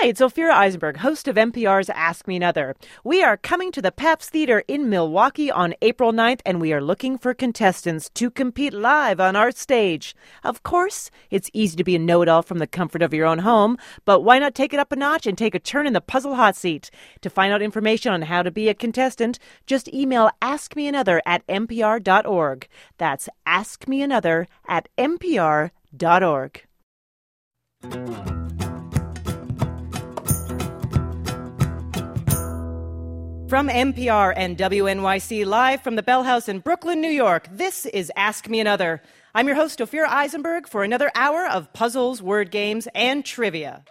Hi, 0.00 0.06
it's 0.06 0.22
Ophira 0.22 0.52
Eisenberg, 0.52 0.96
host 0.96 1.28
of 1.28 1.36
NPR's 1.36 1.90
Ask 1.90 2.26
Me 2.26 2.34
Another. 2.34 2.74
We 3.04 3.22
are 3.22 3.36
coming 3.36 3.70
to 3.72 3.82
the 3.82 3.92
Pabst 3.92 4.30
Theater 4.30 4.64
in 4.66 4.88
Milwaukee 4.88 5.50
on 5.50 5.74
April 5.82 6.10
9th, 6.10 6.40
and 6.46 6.58
we 6.58 6.72
are 6.72 6.80
looking 6.80 7.18
for 7.18 7.34
contestants 7.34 8.08
to 8.14 8.30
compete 8.30 8.72
live 8.72 9.20
on 9.20 9.36
our 9.36 9.50
stage. 9.50 10.16
Of 10.42 10.62
course, 10.62 11.10
it's 11.28 11.50
easy 11.52 11.76
to 11.76 11.84
be 11.84 11.96
a 11.96 11.98
know 11.98 12.22
it 12.22 12.28
all 12.28 12.40
from 12.40 12.60
the 12.60 12.66
comfort 12.66 13.02
of 13.02 13.12
your 13.12 13.26
own 13.26 13.40
home, 13.40 13.76
but 14.06 14.20
why 14.20 14.38
not 14.38 14.54
take 14.54 14.72
it 14.72 14.80
up 14.80 14.90
a 14.90 14.96
notch 14.96 15.26
and 15.26 15.36
take 15.36 15.54
a 15.54 15.58
turn 15.58 15.86
in 15.86 15.92
the 15.92 16.00
puzzle 16.00 16.34
hot 16.34 16.56
seat? 16.56 16.90
To 17.20 17.28
find 17.28 17.52
out 17.52 17.60
information 17.60 18.10
on 18.10 18.22
how 18.22 18.42
to 18.42 18.50
be 18.50 18.70
a 18.70 18.74
contestant, 18.74 19.38
just 19.66 19.92
email 19.92 20.30
askmeanother 20.40 21.20
at 21.26 21.46
npr.org. 21.46 22.68
That's 22.96 23.28
askmeanother 23.46 24.46
at 24.66 24.88
npr.org. 24.96 26.62
From 33.50 33.66
NPR 33.68 34.32
and 34.36 34.56
WNYC, 34.56 35.44
live 35.44 35.82
from 35.82 35.96
the 35.96 36.04
Bell 36.04 36.22
House 36.22 36.48
in 36.48 36.60
Brooklyn, 36.60 37.00
New 37.00 37.10
York, 37.10 37.48
this 37.50 37.84
is 37.84 38.12
Ask 38.14 38.48
Me 38.48 38.60
Another. 38.60 39.02
I'm 39.34 39.48
your 39.48 39.56
host, 39.56 39.80
Ophira 39.80 40.06
Eisenberg, 40.06 40.68
for 40.68 40.84
another 40.84 41.10
hour 41.16 41.48
of 41.48 41.72
puzzles, 41.72 42.22
word 42.22 42.52
games, 42.52 42.86
and 42.94 43.24
trivia. 43.24 43.82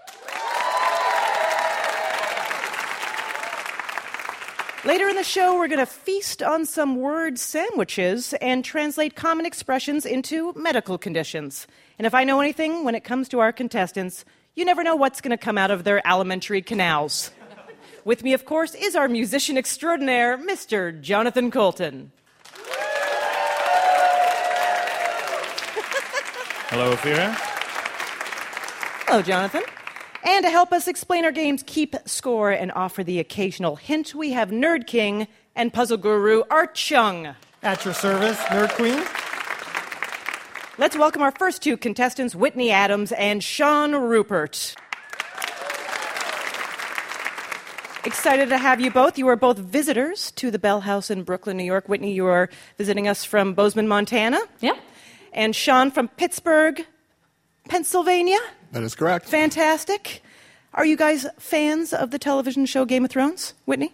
Later 4.85 5.09
in 5.09 5.17
the 5.17 5.25
show, 5.25 5.59
we're 5.59 5.67
going 5.67 5.79
to 5.79 5.85
feast 5.85 6.41
on 6.41 6.65
some 6.65 6.95
word 6.95 7.37
sandwiches 7.37 8.33
and 8.35 8.63
translate 8.63 9.17
common 9.17 9.45
expressions 9.45 10.05
into 10.05 10.53
medical 10.53 10.97
conditions. 10.97 11.67
And 11.97 12.07
if 12.07 12.13
I 12.13 12.23
know 12.23 12.39
anything 12.39 12.85
when 12.85 12.95
it 12.95 13.03
comes 13.03 13.27
to 13.27 13.41
our 13.41 13.51
contestants, 13.51 14.23
you 14.55 14.63
never 14.63 14.85
know 14.85 14.95
what's 14.95 15.19
going 15.19 15.37
to 15.37 15.37
come 15.37 15.57
out 15.57 15.69
of 15.69 15.83
their 15.83 16.01
alimentary 16.07 16.61
canals. 16.61 17.31
With 18.05 18.23
me, 18.23 18.33
of 18.33 18.45
course, 18.45 18.75
is 18.75 18.95
our 18.95 19.07
musician 19.07 19.57
extraordinaire, 19.57 20.37
Mr. 20.37 20.99
Jonathan 21.01 21.51
Coulton. 21.51 22.11
Hello, 26.69 26.95
Ophira. 26.95 27.33
Hello, 29.07 29.21
Jonathan. 29.21 29.63
And 30.23 30.45
to 30.45 30.51
help 30.51 30.71
us 30.71 30.87
explain 30.87 31.25
our 31.25 31.31
games, 31.31 31.63
keep 31.65 31.95
score, 32.05 32.51
and 32.51 32.71
offer 32.73 33.03
the 33.03 33.19
occasional 33.19 33.75
hint, 33.75 34.13
we 34.13 34.31
have 34.31 34.49
Nerd 34.49 34.85
King 34.85 35.27
and 35.55 35.73
puzzle 35.73 35.97
guru 35.97 36.43
Art 36.49 36.75
Chung. 36.75 37.35
At 37.63 37.83
your 37.83 37.93
service, 37.93 38.37
Nerd 38.43 38.69
Queen. 38.71 39.01
Let's 40.77 40.95
welcome 40.95 41.21
our 41.21 41.31
first 41.31 41.61
two 41.61 41.75
contestants, 41.75 42.35
Whitney 42.35 42.71
Adams 42.71 43.11
and 43.11 43.43
Sean 43.43 43.93
Rupert. 43.93 44.75
Excited 48.05 48.47
to 48.49 48.57
have 48.57 48.79
you 48.79 48.91
both. 48.91 49.17
You 49.17 49.27
are 49.27 49.35
both 49.35 49.57
visitors 49.57 50.31
to 50.31 50.51
the 50.51 50.59
Bell 50.59 50.79
House 50.81 51.11
in 51.11 51.23
Brooklyn, 51.23 51.57
New 51.57 51.65
York. 51.65 51.89
Whitney, 51.89 52.13
you 52.13 52.25
are 52.27 52.49
visiting 52.77 53.09
us 53.09 53.25
from 53.25 53.53
Bozeman, 53.53 53.89
Montana. 53.89 54.39
Yeah. 54.61 54.77
And 55.33 55.53
Sean 55.53 55.91
from 55.91 56.07
Pittsburgh, 56.07 56.85
Pennsylvania. 57.67 58.39
That 58.71 58.83
is 58.83 58.95
correct. 58.95 59.27
Fantastic. 59.27 60.23
Are 60.73 60.85
you 60.85 60.95
guys 60.95 61.25
fans 61.39 61.91
of 61.91 62.11
the 62.11 62.19
television 62.19 62.65
show 62.65 62.85
Game 62.85 63.03
of 63.03 63.11
Thrones? 63.11 63.53
Whitney? 63.65 63.93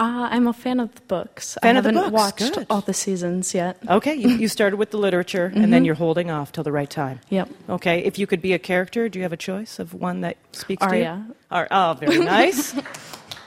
Uh, 0.00 0.28
I'm 0.30 0.46
a 0.46 0.52
fan 0.52 0.78
of 0.78 0.94
the 0.94 1.00
books. 1.02 1.58
Fan 1.60 1.74
I 1.74 1.78
of 1.80 1.84
the 1.84 1.92
haven't 1.92 2.12
books, 2.12 2.22
watched 2.40 2.54
good. 2.54 2.66
all 2.70 2.80
the 2.82 2.94
seasons 2.94 3.52
yet. 3.52 3.78
Okay, 3.88 4.14
you, 4.14 4.28
you 4.28 4.46
started 4.46 4.76
with 4.76 4.92
the 4.92 4.96
literature 4.98 5.50
and 5.52 5.72
then 5.72 5.84
you're 5.84 5.96
holding 5.96 6.30
off 6.30 6.52
till 6.52 6.62
the 6.62 6.70
right 6.70 6.88
time. 6.88 7.18
Yep. 7.30 7.48
Okay, 7.68 8.04
if 8.04 8.16
you 8.16 8.26
could 8.28 8.40
be 8.40 8.52
a 8.52 8.60
character, 8.60 9.08
do 9.08 9.18
you 9.18 9.24
have 9.24 9.32
a 9.32 9.36
choice 9.36 9.80
of 9.80 9.94
one 9.94 10.20
that 10.20 10.36
speaks 10.52 10.84
Arya. 10.84 11.04
to 11.26 11.28
you? 11.30 11.34
Ar- 11.50 11.68
oh, 11.72 11.94
very 11.98 12.18
nice. 12.24 12.76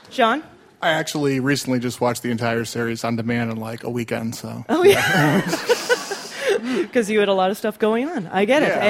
Sean? 0.09 0.43
I 0.81 0.89
actually 0.89 1.39
recently 1.39 1.79
just 1.79 2.01
watched 2.01 2.21
the 2.21 2.31
entire 2.31 2.65
series 2.65 3.05
on 3.05 3.15
demand 3.15 3.51
in 3.51 3.57
like 3.57 3.83
a 3.85 3.89
weekend, 3.89 4.35
so. 4.35 4.65
Oh, 4.67 4.83
yeah. 4.83 5.41
Because 6.81 7.09
you 7.09 7.19
had 7.19 7.29
a 7.29 7.33
lot 7.33 7.49
of 7.49 7.57
stuff 7.57 7.79
going 7.79 8.07
on. 8.07 8.27
I 8.27 8.45
get 8.45 8.61
it. 8.61 8.67
Yeah, 8.69 8.83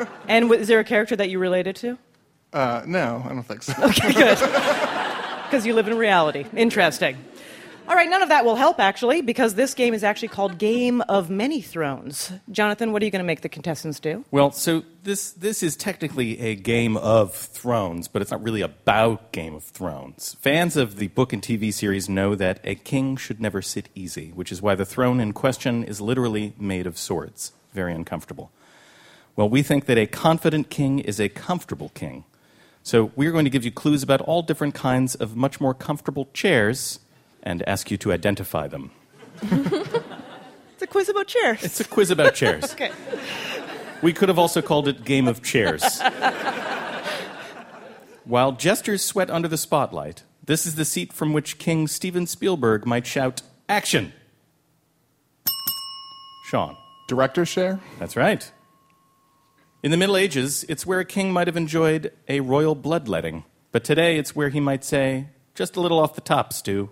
and? 0.00 0.08
and 0.28 0.44
w- 0.46 0.60
is 0.60 0.66
there 0.66 0.80
a 0.80 0.84
character 0.84 1.14
that 1.14 1.28
you 1.30 1.38
related 1.38 1.76
to? 1.76 1.96
Uh, 2.52 2.82
no, 2.86 3.22
I 3.24 3.28
don't 3.28 3.42
think 3.44 3.62
so. 3.62 3.72
Okay, 3.84 4.12
good. 4.14 4.38
Because 5.48 5.64
you 5.64 5.72
live 5.72 5.88
in 5.88 5.96
reality. 5.96 6.44
Interesting. 6.54 7.16
All 7.88 7.94
right, 7.94 8.10
none 8.10 8.20
of 8.20 8.28
that 8.28 8.44
will 8.44 8.56
help, 8.56 8.78
actually, 8.78 9.22
because 9.22 9.54
this 9.54 9.72
game 9.72 9.94
is 9.94 10.04
actually 10.04 10.28
called 10.28 10.58
Game 10.58 11.00
of 11.08 11.30
Many 11.30 11.62
Thrones. 11.62 12.30
Jonathan, 12.50 12.92
what 12.92 13.00
are 13.00 13.06
you 13.06 13.10
going 13.10 13.22
to 13.22 13.26
make 13.26 13.40
the 13.40 13.48
contestants 13.48 13.98
do? 13.98 14.26
Well, 14.30 14.50
so 14.52 14.84
this 15.04 15.30
this 15.30 15.62
is 15.62 15.74
technically 15.74 16.38
a 16.38 16.54
Game 16.54 16.98
of 16.98 17.34
Thrones, 17.34 18.08
but 18.08 18.20
it's 18.20 18.30
not 18.30 18.42
really 18.42 18.60
about 18.60 19.32
Game 19.32 19.54
of 19.54 19.64
Thrones. 19.64 20.36
Fans 20.38 20.76
of 20.76 20.96
the 20.96 21.08
book 21.08 21.32
and 21.32 21.40
TV 21.40 21.72
series 21.72 22.10
know 22.10 22.34
that 22.34 22.60
a 22.62 22.74
king 22.74 23.16
should 23.16 23.40
never 23.40 23.62
sit 23.62 23.88
easy, 23.94 24.32
which 24.32 24.52
is 24.52 24.60
why 24.60 24.74
the 24.74 24.84
throne 24.84 25.18
in 25.18 25.32
question 25.32 25.82
is 25.82 25.98
literally 25.98 26.52
made 26.58 26.86
of 26.86 26.98
swords. 26.98 27.52
Very 27.72 27.94
uncomfortable. 27.94 28.50
Well, 29.34 29.48
we 29.48 29.62
think 29.62 29.86
that 29.86 29.96
a 29.96 30.06
confident 30.06 30.68
king 30.68 30.98
is 30.98 31.18
a 31.18 31.30
comfortable 31.30 31.88
king. 31.94 32.24
So 32.88 33.12
we're 33.16 33.32
going 33.32 33.44
to 33.44 33.50
give 33.50 33.66
you 33.66 33.70
clues 33.70 34.02
about 34.02 34.22
all 34.22 34.40
different 34.40 34.74
kinds 34.74 35.14
of 35.14 35.36
much 35.36 35.60
more 35.60 35.74
comfortable 35.74 36.26
chairs 36.32 37.00
and 37.42 37.62
ask 37.68 37.90
you 37.90 37.98
to 37.98 38.14
identify 38.14 38.66
them. 38.66 38.92
It's 40.72 40.84
a 40.84 40.86
quiz 40.86 41.08
about 41.08 41.26
chairs. 41.26 41.64
It's 41.64 41.80
a 41.80 41.84
quiz 41.84 42.12
about 42.12 42.36
chairs. 42.36 42.62
okay. 42.72 42.92
We 44.00 44.12
could 44.12 44.28
have 44.28 44.38
also 44.38 44.62
called 44.62 44.86
it 44.86 45.04
Game 45.04 45.26
of 45.26 45.42
Chairs. 45.42 46.00
While 48.24 48.52
jesters 48.52 49.04
sweat 49.04 49.28
under 49.28 49.48
the 49.48 49.56
spotlight, 49.56 50.22
this 50.44 50.66
is 50.66 50.76
the 50.76 50.84
seat 50.84 51.12
from 51.12 51.32
which 51.32 51.58
King 51.58 51.88
Steven 51.88 52.28
Spielberg 52.28 52.86
might 52.86 53.08
shout, 53.08 53.42
Action! 53.68 54.12
Sean. 56.44 56.76
Director's 57.08 57.48
share? 57.48 57.80
That's 57.98 58.14
right. 58.14 58.52
In 59.80 59.92
the 59.92 59.96
Middle 59.96 60.16
Ages, 60.16 60.64
it's 60.68 60.84
where 60.84 60.98
a 60.98 61.04
king 61.04 61.32
might 61.32 61.46
have 61.46 61.56
enjoyed 61.56 62.12
a 62.28 62.40
royal 62.40 62.74
bloodletting. 62.74 63.44
But 63.70 63.84
today, 63.84 64.18
it's 64.18 64.34
where 64.34 64.48
he 64.48 64.58
might 64.58 64.82
say, 64.82 65.28
Just 65.54 65.76
a 65.76 65.80
little 65.80 66.00
off 66.00 66.16
the 66.16 66.20
top, 66.20 66.52
Stu. 66.52 66.90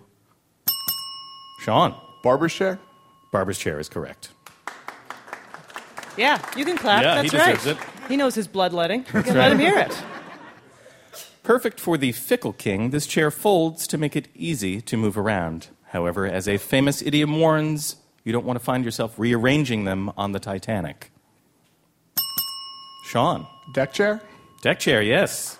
Sean. 1.59 1.99
Barber's 2.23 2.53
chair? 2.53 2.79
Barber's 3.31 3.57
chair 3.57 3.77
is 3.79 3.89
correct. 3.89 4.29
Yeah, 6.17 6.41
you 6.55 6.63
can 6.63 6.77
clap. 6.77 7.03
Yeah, 7.03 7.21
he 7.21 7.29
That's 7.29 7.59
deserves 7.59 7.65
right. 7.65 7.75
it. 7.77 8.07
He 8.09 8.15
knows 8.15 8.35
his 8.35 8.47
bloodletting. 8.47 9.05
You 9.13 9.21
can 9.21 9.35
let 9.35 9.51
him 9.51 9.59
hear 9.59 9.77
it. 9.77 10.01
Perfect 11.43 11.79
for 11.79 11.97
the 11.97 12.13
fickle 12.13 12.53
king, 12.53 12.91
this 12.91 13.05
chair 13.05 13.31
folds 13.31 13.85
to 13.87 13.97
make 13.97 14.15
it 14.15 14.29
easy 14.33 14.81
to 14.81 14.97
move 14.97 15.17
around. 15.17 15.67
However, 15.87 16.25
as 16.25 16.47
a 16.47 16.57
famous 16.57 17.01
idiom 17.01 17.37
warns, 17.39 17.97
you 18.23 18.31
don't 18.31 18.45
want 18.45 18.57
to 18.57 18.63
find 18.63 18.83
yourself 18.83 19.13
rearranging 19.17 19.83
them 19.83 20.11
on 20.17 20.31
the 20.31 20.39
Titanic. 20.39 21.11
Sean. 23.07 23.47
Deck 23.71 23.93
chair? 23.93 24.21
Deck 24.61 24.79
chair, 24.79 25.01
yes. 25.01 25.57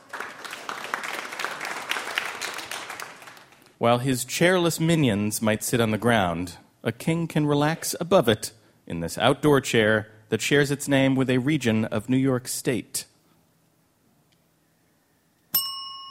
While 3.77 3.99
his 3.99 4.25
chairless 4.25 4.81
minions 4.81 5.41
might 5.41 5.63
sit 5.63 5.79
on 5.79 5.91
the 5.91 5.97
ground, 5.97 6.57
a 6.83 6.91
king 6.91 7.25
can 7.25 7.45
relax 7.45 7.95
above 8.01 8.27
it 8.27 8.51
in 8.85 8.99
this 8.99 9.17
outdoor 9.17 9.61
chair 9.61 10.11
that 10.27 10.41
shares 10.41 10.71
its 10.71 10.89
name 10.89 11.15
with 11.15 11.29
a 11.29 11.37
region 11.37 11.85
of 11.85 12.09
New 12.09 12.17
York 12.17 12.49
State. 12.49 13.05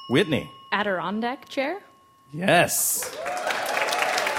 Whitney. 0.09 0.51
Adirondack 0.73 1.51
chair? 1.51 1.81
Yes. 2.33 3.15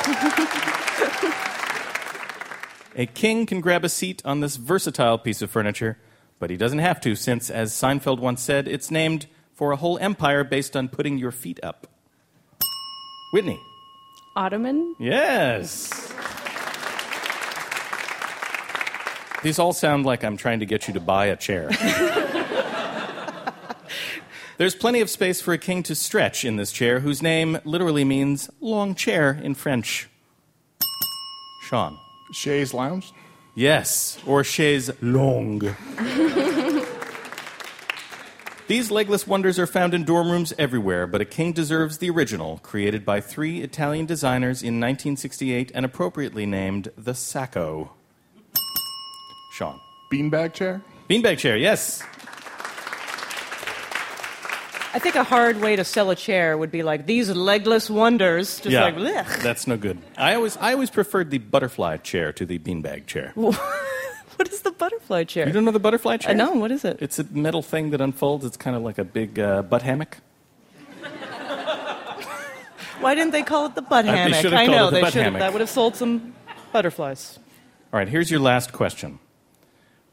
a 2.95 3.05
king 3.05 3.45
can 3.45 3.61
grab 3.61 3.85
a 3.85 3.89
seat 3.89 4.23
on 4.25 4.39
this 4.39 4.55
versatile 4.55 5.19
piece 5.19 5.43
of 5.43 5.51
furniture, 5.51 5.99
but 6.39 6.49
he 6.49 6.57
doesn't 6.57 6.79
have 6.79 7.01
to, 7.01 7.15
since, 7.15 7.49
as 7.49 7.71
Seinfeld 7.73 8.19
once 8.19 8.41
said, 8.41 8.67
it's 8.67 8.91
named 8.91 9.27
for 9.53 9.71
a 9.71 9.75
whole 9.75 9.97
empire 10.00 10.44
based 10.44 10.75
on 10.75 10.88
putting 10.88 11.17
your 11.17 11.31
feet 11.31 11.59
up. 11.63 11.88
Whitney. 13.33 13.59
Ottoman? 14.35 14.95
Yes. 15.00 16.13
These 19.44 19.59
all 19.59 19.73
sound 19.73 20.06
like 20.06 20.23
I'm 20.23 20.38
trying 20.38 20.59
to 20.59 20.65
get 20.65 20.88
you 20.88 20.94
to 20.94 21.00
buy 21.00 21.27
a 21.27 21.35
chair. 21.35 21.69
There's 24.57 24.73
plenty 24.73 25.01
of 25.01 25.09
space 25.09 25.39
for 25.39 25.53
a 25.53 25.57
king 25.57 25.83
to 25.83 25.94
stretch 25.94 26.44
in 26.44 26.56
this 26.56 26.71
chair, 26.71 27.00
whose 27.00 27.21
name 27.21 27.59
literally 27.63 28.03
means 28.03 28.50
long 28.59 28.95
chair 28.95 29.39
in 29.44 29.53
French. 29.53 30.09
Sean. 31.63 31.97
Chaise 32.31 32.73
Lounge? 32.73 33.13
Yes, 33.57 34.19
or 34.27 34.44
chaise 34.44 34.92
longue. 35.01 35.63
These 38.68 38.92
legless 38.92 39.25
wonders 39.25 39.57
are 39.57 39.65
found 39.65 39.95
in 39.95 40.04
dorm 40.04 40.30
rooms 40.30 40.54
everywhere, 40.59 41.07
but 41.07 41.21
a 41.21 41.25
king 41.25 41.54
deserves 41.54 41.98
the 41.98 42.12
original, 42.12 42.59
created 42.62 43.04
by 43.04 43.19
three 43.19 43.62
Italian 43.62 44.06
designers 44.06 44.62
in 44.62 44.80
1968 44.80 45.71
and 45.74 45.83
appropriately 45.88 46.45
named 46.45 46.92
the 46.95 47.15
Sacco. 47.15 47.94
Sean. 49.54 49.80
Beanbag 50.13 50.53
chair? 50.53 50.83
Beanbag 51.10 51.39
chair, 51.39 51.57
yes. 51.57 52.03
I 54.97 54.99
think 54.99 55.13
a 55.13 55.23
hard 55.23 55.61
way 55.61 55.75
to 55.75 55.83
sell 55.83 56.09
a 56.09 56.15
chair 56.15 56.57
would 56.57 56.71
be 56.71 56.81
like 56.81 57.05
these 57.05 57.29
legless 57.29 57.88
wonders. 57.88 58.59
Just 58.59 58.71
yeah, 58.71 58.85
like, 58.85 58.95
blech. 58.95 59.44
that's 59.44 59.67
no 59.67 59.77
good. 59.77 59.99
I 60.17 60.33
always, 60.33 60.57
I 60.57 60.73
always 60.73 60.89
preferred 60.89 61.29
the 61.29 61.38
butterfly 61.38 61.97
chair 61.97 62.33
to 62.33 62.47
the 62.47 62.57
beanbag 62.57 63.05
chair. 63.05 63.31
what 63.35 64.49
is 64.49 64.63
the 64.63 64.71
butterfly 64.71 65.25
chair? 65.25 65.45
You 65.45 65.53
don't 65.53 65.65
know 65.65 65.71
the 65.71 65.77
butterfly 65.79 66.17
chair? 66.17 66.31
Uh, 66.31 66.33
no, 66.33 66.53
what 66.53 66.71
is 66.71 66.83
it? 66.83 66.97
It's 66.99 67.19
a 67.19 67.25
metal 67.25 67.61
thing 67.61 67.91
that 67.91 68.01
unfolds. 68.01 68.44
It's 68.44 68.57
kind 68.57 68.75
of 68.75 68.81
like 68.81 68.97
a 68.97 69.03
big 69.03 69.38
uh, 69.38 69.61
butt 69.61 69.83
hammock. 69.83 70.17
Why 73.00 73.13
didn't 73.13 73.33
they 73.33 73.43
call 73.43 73.67
it 73.67 73.75
the 73.75 73.83
butt 73.83 74.07
Uh, 74.07 74.13
hammock? 74.13 74.51
I 74.51 74.65
know 74.65 74.88
it 74.88 74.95
the 74.95 75.01
they 75.01 75.11
should 75.11 75.21
have. 75.25 75.33
That 75.33 75.53
would 75.53 75.61
have 75.61 75.69
sold 75.69 75.95
some 75.95 76.33
butterflies. 76.71 77.38
All 77.93 78.00
right, 78.00 78.09
here's 78.09 78.31
your 78.31 78.39
last 78.39 78.73
question. 78.73 79.19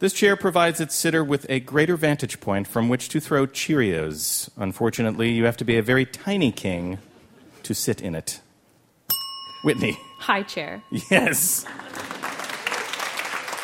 This 0.00 0.12
chair 0.12 0.36
provides 0.36 0.80
its 0.80 0.94
sitter 0.94 1.22
with 1.22 1.46
a 1.48 1.60
greater 1.60 1.96
vantage 1.96 2.40
point 2.40 2.66
from 2.66 2.88
which 2.88 3.08
to 3.10 3.20
throw 3.20 3.46
Cheerios. 3.46 4.50
Unfortunately, 4.56 5.30
you 5.30 5.44
have 5.44 5.56
to 5.58 5.64
be 5.64 5.76
a 5.76 5.82
very 5.82 6.04
tiny 6.04 6.50
king 6.52 6.98
to 7.62 7.74
sit 7.74 8.00
in 8.00 8.14
it. 8.14 8.40
Whitney. 9.62 9.96
High 10.18 10.42
chair. 10.42 10.82
Yes. 11.10 11.64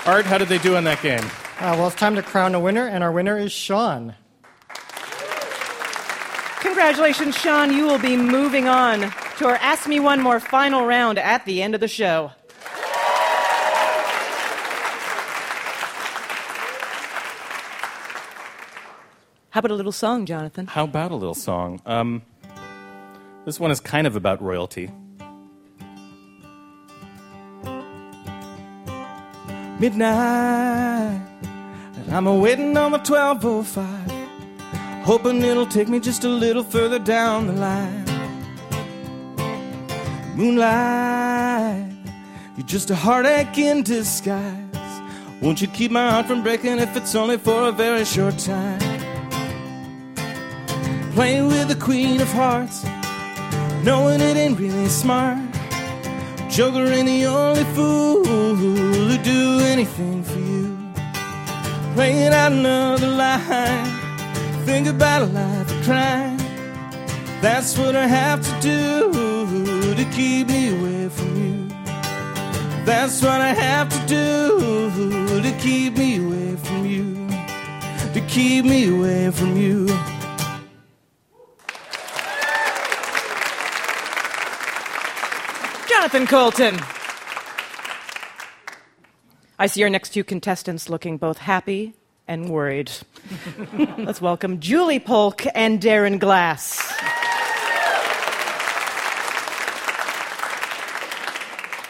Art, 0.07 0.25
how 0.25 0.39
did 0.39 0.49
they 0.49 0.59
do 0.59 0.77
in 0.77 0.85
that 0.85 1.03
game? 1.03 1.25
Uh, 1.59 1.77
well, 1.77 1.89
it's 1.89 1.97
time 1.97 2.15
to 2.15 2.23
crown 2.23 2.55
a 2.55 2.61
winner, 2.61 2.87
and 2.87 3.05
our 3.05 3.13
winner 3.13 3.37
is 3.37 3.53
Sean. 3.53 4.15
Congratulations, 6.61 7.37
Sean. 7.37 7.71
You 7.71 7.87
will 7.87 7.99
be 7.99 8.17
moving 8.17 8.67
on 8.67 9.01
to 9.39 9.47
our 9.47 9.57
Ask 9.57 9.87
Me 9.87 10.01
One 10.01 10.23
More 10.23 10.41
final 10.41 10.87
round 10.87 11.19
at 11.19 11.45
the 11.45 11.61
end 11.61 11.75
of 11.75 11.81
the 11.83 11.89
show. 11.89 12.33
How 19.51 19.59
about 19.59 19.73
a 19.73 19.75
little 19.75 19.91
song, 19.91 20.27
Jonathan? 20.27 20.69
How 20.69 20.85
about 20.85 21.11
a 21.11 21.17
little 21.17 21.35
song? 21.35 21.83
Um, 21.85 22.23
this 23.45 23.59
one 23.59 23.73
is 23.73 23.81
kind 23.81 24.07
of 24.07 24.15
about 24.15 24.41
royalty. 24.41 24.93
Midnight, 29.81 31.21
and 31.43 32.13
I'm 32.13 32.29
a 32.29 32.35
waiting 32.35 32.77
on 32.77 32.93
the 32.93 32.99
1205, 32.99 35.05
hoping 35.05 35.43
it'll 35.43 35.67
take 35.67 35.89
me 35.89 35.99
just 35.99 36.23
a 36.23 36.29
little 36.29 36.63
further 36.63 37.01
down 37.01 37.49
the 37.49 37.55
line. 37.55 38.05
Moonlight, 40.37 41.91
you're 42.57 42.67
just 42.67 42.91
a 42.91 42.95
heartache 42.95 43.59
in 43.59 43.83
disguise. 43.83 44.55
Won't 45.43 45.61
you 45.61 45.67
keep 45.67 45.91
my 45.91 46.09
heart 46.09 46.27
from 46.27 46.45
breaking 46.45 46.79
if 46.79 46.97
it's 46.97 47.17
only 47.17 47.39
for 47.39 47.69
a 47.69 47.73
very 47.73 48.05
short 48.05 48.39
time? 48.39 48.90
Playing 51.15 51.49
with 51.49 51.69
the 51.69 51.75
queen 51.75 52.21
of 52.21 52.33
hearts, 52.33 52.85
knowing 53.85 54.21
it 54.21 54.37
ain't 54.37 54.59
really 54.59 54.89
smart. 54.89 55.39
Joker 56.49 56.87
ain't 56.87 57.07
the 57.07 57.27
only 57.27 57.65
fool 57.75 58.25
who'll 58.25 59.23
do 59.23 59.61
anything 59.61 60.23
for 60.23 60.39
you. 60.39 60.79
Playing 61.95 62.33
out 62.33 62.53
another 62.53 63.09
line, 63.09 63.87
think 64.65 64.87
about 64.87 65.23
a 65.23 65.27
life 65.27 65.71
of 65.71 65.85
crime. 65.85 66.39
That's 67.41 67.77
what 67.77 67.97
I 67.97 68.07
have 68.07 68.41
to 68.43 68.61
do 68.61 69.95
to 69.95 70.05
keep 70.13 70.49
me 70.49 70.71
away 70.79 71.09
from 71.09 71.37
you. 71.37 71.69
That's 72.85 73.21
what 73.21 73.41
I 73.41 73.53
have 73.53 73.89
to 73.89 74.07
do 74.07 75.43
to 75.43 75.53
keep 75.59 75.99
me 75.99 76.25
away 76.25 76.57
from 76.57 76.87
you. 76.87 77.29
To 78.15 78.21
keep 78.29 78.65
me 78.65 78.89
away 78.89 79.31
from 79.33 79.57
you. 79.57 79.89
Jonathan 86.11 86.27
Coulton. 86.27 86.81
I 89.61 89.69
see 89.69 89.85
our 89.85 89.89
next 89.89 90.11
two 90.11 90.25
contestants 90.25 90.89
looking 90.89 91.19
both 91.19 91.39
happy 91.39 91.95
and 92.27 92.49
worried. 92.49 92.91
Let's 93.97 94.21
welcome 94.21 94.59
Julie 94.59 94.99
Polk 94.99 95.45
and 95.55 95.81
Darren 95.81 96.19
Glass. 96.19 96.81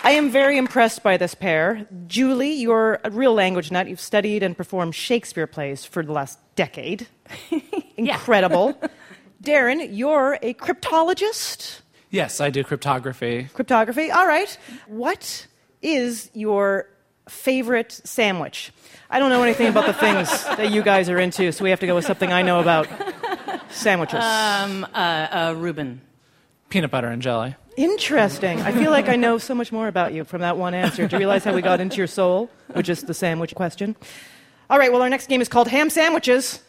I 0.04 0.10
am 0.10 0.30
very 0.30 0.58
impressed 0.58 1.02
by 1.02 1.16
this 1.16 1.34
pair. 1.34 1.86
Julie, 2.06 2.52
you're 2.52 3.00
a 3.02 3.10
real 3.10 3.32
language 3.32 3.70
nut. 3.70 3.88
You've 3.88 4.00
studied 4.00 4.42
and 4.42 4.54
performed 4.54 4.94
Shakespeare 4.94 5.46
plays 5.46 5.86
for 5.86 6.02
the 6.02 6.12
last 6.12 6.38
decade. 6.56 7.06
Incredible. 7.96 8.78
Darren, 9.42 9.88
you're 9.90 10.38
a 10.42 10.52
cryptologist. 10.52 11.80
Yes, 12.10 12.40
I 12.40 12.50
do 12.50 12.64
cryptography. 12.64 13.48
Cryptography. 13.54 14.10
All 14.10 14.26
right. 14.26 14.58
What 14.88 15.46
is 15.80 16.30
your 16.34 16.88
favorite 17.28 17.92
sandwich? 18.04 18.72
I 19.08 19.20
don't 19.20 19.30
know 19.30 19.42
anything 19.42 19.68
about 19.68 19.86
the 19.86 19.92
things 19.92 20.28
that 20.44 20.72
you 20.72 20.82
guys 20.82 21.08
are 21.08 21.18
into, 21.18 21.52
so 21.52 21.62
we 21.64 21.70
have 21.70 21.80
to 21.80 21.86
go 21.86 21.94
with 21.94 22.04
something 22.04 22.32
I 22.32 22.42
know 22.42 22.60
about 22.60 22.88
sandwiches. 23.70 24.22
Um, 24.22 24.84
uh, 24.92 24.96
uh, 24.98 25.54
Reuben. 25.56 26.00
Peanut 26.68 26.90
butter 26.90 27.08
and 27.08 27.22
jelly. 27.22 27.54
Interesting. 27.76 28.60
I 28.60 28.72
feel 28.72 28.90
like 28.90 29.08
I 29.08 29.16
know 29.16 29.38
so 29.38 29.54
much 29.54 29.72
more 29.72 29.88
about 29.88 30.12
you 30.12 30.24
from 30.24 30.40
that 30.40 30.56
one 30.56 30.74
answer. 30.74 31.06
Do 31.06 31.16
you 31.16 31.20
realize 31.20 31.44
how 31.44 31.54
we 31.54 31.62
got 31.62 31.80
into 31.80 31.96
your 31.96 32.06
soul, 32.06 32.50
which 32.72 32.88
is 32.88 33.02
the 33.04 33.14
sandwich 33.14 33.54
question? 33.54 33.96
All 34.68 34.78
right, 34.78 34.92
well, 34.92 35.02
our 35.02 35.08
next 35.08 35.28
game 35.28 35.40
is 35.40 35.48
called 35.48 35.68
Ham 35.68 35.90
Sandwiches. 35.90 36.60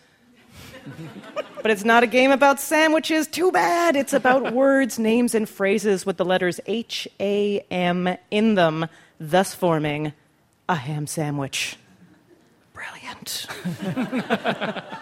But 1.61 1.71
it's 1.71 1.85
not 1.85 2.03
a 2.03 2.07
game 2.07 2.31
about 2.31 2.59
sandwiches. 2.59 3.27
Too 3.27 3.51
bad. 3.51 3.95
It's 3.95 4.13
about 4.13 4.53
words, 4.55 4.97
names, 4.97 5.35
and 5.35 5.47
phrases 5.47 6.05
with 6.05 6.17
the 6.17 6.25
letters 6.25 6.59
H 6.65 7.07
A 7.19 7.59
M 7.69 8.17
in 8.29 8.55
them, 8.55 8.87
thus 9.19 9.53
forming 9.53 10.13
a 10.67 10.75
ham 10.75 11.07
sandwich. 11.07 11.77
Brilliant. 12.73 13.45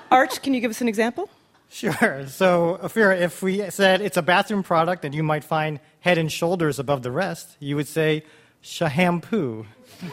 Art, 0.11 0.39
can 0.43 0.53
you 0.53 0.59
give 0.59 0.71
us 0.71 0.81
an 0.81 0.87
example? 0.87 1.29
Sure. 1.69 2.25
So, 2.27 2.79
Ophira, 2.81 3.19
if 3.19 3.41
we 3.43 3.69
said 3.69 4.01
it's 4.01 4.17
a 4.17 4.21
bathroom 4.21 4.63
product 4.63 5.05
and 5.05 5.13
you 5.13 5.21
might 5.23 5.43
find 5.43 5.79
head 5.99 6.17
and 6.17 6.31
shoulders 6.31 6.79
above 6.79 7.03
the 7.03 7.11
rest, 7.11 7.55
you 7.59 7.75
would 7.75 7.87
say 7.87 8.23
shampoo. 8.61 9.65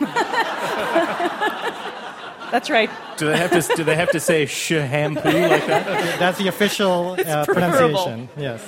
That's 2.51 2.71
right. 2.71 2.91
Do 3.17 3.27
they 3.27 3.37
have 3.37 3.51
to, 3.51 3.77
do 3.77 3.85
they 3.85 3.97
have 3.97 4.11
to 4.11 4.21
say 4.21 4.47
shampoo 4.47 5.21
like 5.21 5.67
that? 5.67 6.19
That's 6.19 6.39
the 6.39 6.49
official 6.49 7.17
uh, 7.19 7.45
pronunciation. 7.45 8.29
Yes. 8.37 8.63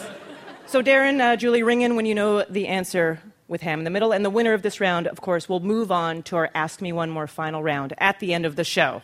So, 0.66 0.82
Darren, 0.82 1.20
uh, 1.20 1.36
Julie, 1.36 1.62
ring 1.62 1.80
in 1.82 1.96
when 1.96 2.04
you 2.04 2.14
know 2.14 2.44
the 2.44 2.66
answer 2.66 3.20
with 3.48 3.62
ham 3.62 3.80
in 3.80 3.84
the 3.84 3.90
middle. 3.90 4.12
And 4.12 4.24
the 4.24 4.30
winner 4.30 4.52
of 4.52 4.62
this 4.62 4.80
round, 4.80 5.06
of 5.06 5.20
course, 5.20 5.48
will 5.48 5.60
move 5.60 5.90
on 5.90 6.22
to 6.24 6.36
our 6.36 6.50
Ask 6.54 6.80
Me 6.80 6.92
One 6.92 7.10
More 7.10 7.26
final 7.26 7.62
round 7.62 7.94
at 7.98 8.20
the 8.20 8.34
end 8.34 8.44
of 8.44 8.56
the 8.56 8.64
show. 8.64 9.02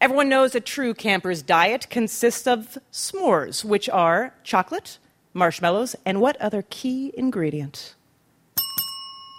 Everyone 0.00 0.28
knows 0.28 0.54
a 0.54 0.60
true 0.60 0.94
camper's 0.94 1.42
diet 1.42 1.90
consists 1.90 2.46
of 2.46 2.78
s'mores, 2.92 3.64
which 3.64 3.88
are 3.88 4.32
chocolate, 4.44 4.98
marshmallows, 5.34 5.96
and 6.06 6.20
what 6.20 6.40
other 6.40 6.64
key 6.70 7.12
ingredient? 7.16 7.96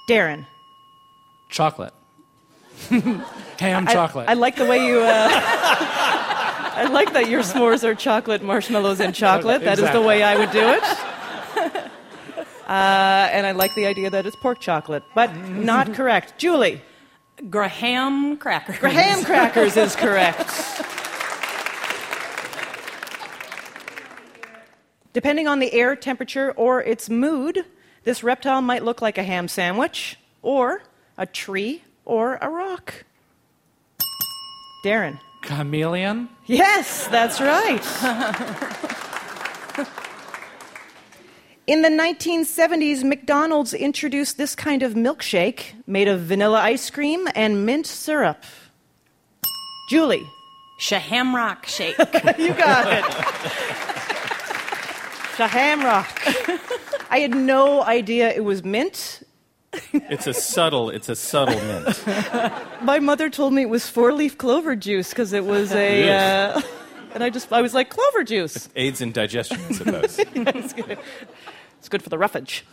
Darren. 0.10 0.46
Chocolate. 1.50 1.94
Ham 3.60 3.88
I- 3.88 3.94
chocolate. 3.94 4.30
I, 4.30 4.34
like 4.34 4.56
the 4.56 4.66
way 4.66 4.86
you. 4.86 5.00
Uh, 5.00 5.28
I 5.32 6.88
like 6.92 7.14
that 7.14 7.30
your 7.30 7.42
s'mores 7.42 7.84
are 7.84 7.96
chocolate, 7.96 8.42
marshmallows, 8.42 9.00
and 9.00 9.14
chocolate. 9.14 9.64
That 9.64 9.80
is 9.80 9.92
the 9.92 10.02
way 10.02 10.24
I 10.24 10.38
would 10.38 10.52
do 10.52 10.70
it. 10.70 11.86
Uh, 12.70 13.28
and 13.32 13.48
I 13.48 13.54
like 13.54 13.74
the 13.74 13.88
idea 13.88 14.12
that 14.12 14.28
it's 14.28 14.36
pork 14.36 14.60
chocolate, 14.60 15.02
but 15.16 15.36
not 15.36 15.92
correct. 15.96 16.38
Julie, 16.38 16.84
Graham 17.50 18.38
crackers. 18.38 18.78
Graham 18.78 19.24
crackers 19.24 19.76
is 19.76 19.96
correct. 19.96 20.48
Depending 25.14 25.48
on 25.48 25.58
the 25.58 25.74
air 25.74 25.96
temperature 25.96 26.52
or 26.52 26.84
its 26.84 27.10
mood, 27.10 27.66
this 28.04 28.24
reptile 28.24 28.62
might 28.62 28.84
look 28.84 29.02
like 29.02 29.18
a 29.18 29.24
ham 29.24 29.48
sandwich, 29.48 30.20
or 30.44 30.84
a 31.18 31.26
tree, 31.26 31.84
or 32.10 32.38
a 32.42 32.50
rock. 32.50 33.06
Darren. 34.84 35.20
Chameleon. 35.44 36.28
Yes, 36.48 37.08
that's 37.08 37.40
right. 37.40 37.86
In 41.68 41.84
the 41.84 41.90
1970s, 41.90 43.04
McDonald's 43.04 43.76
introduced 43.76 44.38
this 44.38 44.56
kind 44.56 44.82
of 44.82 44.94
milkshake 44.96 45.74
made 45.86 46.08
of 46.08 46.22
vanilla 46.22 46.60
ice 46.60 46.90
cream 46.90 47.28
and 47.36 47.64
mint 47.64 47.86
syrup. 47.86 48.44
Julie, 49.92 50.28
Shahamrock 50.80 51.68
shake. 51.68 51.98
you 52.40 52.54
got 52.56 52.92
it. 52.92 53.04
Shahamrock. 55.38 56.10
I 57.12 57.20
had 57.20 57.36
no 57.36 57.84
idea 57.84 58.34
it 58.34 58.44
was 58.44 58.64
mint. 58.64 59.22
It's 59.94 60.28
a 60.28 60.34
subtle, 60.34 60.90
it's 60.90 61.10
a 61.10 61.16
subtle 61.16 61.60
mint. 61.62 62.04
My 62.82 63.00
mother 63.00 63.30
told 63.30 63.54
me 63.54 63.62
it 63.64 63.70
was 63.70 63.88
four 63.88 64.14
leaf 64.14 64.38
clover 64.38 64.76
juice 64.76 65.10
because 65.10 65.34
it 65.34 65.46
was 65.46 65.72
a, 65.74 66.10
uh, 66.10 66.62
And 67.14 67.24
I 67.24 67.30
just, 67.30 67.52
I 67.52 67.62
was 67.62 67.74
like, 67.74 67.90
clover 67.90 68.24
juice. 68.24 68.70
Aids 68.76 69.02
in 69.02 69.12
digestion, 69.12 69.60
I 69.70 69.72
suppose. 69.74 70.20
it's, 70.34 70.74
good. 70.74 70.98
it's 71.80 71.90
good 71.90 72.04
for 72.04 72.10
the 72.10 72.18
roughage. 72.18 72.66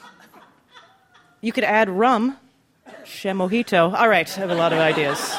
You 1.41 1.53
could 1.53 1.65
add 1.65 1.89
rum, 1.89 2.37
Mojito. 3.05 3.95
All 3.95 4.09
right, 4.09 4.37
I 4.37 4.41
have 4.41 4.51
a 4.51 4.55
lot 4.55 4.73
of 4.73 4.79
ideas. 4.79 5.35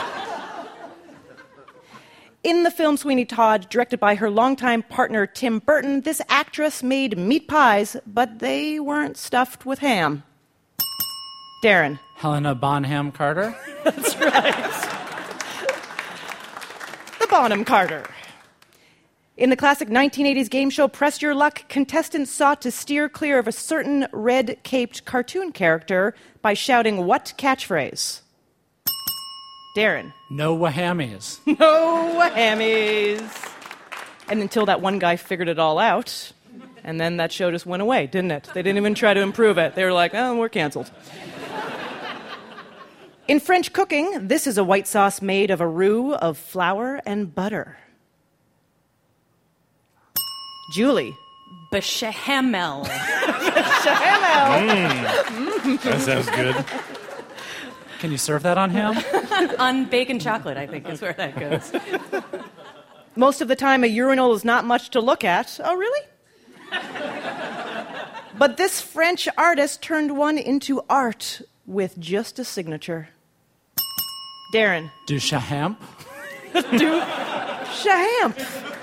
In 2.44 2.64
the 2.64 2.72
film 2.72 2.98
Sweeney 2.98 3.26
Todd, 3.26 3.68
directed 3.70 4.00
by 4.00 4.16
her 4.16 4.30
longtime 4.30 4.84
partner 4.84 5.28
Tim 5.28 5.60
Burton, 5.60 6.02
this 6.02 6.22
actress 6.30 6.82
made 6.82 7.18
meat 7.18 7.48
pies, 7.48 7.98
but 8.08 8.40
they 8.40 8.80
weren't 8.80 9.18
stuffed 9.18 9.66
with 9.66 9.80
ham. 9.80 10.24
Darren. 11.64 12.00
Helena 12.16 12.56
Bonham 12.56 13.12
Carter. 13.12 13.56
That's 13.84 14.16
right. 14.18 14.74
the 17.20 17.28
Bonham 17.28 17.66
Carter. 17.66 18.06
In 19.38 19.52
the 19.52 19.56
classic 19.56 19.90
1980s 19.90 20.50
game 20.50 20.72
show 20.72 20.88
Press 20.88 21.22
Your 21.22 21.36
Luck, 21.36 21.68
contestants 21.70 22.32
sought 22.32 22.62
to 22.64 22.72
steer 22.72 23.08
clear 23.08 23.38
of 23.38 23.48
a 23.48 23.52
certain 23.52 24.08
red 24.12 24.58
caped 24.64 25.06
cartoon 25.06 25.52
character 25.52 26.16
by 26.42 26.56
shouting 26.56 27.06
what 27.06 27.34
catchphrase? 27.38 28.22
Darren. 29.76 30.12
No 30.32 30.58
whammies. 30.58 31.40
No 31.60 32.20
whammies. 32.20 33.54
And 34.28 34.42
until 34.42 34.66
that 34.66 34.82
one 34.82 34.98
guy 34.98 35.16
figured 35.18 35.48
it 35.50 35.60
all 35.60 35.78
out, 35.78 36.32
and 36.84 37.00
then 37.00 37.18
that 37.18 37.32
show 37.32 37.52
just 37.52 37.66
went 37.68 37.82
away, 37.84 38.08
didn't 38.08 38.32
it? 38.32 38.50
They 38.56 38.64
didn't 38.64 38.78
even 38.78 38.96
try 38.96 39.14
to 39.14 39.22
improve 39.22 39.60
it. 39.60 39.76
They 39.76 39.84
were 39.84 39.94
like, 39.94 40.16
oh, 40.16 40.36
we're 40.36 40.50
canceled. 40.50 40.92
In 43.28 43.42
French 43.42 43.74
cooking, 43.74 44.28
this 44.28 44.48
is 44.48 44.58
a 44.58 44.64
white 44.64 44.88
sauce 44.88 45.22
made 45.22 45.52
of 45.52 45.60
a 45.60 45.68
roux 45.68 46.14
of 46.14 46.38
flour 46.38 47.02
and 47.06 47.34
butter. 47.36 47.78
Julie. 50.74 51.14
Bechamel. 51.70 52.86
Mm. 54.48 55.82
that 55.82 56.02
sounds 56.02 56.30
good. 56.30 56.56
Can 58.00 58.12
you 58.12 58.18
serve 58.18 58.44
that 58.44 58.58
on 58.58 58.70
ham? 58.70 58.96
On 59.60 59.86
bacon 59.86 60.20
chocolate, 60.20 60.56
I 60.56 60.68
think 60.68 60.88
is 60.88 61.02
where 61.02 61.14
that 61.14 61.38
goes. 61.38 61.72
Most 63.18 63.42
of 63.42 63.48
the 63.50 63.56
time, 63.56 63.84
a 63.84 63.88
urinal 63.88 64.34
is 64.36 64.46
not 64.46 64.64
much 64.64 64.92
to 64.92 65.02
look 65.02 65.24
at. 65.26 65.60
Oh, 65.64 65.76
really? 65.76 66.08
but 68.38 68.56
this 68.58 68.80
French 68.80 69.28
artist 69.38 69.82
turned 69.82 70.16
one 70.16 70.38
into 70.38 70.82
art 70.90 71.42
with 71.66 72.00
just 72.00 72.40
a 72.40 72.46
signature. 72.46 73.10
Darren. 74.54 74.92
Du 75.06 75.18
Chahamp. 75.18 75.78
Du 76.54 77.02
Champ. 77.82 78.36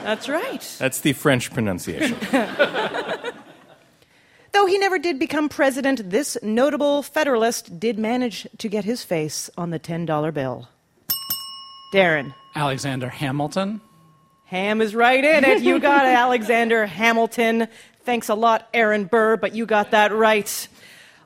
That's 0.02 0.28
right. 0.28 0.76
That's 0.78 1.00
the 1.00 1.12
French 1.14 1.52
pronunciation. 1.52 2.16
Though 4.52 4.66
he 4.66 4.78
never 4.78 4.98
did 5.00 5.18
become 5.18 5.48
president, 5.48 6.10
this 6.10 6.38
notable 6.42 7.02
Federalist 7.02 7.80
did 7.80 7.98
manage 7.98 8.46
to 8.58 8.68
get 8.68 8.84
his 8.84 9.02
face 9.02 9.50
on 9.58 9.70
the 9.70 9.80
$10 9.80 10.32
bill. 10.32 10.68
Darren. 11.92 12.34
Alexander 12.54 13.08
Hamilton. 13.08 13.80
Ham 14.44 14.80
is 14.80 14.94
right 14.94 15.24
in 15.24 15.44
it. 15.44 15.62
You 15.62 15.80
got 15.80 16.06
it, 16.06 16.12
Alexander 16.14 16.86
Hamilton. 16.86 17.66
Thanks 18.04 18.28
a 18.28 18.34
lot, 18.34 18.68
Aaron 18.72 19.06
Burr, 19.06 19.36
but 19.36 19.54
you 19.54 19.66
got 19.66 19.90
that 19.90 20.12
right. 20.12 20.68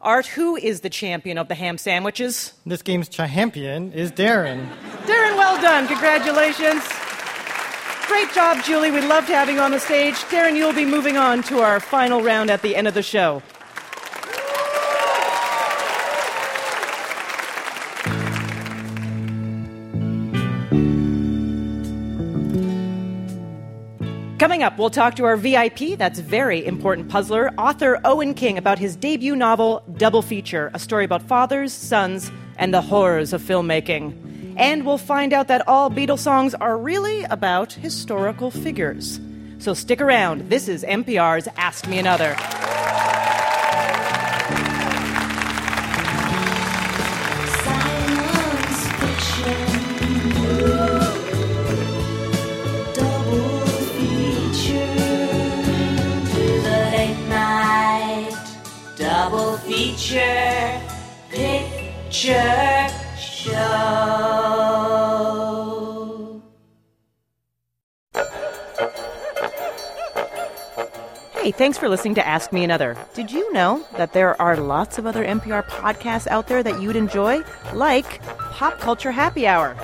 Art, 0.01 0.27
who 0.27 0.57
is 0.57 0.83
the 0.83 0.91
champion 0.91 1.39
of 1.39 1.49
the 1.49 1.57
ham 1.57 1.77
sandwiches? 1.77 2.53
This 2.65 2.83
game's 2.83 3.09
champion 3.09 3.93
is 3.93 4.13
Darren. 4.13 4.69
Darren, 5.07 5.37
well 5.37 5.61
done. 5.61 5.89
Congratulations. 5.89 6.83
Great 8.07 8.33
job, 8.33 8.63
Julie. 8.65 8.93
We 8.93 9.01
loved 9.01 9.29
having 9.29 9.57
you 9.57 9.61
on 9.61 9.73
the 9.73 9.81
stage. 9.81 10.15
Darren, 10.31 10.57
you'll 10.57 10.73
be 10.73 10.85
moving 10.85 11.17
on 11.17 11.43
to 11.45 11.61
our 11.61 11.81
final 11.81 12.23
round 12.23 12.49
at 12.49 12.63
the 12.63 12.77
end 12.77 12.87
of 12.87 12.95
the 12.95 13.03
show. 13.03 13.43
Coming 24.59 24.73
up, 24.73 24.79
we'll 24.81 24.91
talk 24.91 25.15
to 25.15 25.25
our 25.25 25.37
VIP, 25.37 25.97
that's 25.97 26.19
very 26.19 26.67
important 26.67 27.09
puzzler, 27.09 27.55
author 27.57 28.01
Owen 28.05 28.35
King, 28.35 28.59
about 28.59 28.77
his 28.77 28.97
debut 28.97 29.37
novel, 29.37 29.85
Double 29.99 30.21
Feature, 30.21 30.73
a 30.75 30.81
story 30.81 31.05
about 31.05 31.23
fathers, 31.23 31.73
sons, 31.73 32.33
and 32.57 32.75
the 32.75 32.81
horrors 32.81 33.33
of 33.33 33.41
filmmaking. 33.41 34.57
And 34.57 34.85
we'll 34.85 34.99
find 34.99 35.33
out 35.33 35.47
that 35.47 35.69
all 35.69 35.93
Beatles 35.93 36.19
songs 36.19 36.57
are 36.57 36.77
really 36.77 37.23
about 37.23 37.73
historical 37.75 38.51
figures. 38.51 39.21
So 39.61 39.75
stick 39.75 40.01
around. 40.01 40.51
This 40.51 40.67
is 40.67 40.83
NPR's 40.83 41.47
Ask 41.57 41.87
Me 41.87 42.01
Another. 42.01 42.35
Double 59.19 59.57
feature 59.57 60.81
picture 61.29 62.87
show. 63.19 63.59
Hey, 71.33 71.51
thanks 71.51 71.77
for 71.77 71.89
listening 71.89 72.15
to 72.15 72.25
Ask 72.25 72.53
Me 72.53 72.63
Another. 72.63 72.97
Did 73.15 73.33
you 73.33 73.53
know 73.53 73.85
that 73.97 74.13
there 74.13 74.41
are 74.41 74.57
lots 74.57 74.99
of 74.99 75.07
other 75.07 75.25
NPR 75.25 75.67
podcasts 75.67 76.29
out 76.29 76.47
there 76.47 76.63
that 76.63 76.81
you'd 76.81 76.95
enjoy, 76.95 77.43
like 77.75 78.23
Pop 78.53 78.79
Culture 78.79 79.11
Happy 79.11 79.49
Hour? 79.49 79.75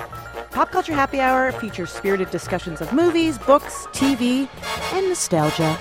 Pop 0.51 0.71
Culture 0.71 0.93
Happy 0.93 1.19
Hour 1.19 1.51
features 1.51 1.89
spirited 1.89 2.31
discussions 2.31 2.79
of 2.79 2.93
movies, 2.93 3.37
books, 3.39 3.85
TV, 3.87 4.47
and 4.93 5.09
nostalgia. 5.09 5.77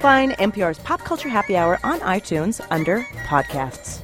Find 0.00 0.30
NPR's 0.32 0.78
Pop 0.78 1.00
Culture 1.00 1.28
Happy 1.28 1.56
Hour 1.56 1.80
on 1.82 1.98
iTunes 2.00 2.64
under 2.70 3.00
podcasts. 3.26 4.00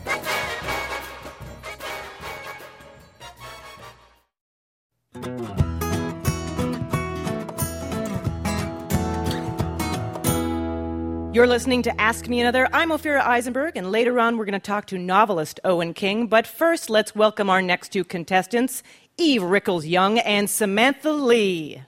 You're 11.32 11.46
listening 11.46 11.82
to 11.82 12.00
Ask 12.00 12.28
Me 12.28 12.40
Another. 12.40 12.68
I'm 12.72 12.90
Ophira 12.90 13.20
Eisenberg, 13.20 13.76
and 13.76 13.92
later 13.92 14.18
on, 14.18 14.36
we're 14.36 14.44
going 14.44 14.52
to 14.52 14.58
talk 14.60 14.86
to 14.86 14.98
novelist 14.98 15.60
Owen 15.64 15.94
King. 15.94 16.26
But 16.26 16.46
first, 16.46 16.90
let's 16.90 17.14
welcome 17.14 17.48
our 17.48 17.62
next 17.62 17.90
two 17.90 18.04
contestants, 18.04 18.82
Eve 19.16 19.42
Rickles 19.42 19.88
Young 19.88 20.18
and 20.18 20.50
Samantha 20.50 21.12
Lee. 21.12 21.82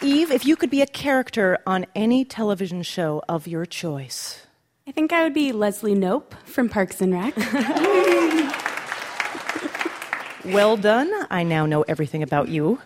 Eve, 0.00 0.30
if 0.30 0.46
you 0.46 0.54
could 0.54 0.70
be 0.70 0.80
a 0.80 0.86
character 0.86 1.58
on 1.66 1.84
any 1.96 2.24
television 2.24 2.84
show 2.84 3.20
of 3.28 3.48
your 3.48 3.66
choice, 3.66 4.46
I 4.86 4.92
think 4.92 5.12
I 5.12 5.24
would 5.24 5.34
be 5.34 5.50
Leslie 5.50 5.96
Knope 5.96 6.34
from 6.44 6.68
Parks 6.68 7.00
and 7.00 7.12
Rec. 7.12 7.36
well 10.44 10.76
done. 10.76 11.10
I 11.30 11.42
now 11.42 11.66
know 11.66 11.82
everything 11.82 12.22
about 12.22 12.46
you. 12.48 12.78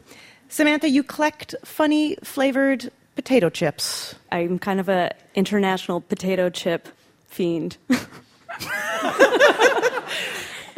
Samantha, 0.49 0.89
you 0.89 1.03
collect 1.03 1.55
funny 1.65 2.17
flavored 2.25 2.91
potato 3.15 3.51
chips. 3.51 4.15
I'm 4.31 4.59
kind 4.59 4.81
of 4.81 4.89
an 4.89 5.11
international 5.35 6.01
potato 6.01 6.49
chip 6.49 6.89
fiend. 7.27 7.77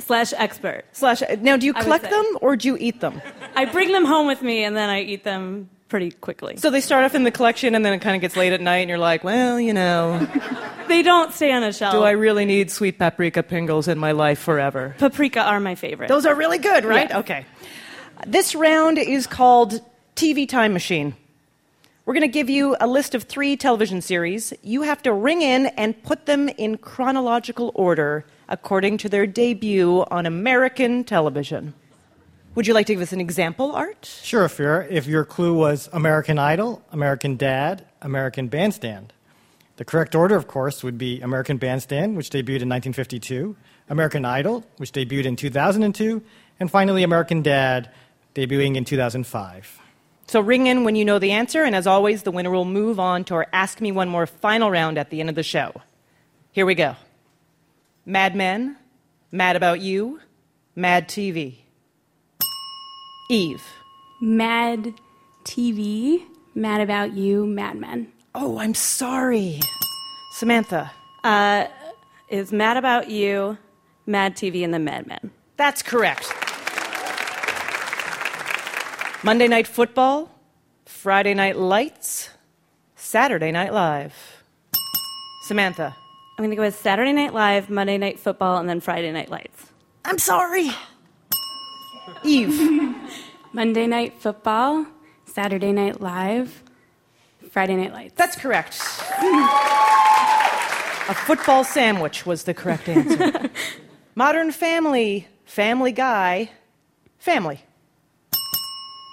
Slash 0.00 0.32
expert. 0.36 0.84
Slash, 0.92 1.22
now, 1.40 1.56
do 1.56 1.64
you 1.64 1.74
collect 1.74 2.10
them 2.10 2.24
or 2.40 2.56
do 2.56 2.66
you 2.68 2.76
eat 2.78 3.00
them? 3.00 3.22
I 3.54 3.66
bring 3.66 3.92
them 3.92 4.04
home 4.04 4.26
with 4.26 4.42
me 4.42 4.64
and 4.64 4.76
then 4.76 4.90
I 4.90 5.00
eat 5.00 5.22
them 5.22 5.70
pretty 5.94 6.10
quickly. 6.10 6.56
So 6.56 6.70
they 6.70 6.80
start 6.80 7.04
off 7.04 7.14
in 7.14 7.22
the 7.22 7.30
collection 7.30 7.76
and 7.76 7.84
then 7.86 7.92
it 7.92 8.00
kind 8.00 8.16
of 8.16 8.20
gets 8.20 8.36
late 8.36 8.52
at 8.52 8.60
night 8.60 8.78
and 8.78 8.88
you're 8.88 8.98
like, 8.98 9.22
well, 9.22 9.60
you 9.60 9.72
know, 9.72 10.26
They 10.88 11.02
don't 11.02 11.32
stay 11.32 11.52
on 11.52 11.62
a 11.62 11.72
shelf. 11.72 11.94
do 11.94 12.02
I 12.02 12.10
really 12.10 12.44
need 12.44 12.72
sweet 12.72 12.98
paprika 12.98 13.44
pringles 13.44 13.86
in 13.86 13.96
my 13.96 14.10
life 14.10 14.40
forever? 14.40 14.96
Paprika 14.98 15.40
are 15.40 15.60
my 15.60 15.76
favorite. 15.76 16.08
Those 16.08 16.26
are 16.26 16.34
really 16.34 16.58
good, 16.58 16.84
right? 16.84 17.08
Yes. 17.08 17.18
Okay. 17.20 17.46
This 18.26 18.56
round 18.56 18.98
is 18.98 19.28
called 19.28 19.80
TV 20.16 20.48
Time 20.48 20.72
Machine. 20.72 21.14
We're 22.06 22.14
going 22.14 22.22
to 22.22 22.26
give 22.40 22.50
you 22.50 22.74
a 22.80 22.88
list 22.88 23.14
of 23.14 23.22
three 23.22 23.56
television 23.56 24.02
series. 24.02 24.52
You 24.64 24.82
have 24.82 25.00
to 25.04 25.12
ring 25.12 25.42
in 25.42 25.66
and 25.66 26.02
put 26.02 26.26
them 26.26 26.48
in 26.48 26.76
chronological 26.76 27.70
order 27.76 28.26
according 28.48 28.98
to 28.98 29.08
their 29.08 29.28
debut 29.28 30.04
on 30.10 30.26
American 30.26 31.04
television. 31.04 31.72
Would 32.54 32.68
you 32.68 32.74
like 32.74 32.86
to 32.86 32.94
give 32.94 33.02
us 33.02 33.12
an 33.12 33.20
example, 33.20 33.72
Art? 33.72 34.04
Sure, 34.22 34.48
Fear. 34.48 34.86
If 34.88 35.08
your 35.08 35.24
clue 35.24 35.54
was 35.54 35.88
American 35.92 36.38
Idol, 36.38 36.84
American 36.92 37.36
Dad, 37.36 37.84
American 38.00 38.46
Bandstand. 38.46 39.12
The 39.76 39.84
correct 39.84 40.14
order, 40.14 40.36
of 40.36 40.46
course, 40.46 40.84
would 40.84 40.96
be 40.96 41.20
American 41.20 41.56
Bandstand, 41.56 42.16
which 42.16 42.30
debuted 42.30 42.62
in 42.62 42.68
1952, 42.68 43.56
American 43.88 44.24
Idol, 44.24 44.64
which 44.76 44.92
debuted 44.92 45.24
in 45.24 45.34
2002, 45.34 46.22
And 46.60 46.70
finally, 46.70 47.02
American 47.02 47.42
Dad, 47.42 47.90
debuting 48.36 48.76
in 48.76 48.84
2005. 48.84 49.80
So 50.28 50.40
ring 50.40 50.68
in 50.68 50.84
when 50.84 50.94
you 50.94 51.04
know 51.04 51.18
the 51.18 51.32
answer, 51.32 51.64
and 51.64 51.74
as 51.74 51.88
always, 51.88 52.22
the 52.22 52.30
winner 52.30 52.50
will 52.50 52.64
move 52.64 53.00
on 53.00 53.24
to 53.24 53.34
our 53.34 53.48
Ask 53.52 53.80
Me 53.80 53.90
One 53.90 54.08
More 54.08 54.28
final 54.28 54.70
round 54.70 54.96
at 54.96 55.10
the 55.10 55.18
end 55.18 55.28
of 55.28 55.34
the 55.34 55.42
show. 55.42 55.82
Here 56.52 56.64
we 56.64 56.76
go 56.76 56.94
Mad 58.06 58.36
Men, 58.36 58.76
Mad 59.32 59.56
About 59.56 59.80
You, 59.80 60.20
Mad 60.76 61.08
TV. 61.08 61.63
Eve. 63.28 63.64
Mad 64.20 64.94
TV, 65.44 66.24
Mad 66.54 66.80
About 66.80 67.14
You, 67.14 67.46
Mad 67.46 67.76
Men. 67.76 68.12
Oh, 68.34 68.58
I'm 68.58 68.74
sorry. 68.74 69.60
Samantha. 70.32 70.90
Uh, 71.22 71.66
is 72.28 72.52
Mad 72.52 72.76
About 72.76 73.08
You, 73.08 73.58
Mad 74.06 74.36
TV, 74.36 74.64
and 74.64 74.74
the 74.74 74.78
Mad 74.78 75.06
Men. 75.06 75.30
That's 75.56 75.82
correct. 75.82 76.32
Monday 79.24 79.48
Night 79.48 79.66
Football, 79.66 80.30
Friday 80.84 81.32
Night 81.32 81.56
Lights, 81.56 82.30
Saturday 82.94 83.52
Night 83.52 83.72
Live. 83.72 84.42
Samantha. 85.44 85.94
I'm 86.36 86.42
going 86.42 86.50
to 86.50 86.56
go 86.56 86.62
with 86.62 86.78
Saturday 86.78 87.12
Night 87.12 87.32
Live, 87.32 87.70
Monday 87.70 87.96
Night 87.96 88.18
Football, 88.18 88.58
and 88.58 88.68
then 88.68 88.80
Friday 88.80 89.12
Night 89.12 89.30
Lights. 89.30 89.70
I'm 90.04 90.18
sorry. 90.18 90.70
Eve. 92.22 92.94
Monday 93.52 93.86
Night 93.86 94.14
Football, 94.18 94.86
Saturday 95.26 95.72
Night 95.72 96.00
Live, 96.00 96.62
Friday 97.50 97.76
Night 97.76 97.92
Lights. 97.92 98.14
That's 98.16 98.36
correct. 98.36 98.80
A 101.06 101.14
football 101.14 101.64
sandwich 101.64 102.26
was 102.26 102.44
the 102.44 102.54
correct 102.54 102.88
answer. 102.88 103.50
Modern 104.14 104.50
Family, 104.50 105.28
Family 105.44 105.92
Guy, 105.92 106.50
Family. 107.18 107.60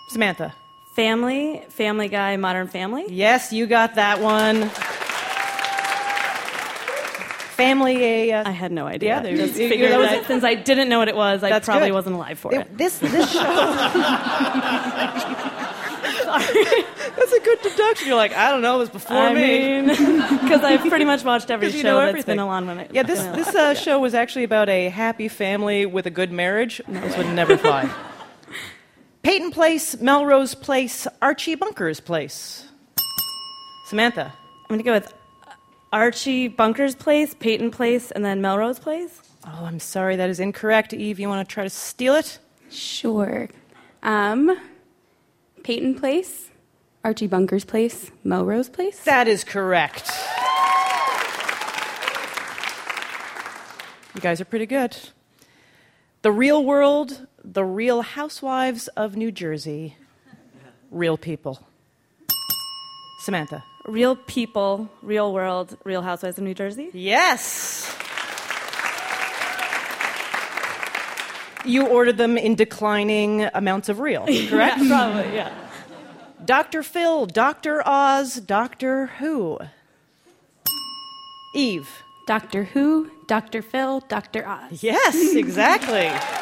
Samantha. 0.09 0.53
Family, 0.95 1.63
Family 1.69 2.07
Guy, 2.09 2.35
Modern 2.37 2.67
Family. 2.67 3.05
Yes, 3.09 3.53
you 3.53 3.67
got 3.67 3.95
that 3.95 4.19
one. 4.19 4.69
Family, 7.61 8.03
a. 8.03 8.31
Uh, 8.33 8.49
I 8.49 8.51
had 8.51 8.71
no 8.71 8.87
idea. 8.87 9.21
Yeah, 9.23 9.35
Just 9.35 9.59
you- 9.59 9.69
figured 9.69 9.91
that 9.91 9.99
that 9.99 10.25
since 10.27 10.43
I 10.43 10.55
didn't 10.55 10.89
know 10.89 10.99
what 10.99 11.07
it 11.07 11.15
was, 11.15 11.43
I 11.43 11.59
probably 11.59 11.89
good. 11.89 11.93
wasn't 11.95 12.15
alive 12.15 12.39
for 12.39 12.53
it. 12.53 12.61
It- 12.61 12.77
This 12.77 12.97
this 12.99 13.31
show. 13.31 13.39
That's 16.31 17.31
a 17.33 17.39
good 17.41 17.61
deduction. 17.61 18.07
You're 18.07 18.15
like, 18.15 18.33
I 18.35 18.51
don't 18.51 18.61
know, 18.61 18.75
it 18.75 18.79
was 18.79 18.89
before 18.89 19.17
I 19.17 19.33
me. 19.33 19.81
because 19.81 20.63
I've 20.63 20.81
pretty 20.81 21.05
much 21.05 21.23
watched 21.23 21.51
every 21.51 21.71
show 21.71 21.97
that's 21.97 22.09
everything. 22.09 22.33
been 22.37 22.39
on 22.39 22.67
when 22.67 22.79
it. 22.79 22.91
Yeah, 22.93 23.03
this 23.03 23.21
this 23.35 23.49
uh, 23.49 23.57
yeah. 23.57 23.73
show 23.73 23.99
was 23.99 24.13
actually 24.13 24.45
about 24.45 24.69
a 24.69 24.89
happy 24.89 25.27
family 25.27 25.85
with 25.85 26.05
a 26.05 26.09
good 26.09 26.31
marriage. 26.31 26.81
This 26.87 27.17
would 27.17 27.27
never 27.27 27.57
fly. 27.57 27.89
Peyton 29.23 29.51
Place, 29.51 29.99
Melrose 29.99 30.55
Place, 30.55 31.05
Archie 31.21 31.55
Bunker's 31.55 31.99
Place. 31.99 32.65
Samantha. 33.85 34.33
I'm 34.33 34.67
going 34.69 34.79
to 34.79 34.83
go 34.83 34.93
with 34.93 35.13
Archie 35.91 36.47
Bunker's 36.47 36.95
Place, 36.95 37.33
Peyton 37.33 37.71
Place, 37.71 38.11
and 38.11 38.23
then 38.23 38.41
Melrose 38.41 38.79
Place. 38.79 39.21
Oh, 39.45 39.65
I'm 39.65 39.79
sorry, 39.79 40.15
that 40.15 40.29
is 40.29 40.39
incorrect. 40.39 40.93
Eve, 40.93 41.19
you 41.19 41.27
want 41.27 41.47
to 41.47 41.53
try 41.53 41.63
to 41.63 41.69
steal 41.69 42.15
it? 42.15 42.39
Sure. 42.69 43.49
Um, 44.03 44.57
Peyton 45.63 45.95
Place, 45.95 46.49
Archie 47.03 47.27
Bunker's 47.27 47.65
Place, 47.65 48.11
Melrose 48.23 48.69
Place. 48.69 49.03
That 49.03 49.27
is 49.27 49.43
correct. 49.43 50.09
You 54.15 54.21
guys 54.21 54.39
are 54.39 54.45
pretty 54.45 54.65
good. 54.65 54.95
The 56.21 56.31
Real 56.31 56.63
World, 56.63 57.27
The 57.43 57.65
Real 57.65 58.01
Housewives 58.01 58.87
of 58.89 59.15
New 59.15 59.31
Jersey. 59.31 59.97
Real 60.91 61.17
people. 61.17 61.67
Samantha. 63.21 63.63
Real 63.85 64.15
people, 64.15 64.89
real 65.01 65.33
world, 65.33 65.77
Real 65.83 66.01
Housewives 66.01 66.37
of 66.37 66.43
New 66.43 66.53
Jersey. 66.53 66.89
Yes. 66.93 67.95
You 71.65 71.87
ordered 71.87 72.17
them 72.17 72.37
in 72.37 72.55
declining 72.55 73.47
amounts 73.53 73.89
of 73.89 73.99
real, 73.99 74.25
correct? 74.49 74.79
Yeah, 74.81 74.87
probably, 74.87 75.35
yeah. 75.35 75.53
Dr. 76.43 76.81
Phil, 76.83 77.25
Dr. 77.27 77.87
Oz, 77.87 78.35
Doctor 78.35 79.07
Who. 79.19 79.59
Eve. 81.53 81.87
Doctor 82.27 82.63
Who, 82.65 83.11
Dr. 83.27 83.61
Phil, 83.61 83.99
Dr. 84.07 84.47
Oz. 84.47 84.81
Yes, 84.83 85.35
exactly. 85.35 86.09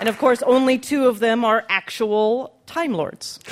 and 0.00 0.08
of 0.08 0.18
course, 0.18 0.42
only 0.42 0.78
two 0.78 1.06
of 1.06 1.20
them 1.20 1.44
are 1.44 1.64
actual 1.68 2.56
Time 2.64 2.94
Lords. 2.94 3.38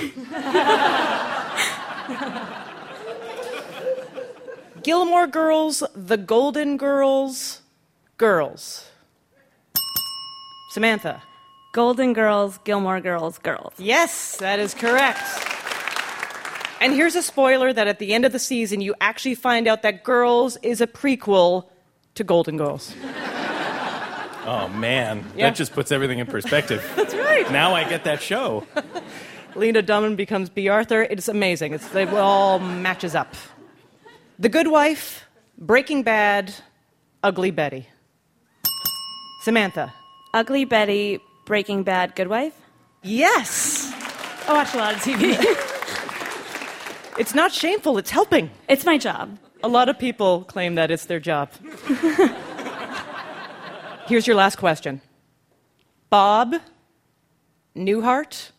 Gilmore 4.82 5.26
Girls, 5.26 5.82
The 5.94 6.16
Golden 6.16 6.78
Girls, 6.78 7.60
Girls. 8.16 8.90
Samantha. 10.70 11.22
Golden 11.74 12.14
Girls, 12.14 12.58
Gilmore 12.64 13.02
Girls, 13.02 13.36
Girls. 13.36 13.74
Yes, 13.76 14.38
that 14.38 14.58
is 14.58 14.72
correct. 14.72 15.20
And 16.80 16.94
here's 16.94 17.14
a 17.14 17.22
spoiler 17.22 17.74
that 17.74 17.88
at 17.88 17.98
the 17.98 18.14
end 18.14 18.24
of 18.24 18.32
the 18.32 18.38
season, 18.38 18.80
you 18.80 18.94
actually 19.02 19.34
find 19.34 19.68
out 19.68 19.82
that 19.82 20.02
Girls 20.02 20.56
is 20.62 20.80
a 20.80 20.86
prequel 20.86 21.66
to 22.14 22.24
Golden 22.24 22.56
Girls. 22.56 22.94
Oh 24.50 24.68
man, 24.68 25.24
Yeah. 25.36 25.50
that 25.50 25.56
just 25.56 25.72
puts 25.74 25.92
everything 25.92 26.20
in 26.20 26.26
perspective. 26.26 26.82
That's 26.96 27.14
right. 27.14 27.50
now 27.52 27.74
I 27.74 27.84
get 27.84 28.04
that 28.04 28.22
show. 28.22 28.66
Lena 29.54 29.82
Dunham 29.82 30.16
becomes 30.16 30.48
Bea 30.48 30.68
Arthur. 30.68 31.02
It's 31.02 31.28
amazing. 31.28 31.74
It's, 31.74 31.94
it 31.94 32.08
all 32.14 32.58
matches 32.58 33.14
up. 33.14 33.34
The 34.38 34.48
Good 34.48 34.68
Wife, 34.68 35.24
Breaking 35.58 36.02
Bad, 36.02 36.54
Ugly 37.22 37.50
Betty. 37.50 37.88
Samantha. 39.42 39.92
Ugly 40.32 40.64
Betty, 40.64 41.20
Breaking 41.44 41.82
Bad, 41.82 42.14
Good 42.14 42.28
Wife. 42.28 42.54
Yes. 43.02 43.92
I 44.48 44.52
watch 44.54 44.72
a 44.74 44.78
lot 44.78 44.94
of 44.94 45.00
TV. 45.02 45.36
It's 47.18 47.34
not 47.34 47.50
shameful, 47.52 47.98
it's 47.98 48.10
helping. 48.10 48.48
it's 48.68 48.86
my 48.86 48.96
job. 48.96 49.36
A 49.64 49.68
lot 49.68 49.88
of 49.88 49.98
people 49.98 50.44
claim 50.44 50.76
that 50.76 50.92
it's 50.92 51.06
their 51.06 51.18
job. 51.18 51.50
Here's 54.08 54.26
your 54.26 54.36
last 54.36 54.56
question 54.56 55.02
Bob 56.08 56.54
Newhart, 57.76 58.52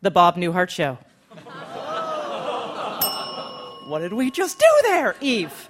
The 0.00 0.10
Bob 0.10 0.36
Newhart 0.36 0.70
Show. 0.70 0.96
what 3.86 3.98
did 3.98 4.14
we 4.14 4.30
just 4.30 4.58
do 4.58 4.64
there, 4.84 5.14
Eve? 5.20 5.68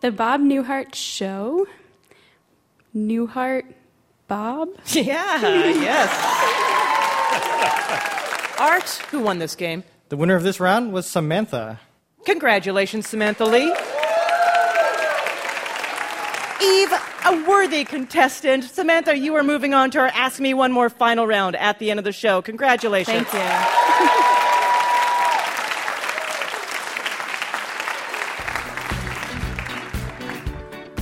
The 0.00 0.10
Bob 0.10 0.40
Newhart 0.40 0.94
Show. 0.94 1.66
Newhart 2.96 3.66
Bob. 4.26 4.70
Yeah, 4.86 5.42
yes. 5.42 6.10
Art, 8.58 8.88
who 9.10 9.20
won 9.20 9.38
this 9.38 9.54
game? 9.54 9.84
The 10.08 10.16
winner 10.16 10.34
of 10.34 10.44
this 10.44 10.58
round 10.58 10.94
was 10.94 11.06
Samantha. 11.06 11.78
Congratulations, 12.24 13.06
Samantha 13.06 13.44
Lee. 13.44 13.70
Eve, 16.62 16.92
a 17.26 17.44
worthy 17.48 17.84
contestant. 17.84 18.64
Samantha, 18.64 19.16
you 19.16 19.34
are 19.34 19.42
moving 19.42 19.74
on 19.74 19.90
to 19.92 19.98
our 19.98 20.08
Ask 20.08 20.40
Me 20.40 20.54
One 20.54 20.72
More 20.72 20.90
final 20.90 21.26
round 21.26 21.56
at 21.56 21.78
the 21.78 21.90
end 21.90 21.98
of 21.98 22.04
the 22.04 22.12
show. 22.12 22.42
Congratulations. 22.42 23.26
Thank 23.26 23.32
you. 23.32 24.26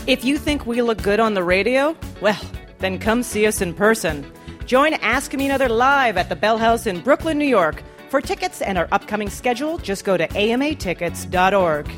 If 0.09 0.25
you 0.25 0.39
think 0.39 0.65
we 0.65 0.81
look 0.81 1.03
good 1.03 1.21
on 1.21 1.35
the 1.35 1.45
radio, 1.45 1.95
well, 2.23 2.41
then 2.79 2.99
come 2.99 3.23
see 3.23 3.47
us 3.47 3.61
in 3.61 3.75
person. 3.75 4.25
Join 4.65 4.95
Ask 4.95 5.35
Me 5.35 5.45
Another 5.45 5.69
live 5.69 6.17
at 6.17 6.31
the 6.31 6.35
Bell 6.35 6.57
House 6.57 6.87
in 6.87 7.01
Brooklyn, 7.01 7.37
New 7.37 7.45
York. 7.45 7.83
For 8.09 8.23
tickets 8.23 8.63
and 8.63 8.79
our 8.79 8.89
upcoming 8.91 9.29
schedule, 9.29 9.77
just 9.77 10.07
go 10.07 10.17
to 10.17 10.27
amatickets.org. 10.29 11.91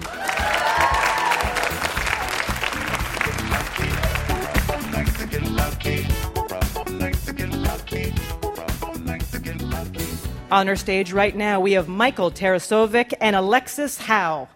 On 10.51 10.69
our 10.69 10.75
stage 10.75 11.13
right 11.13 11.37
now, 11.37 11.61
we 11.61 11.73
have 11.73 11.87
Michael 11.87 12.29
Tarasovic 12.29 13.15
and 13.21 13.37
Alexis 13.37 13.99
Howe. 13.99 14.49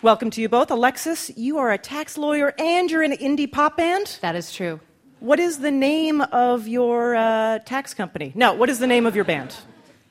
Welcome 0.00 0.30
to 0.30 0.40
you 0.40 0.48
both. 0.48 0.70
Alexis, 0.70 1.36
you 1.36 1.58
are 1.58 1.72
a 1.72 1.78
tax 1.78 2.16
lawyer 2.16 2.54
and 2.60 2.88
you're 2.88 3.02
in 3.02 3.10
an 3.10 3.18
indie 3.18 3.50
pop 3.50 3.76
band. 3.76 4.18
That 4.20 4.36
is 4.36 4.52
true. 4.52 4.78
What 5.18 5.40
is 5.40 5.58
the 5.58 5.72
name 5.72 6.20
of 6.20 6.68
your 6.68 7.16
uh, 7.16 7.58
tax 7.58 7.92
company? 7.92 8.30
No, 8.36 8.54
what 8.54 8.70
is 8.70 8.78
the 8.78 8.86
name 8.86 9.04
of 9.04 9.16
your 9.16 9.24
band? 9.24 9.56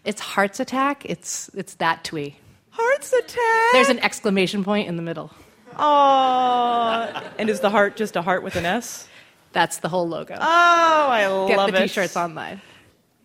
It's 0.04 0.20
Hearts 0.20 0.60
Attack. 0.60 1.06
It's 1.06 1.50
it's 1.54 1.76
that 1.76 2.04
twee. 2.04 2.36
Hearts 2.72 3.14
attack. 3.14 3.72
There's 3.72 3.88
an 3.88 4.00
exclamation 4.00 4.66
point 4.66 4.90
in 4.90 4.98
the 4.98 5.02
middle. 5.02 5.32
Oh, 5.78 7.24
and 7.40 7.50
is 7.50 7.62
the 7.62 7.70
heart 7.70 7.96
just 7.96 8.18
a 8.18 8.22
heart 8.22 8.44
with 8.44 8.58
an 8.58 8.66
S? 8.66 9.08
That's 9.58 9.80
the 9.80 9.90
whole 9.90 10.08
logo. 10.08 10.36
Oh, 10.40 10.40
I 10.40 11.22
Get 11.48 11.58
love 11.58 11.72
the 11.72 11.78
it. 11.80 11.88
t-shirts 11.88 12.16
online. 12.16 12.62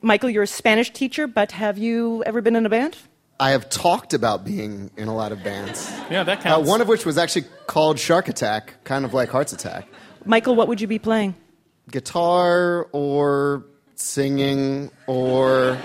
Michael, 0.01 0.31
you're 0.31 0.45
a 0.45 0.47
Spanish 0.47 0.91
teacher, 0.91 1.27
but 1.27 1.53
have 1.53 1.77
you 1.77 2.23
ever 2.25 2.41
been 2.41 2.57
in 2.57 2.65
a 2.65 2.71
band? 2.71 2.97
I 3.39 3.51
have 3.51 3.69
talked 3.69 4.15
about 4.15 4.43
being 4.43 4.91
in 4.97 5.09
a 5.09 5.15
lot 5.15 5.33
of 5.33 5.45
bands. 5.45 5.93
Yeah, 6.11 6.23
that 6.25 6.39
Uh, 6.39 6.43
counts. 6.43 6.69
one 6.71 6.81
of 6.81 6.89
which 6.89 7.05
was 7.05 7.19
actually 7.19 7.45
called 7.67 7.99
Shark 7.99 8.29
Attack, 8.29 8.83
kind 8.85 9.05
of 9.05 9.13
like 9.13 9.29
Hearts 9.29 9.53
Attack. 9.53 9.89
Michael, 10.25 10.55
what 10.55 10.69
would 10.69 10.81
you 10.81 10.87
be 10.87 10.99
playing? 10.99 11.35
Guitar 11.91 12.89
or 12.93 13.65
singing 13.97 14.91
or 15.07 15.77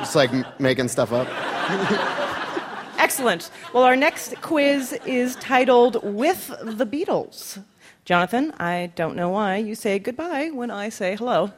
just 0.00 0.14
like 0.14 0.30
m- 0.34 0.44
making 0.58 0.88
stuff 0.88 1.12
up. 1.14 1.28
Excellent. 2.98 3.50
Well, 3.72 3.84
our 3.84 3.96
next 3.96 4.38
quiz 4.42 4.92
is 5.06 5.34
titled 5.36 5.96
With 6.02 6.48
the 6.62 6.84
Beatles. 6.84 7.62
Jonathan, 8.08 8.54
I 8.58 8.90
don't 8.94 9.16
know 9.16 9.28
why 9.28 9.56
you 9.56 9.74
say 9.74 9.98
goodbye 9.98 10.48
when 10.48 10.70
I 10.70 10.88
say 10.88 11.14
hello. 11.14 11.52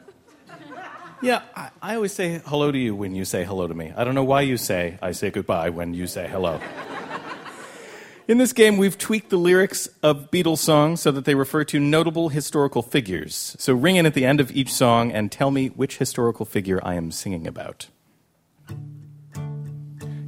Yeah, 1.21 1.43
I, 1.55 1.69
I 1.81 1.95
always 1.95 2.11
say 2.11 2.41
hello 2.45 2.73
to 2.73 2.77
you 2.77 2.93
when 2.93 3.15
you 3.15 3.23
say 3.23 3.45
hello 3.45 3.69
to 3.69 3.73
me. 3.73 3.93
I 3.95 4.03
don't 4.03 4.15
know 4.15 4.25
why 4.25 4.41
you 4.41 4.57
say 4.57 4.99
I 5.01 5.13
say 5.13 5.31
goodbye 5.31 5.69
when 5.69 5.93
you 5.93 6.07
say 6.07 6.27
hello. 6.27 6.59
In 8.27 8.37
this 8.37 8.51
game, 8.51 8.75
we've 8.75 8.97
tweaked 8.97 9.29
the 9.29 9.37
lyrics 9.37 9.87
of 10.03 10.29
Beatles 10.29 10.57
songs 10.57 10.99
so 10.99 11.09
that 11.11 11.23
they 11.23 11.35
refer 11.35 11.63
to 11.63 11.79
notable 11.79 12.27
historical 12.27 12.81
figures. 12.81 13.55
So 13.57 13.73
ring 13.73 13.95
in 13.95 14.05
at 14.05 14.13
the 14.13 14.25
end 14.25 14.41
of 14.41 14.51
each 14.51 14.73
song 14.73 15.09
and 15.09 15.31
tell 15.31 15.51
me 15.51 15.67
which 15.67 15.99
historical 15.99 16.45
figure 16.45 16.81
I 16.83 16.95
am 16.95 17.11
singing 17.11 17.47
about. 17.47 17.87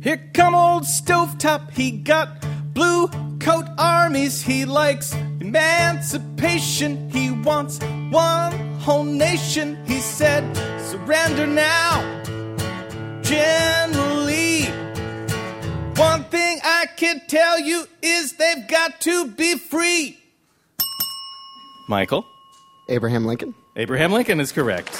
Here 0.02 0.32
come 0.34 0.56
old 0.56 0.84
stovetop, 0.84 1.72
he 1.72 1.92
got 1.92 2.46
blue 2.74 3.10
coat 3.40 3.66
armies, 3.78 4.42
he 4.42 4.64
likes 4.64 5.14
emancipation, 5.54 7.12
he 7.12 7.30
wants 7.30 7.80
one 8.10 8.54
whole 8.80 9.04
nation, 9.04 9.78
he 9.86 10.00
said, 10.00 10.44
surrender 10.82 11.46
now. 11.46 12.02
Generally, 13.22 14.64
one 15.96 16.24
thing 16.26 16.60
I 16.64 16.88
can 16.98 17.22
tell 17.28 17.60
you 17.60 17.86
is 18.02 18.34
they've 18.34 18.68
got 18.68 19.00
to 19.02 19.28
be 19.28 19.56
free. 19.56 20.18
Michael? 21.88 22.26
Abraham 22.90 23.26
Lincoln? 23.26 23.54
Abraham 23.76 24.12
Lincoln 24.12 24.40
is 24.40 24.52
correct. 24.52 24.92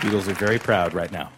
Beatles 0.00 0.28
are 0.28 0.34
very 0.34 0.58
proud 0.58 0.92
right 0.92 1.10
now. 1.10 1.32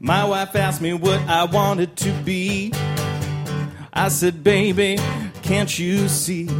My 0.00 0.24
wife 0.24 0.56
asked 0.56 0.82
me 0.82 0.94
what 0.94 1.20
I 1.20 1.44
wanted 1.44 1.96
to 1.98 2.12
be. 2.24 2.72
I 3.96 4.08
said, 4.08 4.42
baby, 4.42 4.98
can't 5.42 5.78
you 5.78 6.08
see? 6.08 6.50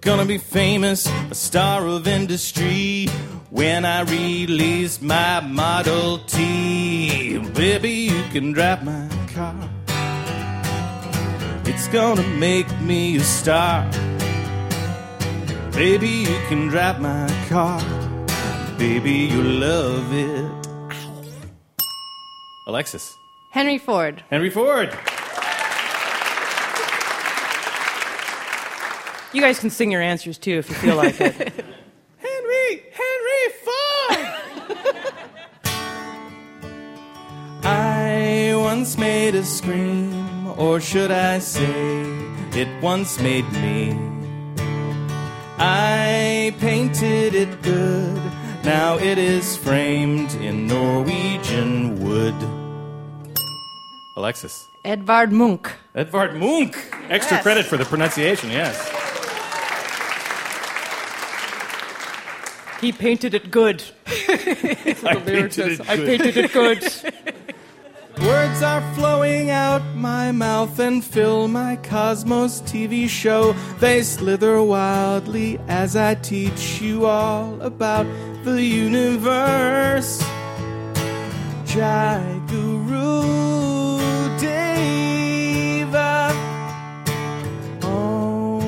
Gonna 0.00 0.24
be 0.24 0.38
famous, 0.38 1.06
a 1.30 1.34
star 1.34 1.86
of 1.86 2.08
industry. 2.08 3.06
When 3.50 3.84
I 3.84 4.00
release 4.02 5.02
my 5.02 5.40
Model 5.40 6.20
T, 6.20 7.36
baby, 7.52 7.90
you 7.90 8.22
can 8.32 8.52
drive 8.52 8.82
my 8.82 9.08
car. 9.34 9.54
It's 11.66 11.86
gonna 11.88 12.26
make 12.38 12.70
me 12.80 13.16
a 13.16 13.20
star. 13.20 13.84
Baby, 15.72 16.08
you 16.08 16.38
can 16.48 16.68
drive 16.68 16.98
my 17.02 17.28
car. 17.50 17.78
Baby, 18.78 19.28
you 19.32 19.42
love 19.42 20.14
it. 20.14 20.50
Alexis. 22.66 23.18
Henry 23.50 23.76
Ford. 23.76 24.24
Henry 24.30 24.48
Ford. 24.48 24.96
You 29.32 29.40
guys 29.40 29.58
can 29.60 29.70
sing 29.70 29.90
your 29.92 30.02
answers 30.02 30.38
too 30.38 30.58
if 30.58 30.68
you 30.68 30.74
feel 30.74 30.96
like 30.96 31.20
it. 31.20 31.34
Henry, 32.18 32.82
Henry 32.92 33.44
Ford. 33.64 34.26
I 37.62 38.52
once 38.56 38.98
made 38.98 39.34
a 39.34 39.44
scream, 39.44 40.48
or 40.58 40.80
should 40.80 41.10
I 41.10 41.38
say, 41.38 42.02
it 42.52 42.68
once 42.82 43.20
made 43.20 43.50
me. 43.52 43.96
I 45.58 46.54
painted 46.58 47.34
it 47.34 47.62
good, 47.62 48.20
now 48.64 48.96
it 48.98 49.18
is 49.18 49.56
framed 49.58 50.32
in 50.36 50.66
Norwegian 50.66 52.00
wood. 52.02 52.34
Alexis. 54.16 54.66
Edvard 54.84 55.30
Munch. 55.30 55.66
Edvard 55.94 56.34
Munch. 56.36 56.74
Extra 57.10 57.36
Yes. 57.36 57.42
credit 57.42 57.66
for 57.66 57.76
the 57.76 57.84
pronunciation, 57.84 58.50
yes. 58.50 58.78
He 62.80 62.92
painted 62.92 63.34
it 63.34 63.50
good. 63.50 63.82
I 64.06 65.22
painted 65.24 65.58
it 65.58 65.80
I 65.88 65.96
good. 65.96 66.06
painted 66.06 66.36
it 66.36 66.52
good. 66.52 66.82
Words 68.26 68.62
are 68.62 68.82
flowing 68.94 69.48
out 69.50 69.82
my 69.94 70.30
mouth 70.30 70.78
and 70.78 71.02
fill 71.02 71.48
my 71.48 71.76
Cosmos 71.76 72.60
TV 72.62 73.08
show. 73.08 73.54
They 73.78 74.02
slither 74.02 74.62
wildly 74.62 75.58
as 75.68 75.96
I 75.96 76.16
teach 76.16 76.82
you 76.82 77.06
all 77.06 77.58
about 77.62 78.06
the 78.44 78.62
universe. 78.62 80.20
Jai 81.64 82.40
Guru 82.48 84.28
Deva. 84.38 86.30
Om. 87.82 88.60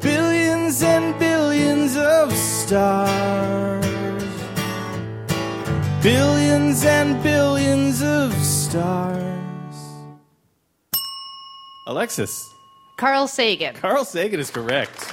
Billions 0.00 0.82
and 0.82 1.18
billions 1.18 1.33
of 1.96 2.32
stars. 2.32 3.84
Billions 6.02 6.84
and 6.84 7.22
billions 7.22 8.02
of 8.02 8.32
stars. 8.34 9.24
Alexis. 11.86 12.54
Carl 12.96 13.26
Sagan. 13.26 13.74
Carl 13.74 14.04
Sagan 14.04 14.40
is 14.40 14.50
correct. 14.50 15.10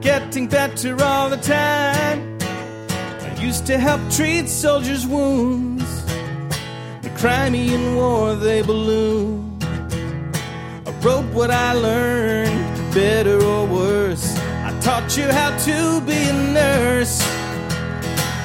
Getting 0.00 0.48
better 0.48 1.02
all 1.02 1.28
the 1.28 1.36
time. 1.36 2.38
I 2.40 3.36
used 3.40 3.66
to 3.66 3.78
help 3.78 4.00
treat 4.10 4.48
soldiers' 4.48 5.06
wounds. 5.06 6.04
The 7.02 7.10
Crimean 7.18 7.96
War 7.96 8.34
they 8.34 8.62
ballooned. 8.62 9.35
Wrote 11.06 11.32
what 11.32 11.52
I 11.52 11.72
learned, 11.72 12.92
better 12.92 13.40
or 13.40 13.64
worse. 13.64 14.36
I 14.64 14.76
taught 14.80 15.16
you 15.16 15.30
how 15.30 15.56
to 15.56 16.00
be 16.00 16.30
a 16.30 16.32
nurse. 16.32 17.20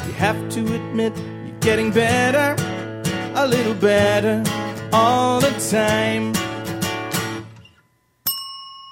You 0.05 0.13
have 0.13 0.37
to 0.49 0.59
admit 0.75 1.17
you're 1.17 1.57
getting 1.59 1.89
better, 1.89 2.53
a 3.33 3.47
little 3.47 3.73
better, 3.73 4.43
all 4.93 5.41
the 5.41 5.49
time. 5.71 6.33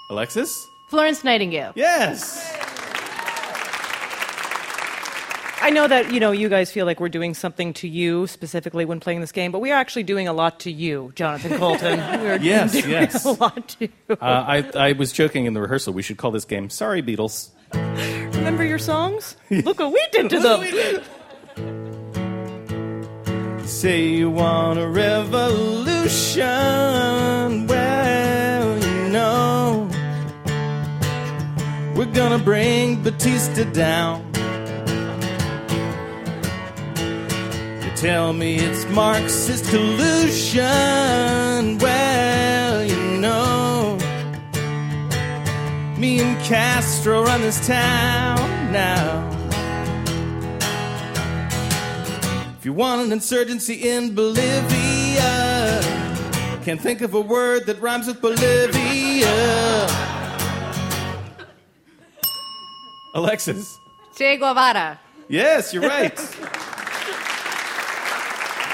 Alexis? 0.09 0.67
Florence 0.89 1.23
Nightingale. 1.23 1.73
Yes. 1.75 2.58
I 5.61 5.71
know 5.71 5.87
that 5.87 6.13
you 6.13 6.19
know 6.19 6.31
you 6.31 6.47
guys 6.49 6.71
feel 6.71 6.85
like 6.85 6.99
we're 6.99 7.09
doing 7.09 7.33
something 7.33 7.73
to 7.75 7.87
you 7.87 8.27
specifically 8.27 8.85
when 8.85 8.99
playing 8.99 9.19
this 9.21 9.31
game, 9.31 9.51
but 9.51 9.59
we 9.59 9.71
are 9.71 9.77
actually 9.79 10.03
doing 10.03 10.27
a 10.27 10.33
lot 10.33 10.61
to 10.61 10.71
you, 10.71 11.11
Jonathan 11.15 11.57
Coulton. 11.57 11.99
We're 12.21 12.37
Yes, 12.39 12.71
doing 12.71 12.89
yes. 12.89 13.25
a 13.25 13.31
lot 13.31 13.67
to 13.69 13.85
you. 13.85 13.89
Uh, 14.09 14.15
I, 14.21 14.63
I 14.75 14.91
was 14.93 15.11
joking 15.11 15.45
in 15.45 15.53
the 15.53 15.61
rehearsal. 15.61 15.93
We 15.93 16.01
should 16.01 16.17
call 16.17 16.31
this 16.31 16.45
game 16.45 16.69
Sorry 16.69 17.01
Beatles. 17.03 17.49
Remember 17.73 18.63
your 18.63 18.79
songs? 18.79 19.35
Look 19.51 19.79
what 19.79 19.91
we 19.91 20.01
did 20.11 20.29
to 20.31 20.39
them. 20.39 20.63
Say 23.67 24.07
you 24.07 24.29
want 24.31 24.79
a 24.79 24.87
revolution. 24.87 26.47
Well, 27.67 28.79
you 28.79 29.09
know, 29.11 29.89
we're 31.95 32.11
gonna 32.13 32.39
bring 32.39 33.03
Batista 33.03 33.65
down. 33.65 34.28
Tell 37.99 38.31
me 38.31 38.55
it's 38.55 38.85
Marxist 38.91 39.65
collusion. 39.65 40.63
Well, 41.79 42.85
you 42.85 43.19
know, 43.19 43.97
me 45.97 46.21
and 46.21 46.41
Castro 46.45 47.23
run 47.23 47.41
this 47.41 47.67
town 47.67 48.37
now. 48.71 49.25
If 52.57 52.63
you 52.63 52.71
want 52.71 53.01
an 53.01 53.11
insurgency 53.11 53.89
in 53.89 54.15
Bolivia, 54.15 55.81
can't 56.63 56.79
think 56.79 57.01
of 57.01 57.13
a 57.13 57.21
word 57.21 57.65
that 57.65 57.81
rhymes 57.81 58.07
with 58.07 58.21
Bolivia. 58.21 59.27
Alexis. 63.13 63.77
Che 64.15 64.37
Guevara. 64.37 64.97
Yes, 65.27 65.73
you're 65.73 65.83
right. 65.83 66.17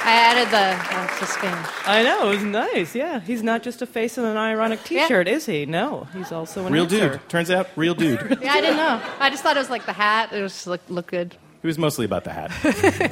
I 0.07 0.11
added 0.11 0.51
the 0.51 0.95
uh, 0.95 1.19
to 1.19 1.25
Spanish. 1.25 1.67
I 1.87 2.03
know, 2.03 2.27
it 2.31 2.35
was 2.35 2.43
nice. 2.43 2.93
Yeah, 2.93 3.19
he's 3.19 3.41
not 3.41 3.63
just 3.63 3.81
a 3.81 3.87
face 3.87 4.19
in 4.19 4.23
an 4.25 4.37
ironic 4.37 4.83
T-shirt, 4.83 5.27
is 5.27 5.47
he? 5.47 5.65
No, 5.65 6.07
he's 6.13 6.31
also 6.31 6.65
an 6.67 6.71
real 6.71 6.83
answer. 6.83 7.09
dude. 7.13 7.29
Turns 7.29 7.49
out, 7.49 7.69
real 7.75 7.95
dude. 7.95 8.37
Yeah, 8.41 8.53
I 8.53 8.61
didn't 8.61 8.77
know. 8.77 9.01
I 9.19 9.31
just 9.31 9.41
thought 9.41 9.55
it 9.55 9.59
was 9.59 9.71
like 9.71 9.87
the 9.87 9.93
hat. 9.93 10.31
It 10.31 10.41
was 10.43 10.53
just 10.53 10.67
look, 10.67 10.81
look 10.89 11.07
good. 11.07 11.35
It 11.63 11.67
was 11.67 11.79
mostly 11.79 12.05
about 12.05 12.23
the 12.23 12.33
hat. 12.33 12.51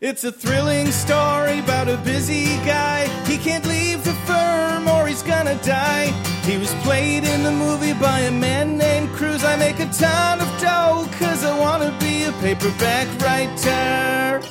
it's 0.00 0.24
a 0.24 0.32
thrilling 0.32 0.90
story 0.90 1.60
about 1.60 1.88
a 1.88 1.98
busy 1.98 2.46
guy. 2.66 3.06
He 3.26 3.38
can't 3.38 3.64
leave 3.64 4.02
the 4.02 4.14
firm 4.26 4.88
or 4.88 5.06
he's 5.06 5.22
gonna 5.22 5.54
die. 5.62 6.06
He 6.42 6.58
was 6.58 6.74
played 6.82 7.22
in 7.22 7.44
the 7.44 7.52
movie 7.52 7.92
by 7.92 8.20
a 8.20 8.32
man 8.32 8.76
named 8.76 9.10
Cruz. 9.10 9.44
I 9.44 9.54
make 9.54 9.78
a 9.78 9.86
ton 9.92 10.40
of 10.40 10.48
dough 10.60 11.06
cause 11.20 11.44
I 11.44 11.56
wanna 11.56 11.96
be 12.00 12.24
a 12.24 12.32
paperback 12.42 13.06
writer. 13.22 14.42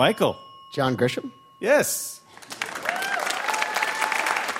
Michael. 0.00 0.38
John 0.72 0.96
Grisham? 0.96 1.30
Yes. 1.58 2.22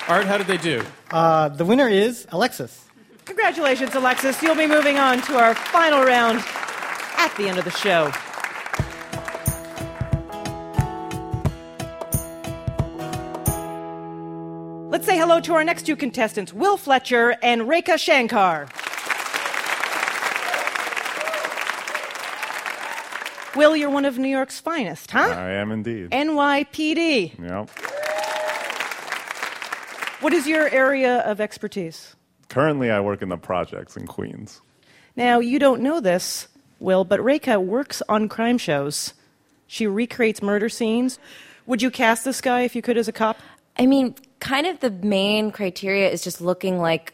Art, 0.07 0.27
how 0.27 0.37
did 0.37 0.45
they 0.45 0.57
do? 0.57 0.83
Uh, 1.09 1.49
the 1.49 1.65
winner 1.65 1.87
is 1.87 2.27
Alexis. 2.29 2.85
Congratulations, 3.25 3.95
Alexis. 3.95 4.39
You'll 4.43 4.53
be 4.53 4.67
moving 4.67 4.99
on 4.99 5.19
to 5.23 5.39
our 5.39 5.55
final 5.55 6.03
round 6.03 6.43
at 7.17 7.33
the 7.37 7.49
end 7.49 7.57
of 7.57 7.65
the 7.65 7.71
show. 7.71 8.11
Let's 14.91 15.07
say 15.07 15.17
hello 15.17 15.39
to 15.39 15.55
our 15.55 15.63
next 15.63 15.87
two 15.87 15.95
contestants, 15.95 16.53
Will 16.53 16.77
Fletcher 16.77 17.35
and 17.41 17.63
Rekha 17.63 17.97
Shankar. 17.97 18.67
Will, 23.55 23.75
you're 23.75 23.89
one 23.89 24.05
of 24.05 24.17
New 24.17 24.29
York's 24.29 24.59
finest, 24.59 25.11
huh? 25.11 25.19
I 25.19 25.51
am 25.51 25.71
indeed. 25.71 26.11
NYPD. 26.11 27.39
Yep. 27.39 27.69
What 30.21 30.33
is 30.33 30.47
your 30.47 30.69
area 30.69 31.19
of 31.19 31.41
expertise? 31.41 32.15
Currently, 32.47 32.91
I 32.91 32.99
work 32.99 33.21
in 33.21 33.29
the 33.29 33.37
projects 33.37 33.97
in 33.97 34.07
Queens. 34.07 34.61
Now, 35.15 35.39
you 35.39 35.59
don't 35.59 35.81
know 35.81 35.99
this, 35.99 36.47
Will, 36.79 37.03
but 37.03 37.19
Rekha 37.19 37.61
works 37.63 38.01
on 38.07 38.29
crime 38.29 38.57
shows. 38.57 39.13
She 39.67 39.87
recreates 39.87 40.41
murder 40.41 40.69
scenes. 40.69 41.19
Would 41.65 41.81
you 41.81 41.91
cast 41.91 42.23
this 42.23 42.39
guy 42.41 42.61
if 42.61 42.75
you 42.75 42.81
could 42.81 42.97
as 42.97 43.07
a 43.07 43.11
cop? 43.11 43.37
I 43.77 43.85
mean, 43.85 44.15
kind 44.39 44.67
of 44.67 44.79
the 44.79 44.91
main 44.91 45.51
criteria 45.51 46.09
is 46.09 46.23
just 46.23 46.39
looking 46.41 46.77
like 46.77 47.13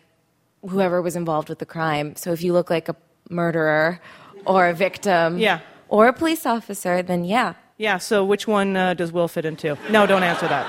whoever 0.68 1.02
was 1.02 1.16
involved 1.16 1.50
with 1.50 1.60
the 1.60 1.66
crime. 1.66 2.16
So 2.16 2.32
if 2.32 2.42
you 2.44 2.54
look 2.54 2.70
like 2.70 2.90
a 2.90 2.96
murderer 3.30 4.00
or 4.46 4.68
a 4.68 4.74
victim 4.74 5.38
Yeah. 5.38 5.60
Or 5.90 6.08
a 6.08 6.14
police 6.14 6.46
officer, 6.46 7.02
then 7.02 7.24
yeah. 7.24 7.54
Yeah, 7.78 7.98
so 7.98 8.26
which 8.26 8.48
one 8.48 8.76
uh, 8.76 8.94
does 8.94 9.12
Will 9.12 9.28
fit 9.28 9.46
into? 9.46 9.78
No, 9.90 10.06
don't 10.06 10.24
answer 10.24 10.48
that. 10.48 10.66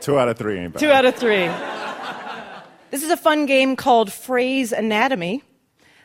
Two 0.00 0.18
out 0.18 0.28
of 0.28 0.36
three 0.36 0.58
ain't 0.58 0.72
bad. 0.72 0.80
Two 0.80 0.90
out 0.90 1.04
of 1.04 1.14
three. 1.14 1.48
This 2.90 3.02
is 3.02 3.10
a 3.10 3.16
fun 3.16 3.46
game 3.46 3.76
called 3.76 4.12
Phrase 4.12 4.72
Anatomy, 4.72 5.42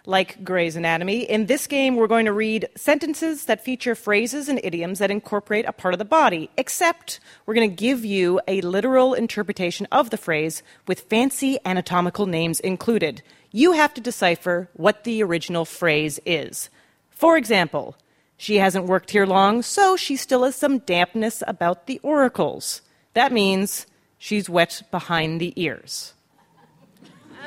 like 0.05 0.41
Grey's 0.43 0.75
Anatomy. 0.75 1.23
In 1.23 1.47
this 1.47 1.67
game, 1.67 1.95
we're 1.95 2.07
going 2.07 2.25
to 2.25 2.31
read 2.31 2.69
sentences 2.75 3.45
that 3.45 3.63
feature 3.65 3.95
phrases 3.95 4.47
and 4.47 4.61
idioms 4.63 4.99
that 4.99 5.11
incorporate 5.11 5.65
a 5.65 5.73
part 5.73 5.93
of 5.93 5.97
the 5.97 6.05
body, 6.05 6.49
except 6.57 7.19
we're 7.45 7.55
going 7.55 7.69
to 7.69 7.75
give 7.75 8.05
you 8.05 8.39
a 8.47 8.61
literal 8.61 9.15
interpretation 9.15 9.87
of 9.91 10.11
the 10.11 10.17
phrase 10.17 10.63
with 10.87 11.01
fancy 11.01 11.57
anatomical 11.65 12.25
names 12.25 12.59
included. 12.59 13.21
You 13.51 13.73
have 13.73 13.93
to 13.95 14.01
decipher 14.01 14.69
what 14.73 15.03
the 15.03 15.23
original 15.23 15.65
phrase 15.65 16.19
is. 16.25 16.69
For 17.09 17.35
example, 17.35 17.97
she 18.37 18.57
hasn't 18.57 18.85
worked 18.85 19.11
here 19.11 19.25
long, 19.25 19.63
so 19.63 19.97
she 19.97 20.15
still 20.15 20.43
has 20.43 20.55
some 20.55 20.77
dampness 20.79 21.41
about 21.47 21.87
the 21.87 21.99
auricles. 22.03 22.81
That 23.13 23.31
means 23.31 23.87
she's 24.19 24.47
wet 24.47 24.83
behind 24.91 25.41
the 25.41 25.53
ears. 25.55 26.13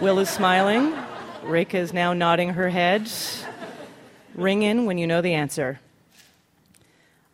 Will 0.01 0.19
is 0.19 0.29
smiling. 0.29 0.93
Rekha 1.43 1.75
is 1.75 1.93
now 1.93 2.13
nodding 2.13 2.51
her 2.51 2.69
head. 2.71 3.11
Ring 4.35 4.63
in 4.63 4.85
when 4.85 4.99
you 4.99 5.07
know 5.07 5.21
the 5.21 5.35
answer. 5.35 5.81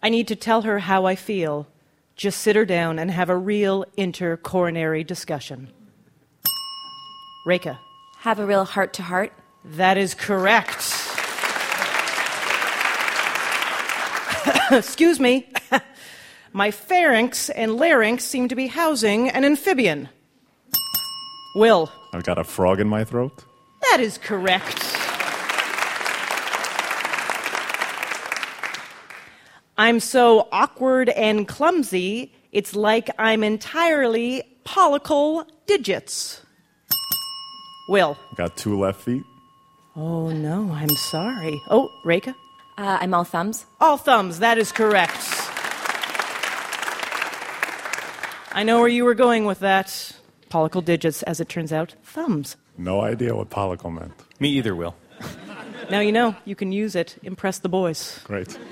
I 0.02 0.10
need 0.10 0.28
to 0.28 0.36
tell 0.36 0.62
her 0.62 0.80
how 0.80 1.06
I 1.06 1.16
feel. 1.16 1.66
Just 2.14 2.40
sit 2.40 2.56
her 2.56 2.64
down 2.64 2.98
and 2.98 3.10
have 3.10 3.30
a 3.30 3.36
real 3.36 3.84
intercoronary 3.96 5.06
discussion. 5.06 5.68
Rekha. 7.46 7.78
Have 8.18 8.38
a 8.38 8.46
real 8.46 8.64
heart 8.64 8.92
to 8.94 9.02
heart. 9.02 9.32
That 9.64 9.96
is 9.96 10.14
correct. 10.14 10.95
Excuse 14.70 15.20
me. 15.20 15.48
My 16.52 16.70
pharynx 16.70 17.50
and 17.50 17.76
larynx 17.76 18.24
seem 18.24 18.48
to 18.48 18.56
be 18.56 18.66
housing 18.66 19.28
an 19.28 19.44
amphibian. 19.44 20.08
Will. 21.54 21.92
I've 22.12 22.24
got 22.24 22.38
a 22.38 22.44
frog 22.44 22.80
in 22.80 22.88
my 22.88 23.04
throat. 23.04 23.44
That 23.82 24.00
is 24.00 24.18
correct. 24.18 24.82
I'm 29.78 30.00
so 30.00 30.48
awkward 30.50 31.10
and 31.10 31.46
clumsy, 31.46 32.32
it's 32.52 32.74
like 32.74 33.10
I'm 33.18 33.44
entirely 33.44 34.42
pollical 34.64 35.46
digits. 35.66 36.40
Will. 37.88 38.16
Got 38.36 38.56
two 38.56 38.78
left 38.78 39.02
feet. 39.02 39.22
Oh 39.94 40.30
no, 40.30 40.70
I'm 40.72 40.94
sorry. 41.10 41.60
Oh, 41.68 41.90
Rekha? 42.04 42.34
Uh, 42.78 42.98
I'm 43.00 43.14
all 43.14 43.24
thumbs. 43.24 43.64
All 43.80 43.96
thumbs, 43.96 44.40
that 44.40 44.58
is 44.58 44.70
correct. 44.72 45.16
I 48.52 48.62
know 48.64 48.80
where 48.80 48.88
you 48.88 49.04
were 49.04 49.14
going 49.14 49.44
with 49.44 49.60
that. 49.60 50.12
Pollicle 50.50 50.84
digits, 50.84 51.22
as 51.24 51.40
it 51.40 51.48
turns 51.48 51.72
out, 51.72 51.94
thumbs. 52.02 52.56
No 52.78 53.00
idea 53.00 53.34
what 53.34 53.50
pollical 53.50 53.92
meant. 53.92 54.12
Me 54.40 54.50
either, 54.50 54.74
Will. 54.74 54.94
Now 55.90 56.00
you 56.00 56.12
know, 56.12 56.34
you 56.44 56.54
can 56.54 56.72
use 56.72 56.94
it. 56.96 57.16
Impress 57.22 57.60
the 57.60 57.68
boys. 57.68 58.20
Great. 58.24 58.58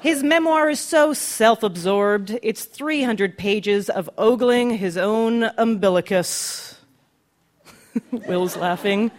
His 0.00 0.22
memoir 0.22 0.68
is 0.68 0.80
so 0.80 1.12
self 1.14 1.62
absorbed, 1.62 2.38
it's 2.42 2.64
300 2.64 3.38
pages 3.38 3.88
of 3.88 4.10
ogling 4.18 4.70
his 4.76 4.98
own 4.98 5.44
umbilicus. 5.56 6.78
Will's 8.12 8.54
laughing. 8.56 9.10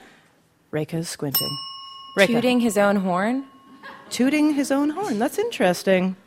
Rekha's 0.75 1.07
squinting. 1.07 1.57
Rekha. 2.17 2.27
Tooting 2.27 2.59
his 2.59 2.77
own 2.77 2.97
horn. 2.97 3.45
Tooting 4.09 4.53
his 4.53 4.71
own 4.71 4.89
horn. 4.89 5.17
That's 5.19 5.39
interesting. 5.39 6.17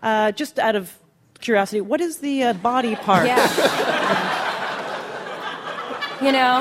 Uh, 0.00 0.30
just 0.30 0.60
out 0.60 0.76
of 0.76 0.96
curiosity, 1.40 1.80
what 1.80 2.00
is 2.00 2.18
the 2.18 2.44
uh, 2.44 2.52
body 2.52 2.94
part? 2.94 3.26
Yeah. 3.26 3.42
you 6.22 6.30
know. 6.30 6.60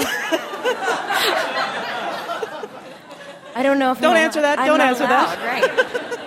I 3.57 3.61
don't 3.63 3.77
know 3.77 3.91
if 3.91 4.01
Don't 4.01 4.15
I'm 4.17 4.23
answer 4.23 4.41
that. 4.41 4.57
I'm 4.57 4.65
Don't 4.65 4.81
answer 4.81 5.05
that. 5.05 5.37
allowed, 5.37 5.45
Right. 5.45 6.11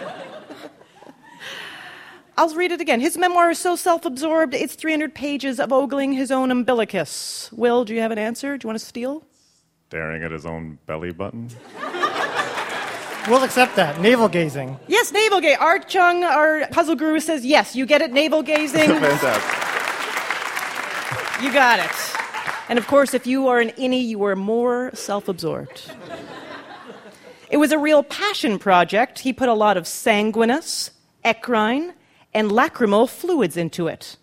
I'll 2.38 2.54
read 2.54 2.70
it 2.70 2.80
again. 2.80 3.00
His 3.00 3.18
memoir 3.18 3.50
is 3.50 3.58
so 3.58 3.74
self 3.74 4.04
absorbed, 4.06 4.54
it's 4.54 4.76
300 4.76 5.12
pages 5.16 5.58
of 5.58 5.72
ogling 5.72 6.12
his 6.12 6.30
own 6.30 6.52
umbilicus. 6.52 7.50
Will, 7.52 7.84
do 7.84 7.92
you 7.92 8.00
have 8.00 8.12
an 8.12 8.18
answer? 8.18 8.56
Do 8.56 8.64
you 8.64 8.68
want 8.68 8.78
to 8.78 8.86
steal? 8.86 9.24
Staring 9.88 10.22
at 10.22 10.30
his 10.30 10.44
own 10.44 10.78
belly 10.84 11.12
button. 11.12 11.48
We'll 13.26 13.42
accept 13.42 13.74
that. 13.76 14.02
Navel 14.02 14.28
gazing. 14.28 14.78
Yes, 14.86 15.12
navel 15.12 15.40
gaze. 15.40 15.56
Art 15.58 15.88
Chung, 15.88 16.24
our 16.24 16.66
puzzle 16.66 16.94
guru, 16.94 17.20
says 17.20 17.42
yes. 17.42 17.74
You 17.74 17.86
get 17.86 18.02
it, 18.02 18.12
navel 18.12 18.42
gazing. 18.42 18.88
Fantastic. 18.88 19.42
You 21.42 21.50
got 21.54 21.78
it. 21.78 21.90
And 22.68 22.78
of 22.78 22.86
course, 22.86 23.14
if 23.14 23.26
you 23.26 23.48
are 23.48 23.60
an 23.60 23.70
innie, 23.78 24.06
you 24.06 24.22
are 24.24 24.36
more 24.36 24.90
self 24.92 25.26
absorbed. 25.26 25.90
It 27.50 27.56
was 27.56 27.72
a 27.72 27.78
real 27.78 28.02
passion 28.02 28.58
project. 28.58 29.20
He 29.20 29.32
put 29.32 29.48
a 29.48 29.54
lot 29.54 29.78
of 29.78 29.86
sanguinous, 29.86 30.90
eccrine, 31.24 31.94
and 32.34 32.50
lacrimal 32.50 33.08
fluids 33.08 33.56
into 33.56 33.88
it. 33.88 34.18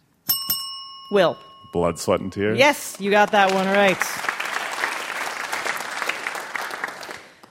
Will. 1.11 1.39
Blood, 1.73 1.97
sweat, 1.97 2.19
and 2.19 2.31
tears. 2.31 2.59
Yes, 2.59 2.97
you 2.99 3.09
got 3.09 3.31
that 3.31 3.51
one 3.51 3.65
right. 3.65 3.97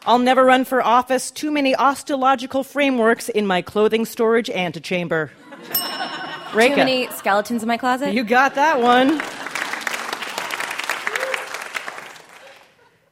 I'll 0.07 0.19
never 0.19 0.45
run 0.45 0.64
for 0.64 0.83
office. 0.83 1.31
Too 1.31 1.51
many 1.51 1.75
osteological 1.75 2.62
frameworks 2.62 3.29
in 3.29 3.47
my 3.47 3.62
clothing 3.62 4.05
storage 4.05 4.51
antechamber. 4.51 5.31
Too 6.53 6.77
many 6.77 7.09
skeletons 7.09 7.62
in 7.62 7.69
my 7.69 7.77
closet. 7.77 8.12
You 8.12 8.23
got 8.23 8.55
that 8.55 8.81
one. 8.81 9.21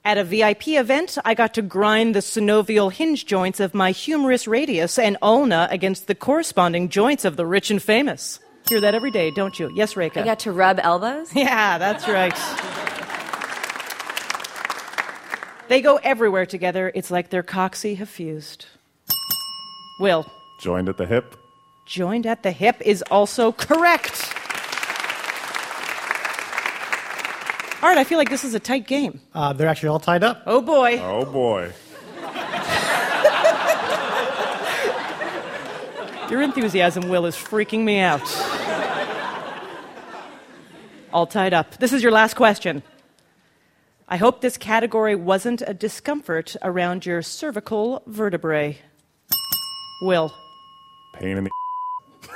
At 0.05 0.19
a 0.19 0.25
VIP 0.25 0.69
event, 0.69 1.17
I 1.25 1.35
got 1.35 1.55
to 1.55 1.63
grind 1.63 2.15
the 2.17 2.21
synovial 2.21 2.93
hinge 2.93 3.25
joints 3.25 3.61
of 3.61 3.73
my 3.73 3.93
humerus 3.93 4.49
radius 4.49 4.99
and 4.99 5.17
ulna 5.23 5.69
against 5.71 6.09
the 6.09 6.15
corresponding 6.15 6.89
joints 6.89 7.25
of 7.25 7.37
the 7.37 7.47
rich 7.47 7.71
and 7.71 7.81
famous. 7.81 8.41
Hear 8.69 8.81
that 8.81 8.95
every 8.95 9.13
day, 9.13 9.31
don't 9.31 9.59
you? 9.59 9.71
Yes, 9.75 9.95
Rekha. 9.95 10.19
I 10.19 10.25
got 10.25 10.41
to 10.41 10.53
rub 10.53 10.81
elbows. 10.83 11.33
Yeah, 11.37 11.79
that's 11.79 12.09
right. 12.09 12.37
They 15.69 15.81
go 15.81 15.97
everywhere 16.03 16.47
together. 16.47 16.91
It's 16.95 17.11
like 17.11 17.31
their 17.31 17.43
coxae 17.43 17.97
have 17.97 18.09
fused. 18.09 18.67
Will, 20.01 20.27
Joined 20.61 20.89
at 20.89 20.97
the 20.97 21.07
hip. 21.07 21.37
joined 21.87 22.27
at 22.27 22.43
the 22.43 22.53
hip 22.53 22.81
is 22.85 23.03
also 23.11 23.53
correct. 23.53 24.23
All 27.83 27.89
right, 27.89 27.99
I 27.99 28.05
feel 28.05 28.19
like 28.19 28.31
this 28.31 28.45
is 28.45 28.55
a 28.55 28.61
tight 28.61 28.87
game. 28.87 29.21
Uh, 29.35 29.53
they're 29.53 29.69
actually 29.69 29.89
all 29.89 29.99
tied 30.01 30.23
up. 30.23 30.43
Oh 30.47 30.61
boy. 30.61 30.99
Oh 31.01 31.25
boy. 31.25 31.73
Your 36.31 36.41
enthusiasm, 36.43 37.09
Will, 37.11 37.27
is 37.27 37.35
freaking 37.37 37.81
me 37.85 37.99
out. 38.01 38.23
All 41.13 41.27
tied 41.27 41.53
up. 41.53 41.77
This 41.77 41.93
is 41.93 42.03
your 42.03 42.13
last 42.13 42.35
question. 42.35 42.83
I 44.13 44.17
hope 44.19 44.43
this 44.43 44.59
category 44.59 45.17
wasn't 45.17 45.63
a 45.67 45.73
discomfort 45.73 46.55
around 46.61 47.07
your 47.07 47.23
cervical 47.23 48.03
vertebrae. 48.07 48.79
Will. 50.03 50.31
Pain 51.15 51.39
in 51.39 51.45
the. 51.45 51.51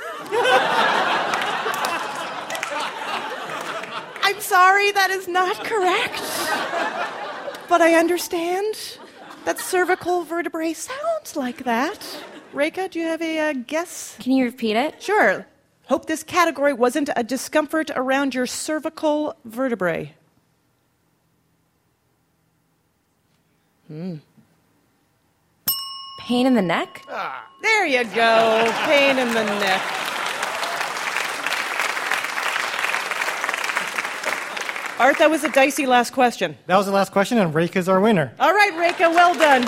I'm 4.23 4.41
sorry, 4.41 4.91
that 4.93 5.11
is 5.11 5.27
not 5.27 5.55
correct. 5.63 6.23
But 7.69 7.81
I 7.81 7.93
understand 7.93 8.97
that 9.45 9.59
cervical 9.59 10.23
vertebrae 10.23 10.73
sounds 10.73 11.35
like 11.35 11.65
that. 11.65 11.99
Rekha, 12.55 12.89
do 12.89 12.97
you 12.97 13.05
have 13.05 13.21
a 13.21 13.51
uh, 13.51 13.53
guess? 13.53 14.17
Can 14.19 14.31
you 14.31 14.45
repeat 14.45 14.75
it? 14.75 15.03
Sure. 15.03 15.45
Hope 15.85 16.07
this 16.07 16.23
category 16.23 16.73
wasn't 16.73 17.11
a 17.15 17.21
discomfort 17.23 17.91
around 17.95 18.33
your 18.33 18.47
cervical 18.47 19.37
vertebrae. 19.45 20.16
Hmm. 23.87 24.15
Pain 26.19 26.45
in 26.45 26.55
the 26.55 26.61
neck? 26.61 27.05
There 27.61 27.85
you 27.85 28.03
go. 28.03 28.71
Pain 28.85 29.17
in 29.17 29.29
the 29.29 29.43
neck. 29.43 29.81
Art, 34.99 35.19
that 35.19 35.29
was 35.29 35.43
a 35.43 35.49
dicey 35.51 35.85
last 35.85 36.11
question. 36.11 36.57
That 36.65 36.75
was 36.75 36.87
the 36.87 36.91
last 36.91 37.11
question, 37.11 37.37
and 37.37 37.53
Rekha's 37.53 37.87
our 37.87 37.99
winner. 37.99 38.33
All 38.39 38.51
right, 38.51 38.73
Rekha, 38.73 39.13
well 39.13 39.35
done. 39.35 39.63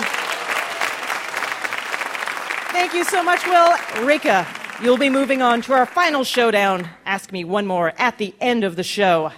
Thank 2.72 2.94
you 2.94 3.04
so 3.04 3.22
much, 3.22 3.46
Will. 3.46 3.70
Rekha, 4.04 4.44
you'll 4.82 4.98
be 4.98 5.08
moving 5.08 5.40
on 5.40 5.62
to 5.62 5.72
our 5.72 5.86
final 5.86 6.24
showdown. 6.24 6.88
Ask 7.06 7.30
Me 7.30 7.44
One 7.44 7.66
More 7.66 7.92
at 7.96 8.18
the 8.18 8.34
end 8.40 8.64
of 8.64 8.74
the 8.74 8.82
show. 8.82 9.30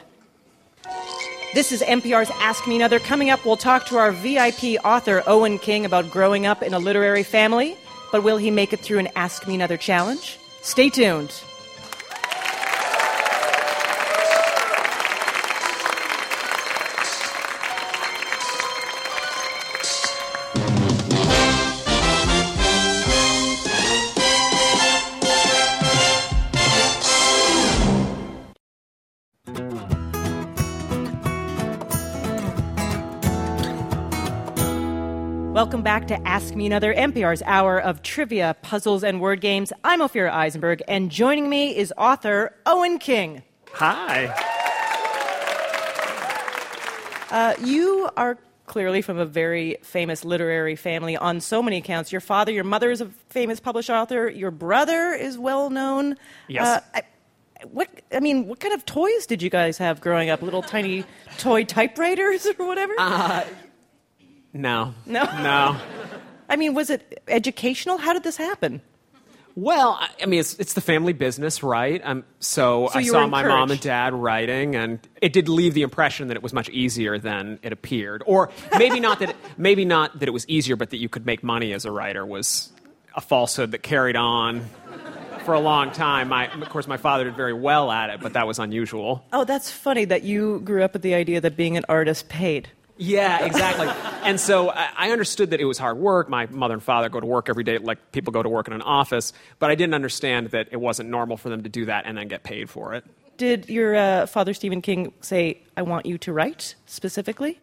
This 1.54 1.70
is 1.70 1.82
NPR's 1.82 2.30
Ask 2.36 2.66
Me 2.66 2.76
Another. 2.76 2.98
Coming 2.98 3.28
up, 3.28 3.44
we'll 3.44 3.58
talk 3.58 3.84
to 3.88 3.98
our 3.98 4.10
VIP 4.10 4.82
author, 4.86 5.22
Owen 5.26 5.58
King, 5.58 5.84
about 5.84 6.10
growing 6.10 6.46
up 6.46 6.62
in 6.62 6.72
a 6.72 6.78
literary 6.78 7.22
family. 7.22 7.76
But 8.10 8.22
will 8.22 8.38
he 8.38 8.50
make 8.50 8.72
it 8.72 8.80
through 8.80 9.00
an 9.00 9.08
Ask 9.16 9.46
Me 9.46 9.54
Another 9.54 9.76
challenge? 9.76 10.38
Stay 10.62 10.88
tuned. 10.88 11.34
Welcome 35.82 36.06
back 36.06 36.20
to 36.20 36.28
Ask 36.28 36.54
Me 36.54 36.64
Another, 36.64 36.94
NPR's 36.94 37.42
hour 37.44 37.76
of 37.76 38.04
trivia, 38.04 38.54
puzzles, 38.62 39.02
and 39.02 39.20
word 39.20 39.40
games. 39.40 39.72
I'm 39.82 39.98
Ophira 39.98 40.30
Eisenberg, 40.30 40.80
and 40.86 41.10
joining 41.10 41.50
me 41.50 41.76
is 41.76 41.92
author 41.98 42.54
Owen 42.66 43.00
King. 43.00 43.42
Hi. 43.72 44.26
Uh, 47.32 47.54
you 47.64 48.08
are 48.16 48.38
clearly 48.66 49.02
from 49.02 49.18
a 49.18 49.26
very 49.26 49.76
famous 49.82 50.24
literary 50.24 50.76
family 50.76 51.16
on 51.16 51.40
so 51.40 51.60
many 51.60 51.78
accounts. 51.78 52.12
Your 52.12 52.20
father, 52.20 52.52
your 52.52 52.62
mother 52.62 52.92
is 52.92 53.00
a 53.00 53.06
famous 53.30 53.58
published 53.58 53.90
author. 53.90 54.28
Your 54.30 54.52
brother 54.52 55.12
is 55.12 55.36
well 55.36 55.68
known. 55.68 56.16
Yes. 56.46 56.64
Uh, 56.64 56.80
I, 56.94 57.02
what 57.66 57.88
I 58.12 58.20
mean, 58.20 58.46
what 58.46 58.60
kind 58.60 58.72
of 58.72 58.86
toys 58.86 59.26
did 59.26 59.42
you 59.42 59.50
guys 59.50 59.78
have 59.78 60.00
growing 60.00 60.30
up? 60.30 60.42
Little 60.42 60.62
tiny 60.62 61.04
toy 61.38 61.64
typewriters 61.64 62.46
or 62.46 62.66
whatever? 62.68 62.94
Uh, 62.98 63.42
no. 64.52 64.94
No? 65.06 65.24
No. 65.24 65.80
I 66.48 66.56
mean, 66.56 66.74
was 66.74 66.90
it 66.90 67.22
educational? 67.28 67.98
How 67.98 68.12
did 68.12 68.22
this 68.22 68.36
happen? 68.36 68.82
Well, 69.54 70.00
I 70.20 70.26
mean, 70.26 70.40
it's, 70.40 70.54
it's 70.54 70.72
the 70.72 70.80
family 70.80 71.12
business, 71.12 71.62
right? 71.62 72.00
Um, 72.02 72.24
so, 72.40 72.88
So 72.92 72.98
I 72.98 73.02
saw 73.02 73.26
my 73.26 73.46
mom 73.46 73.70
and 73.70 73.80
dad 73.80 74.14
writing, 74.14 74.76
and 74.76 74.98
it 75.20 75.32
did 75.34 75.48
leave 75.48 75.74
the 75.74 75.82
impression 75.82 76.28
that 76.28 76.36
it 76.36 76.42
was 76.42 76.54
much 76.54 76.70
easier 76.70 77.18
than 77.18 77.58
it 77.62 77.72
appeared, 77.72 78.22
or 78.24 78.50
maybe 78.78 78.98
not 78.98 79.18
that 79.18 79.30
it, 79.30 79.36
maybe 79.58 79.84
not 79.84 80.18
that 80.20 80.28
it 80.28 80.32
was 80.32 80.48
easier, 80.48 80.76
but 80.76 80.90
that 80.90 80.96
you 80.98 81.08
could 81.08 81.26
make 81.26 81.42
money 81.42 81.74
as 81.74 81.84
a 81.84 81.90
writer 81.90 82.24
was 82.24 82.72
a 83.14 83.20
falsehood 83.20 83.72
that 83.72 83.82
carried 83.82 84.16
on 84.16 84.64
for 85.44 85.52
a 85.52 85.60
long 85.60 85.90
time. 85.90 86.28
My, 86.28 86.48
of 86.48 86.68
course, 86.70 86.86
my 86.86 86.96
father 86.96 87.24
did 87.24 87.36
very 87.36 87.52
well 87.52 87.90
at 87.90 88.08
it, 88.08 88.20
but 88.20 88.32
that 88.32 88.46
was 88.46 88.58
unusual. 88.58 89.22
Oh, 89.34 89.44
that's 89.44 89.70
funny 89.70 90.06
that 90.06 90.22
you 90.22 90.60
grew 90.60 90.82
up 90.82 90.94
with 90.94 91.02
the 91.02 91.14
idea 91.14 91.42
that 91.42 91.56
being 91.56 91.76
an 91.76 91.84
artist 91.90 92.28
paid. 92.30 92.70
Yeah, 93.02 93.44
exactly. 93.44 93.88
and 94.22 94.38
so 94.38 94.68
I 94.70 95.10
understood 95.10 95.50
that 95.50 95.60
it 95.60 95.64
was 95.64 95.76
hard 95.76 95.98
work. 95.98 96.28
My 96.28 96.46
mother 96.46 96.74
and 96.74 96.82
father 96.82 97.08
go 97.08 97.18
to 97.18 97.26
work 97.26 97.48
every 97.48 97.64
day 97.64 97.78
like 97.78 98.12
people 98.12 98.32
go 98.32 98.42
to 98.42 98.48
work 98.48 98.68
in 98.68 98.72
an 98.72 98.82
office, 98.82 99.32
but 99.58 99.70
I 99.70 99.74
didn't 99.74 99.94
understand 99.94 100.48
that 100.48 100.68
it 100.70 100.76
wasn't 100.76 101.10
normal 101.10 101.36
for 101.36 101.48
them 101.48 101.64
to 101.64 101.68
do 101.68 101.86
that 101.86 102.06
and 102.06 102.16
then 102.16 102.28
get 102.28 102.44
paid 102.44 102.70
for 102.70 102.94
it. 102.94 103.04
Did 103.38 103.68
your 103.68 103.96
uh, 103.96 104.26
father, 104.26 104.54
Stephen 104.54 104.82
King, 104.82 105.12
say, 105.20 105.62
I 105.76 105.82
want 105.82 106.06
you 106.06 106.16
to 106.18 106.32
write 106.32 106.76
specifically? 106.86 107.58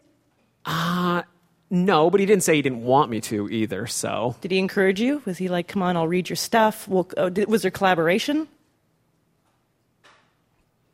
Uh, 0.66 1.22
no, 1.70 2.10
but 2.10 2.20
he 2.20 2.26
didn't 2.26 2.42
say 2.42 2.56
he 2.56 2.62
didn't 2.62 2.82
want 2.82 3.10
me 3.10 3.22
to 3.22 3.48
either, 3.48 3.86
so. 3.86 4.36
Did 4.42 4.50
he 4.50 4.58
encourage 4.58 5.00
you? 5.00 5.22
Was 5.24 5.38
he 5.38 5.48
like, 5.48 5.68
come 5.68 5.82
on, 5.82 5.96
I'll 5.96 6.08
read 6.08 6.28
your 6.28 6.36
stuff? 6.36 6.86
Well, 6.86 7.08
uh, 7.16 7.30
did, 7.30 7.48
was 7.48 7.62
there 7.62 7.70
collaboration? 7.70 8.46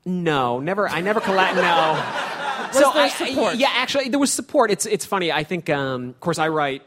No, 0.04 0.61
never. 0.61 0.88
I 0.88 1.00
never 1.00 1.20
collect. 1.20 1.56
No. 1.56 2.25
Was 2.74 2.79
there 2.94 3.02
I- 3.02 3.09
support? 3.09 3.57
yeah, 3.57 3.68
actually, 3.72 4.09
there 4.09 4.18
was 4.18 4.33
support. 4.33 4.70
It's 4.70 4.87
it's 4.87 5.05
funny. 5.05 5.31
I 5.33 5.44
think, 5.44 5.68
um, 5.70 6.11
of 6.11 6.20
course, 6.20 6.38
I 6.38 6.48
write 6.48 6.83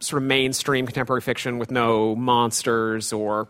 sort 0.00 0.22
of 0.22 0.26
mainstream 0.28 0.86
contemporary 0.86 1.22
fiction 1.22 1.58
with 1.58 1.70
no 1.70 2.14
monsters 2.14 3.12
or 3.12 3.48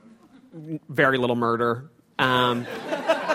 very 0.88 1.18
little 1.18 1.36
murder. 1.36 1.90
Um, 2.18 2.66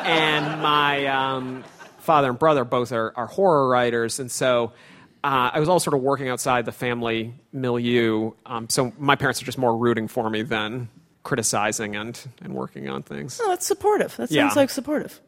and 0.03 0.61
my 0.61 1.05
um, 1.07 1.63
father 1.99 2.29
and 2.29 2.39
brother 2.39 2.63
both 2.63 2.91
are, 2.91 3.13
are 3.15 3.27
horror 3.27 3.67
writers, 3.67 4.19
and 4.19 4.31
so 4.31 4.73
uh, 5.23 5.51
I 5.53 5.59
was 5.59 5.69
all 5.69 5.79
sort 5.79 5.93
of 5.93 6.01
working 6.01 6.29
outside 6.29 6.65
the 6.65 6.71
family 6.71 7.33
milieu. 7.53 8.31
Um, 8.45 8.69
so 8.69 8.91
my 8.97 9.15
parents 9.15 9.41
are 9.41 9.45
just 9.45 9.57
more 9.59 9.77
rooting 9.77 10.07
for 10.07 10.29
me 10.29 10.41
than 10.41 10.89
criticizing 11.23 11.95
and, 11.95 12.19
and 12.41 12.53
working 12.55 12.89
on 12.89 13.03
things. 13.03 13.39
Oh, 13.43 13.49
that's 13.49 13.67
supportive. 13.67 14.11
That 14.17 14.29
sounds 14.29 14.31
Yeah. 14.31 14.51
like 14.55 14.71
supportive. 14.71 15.21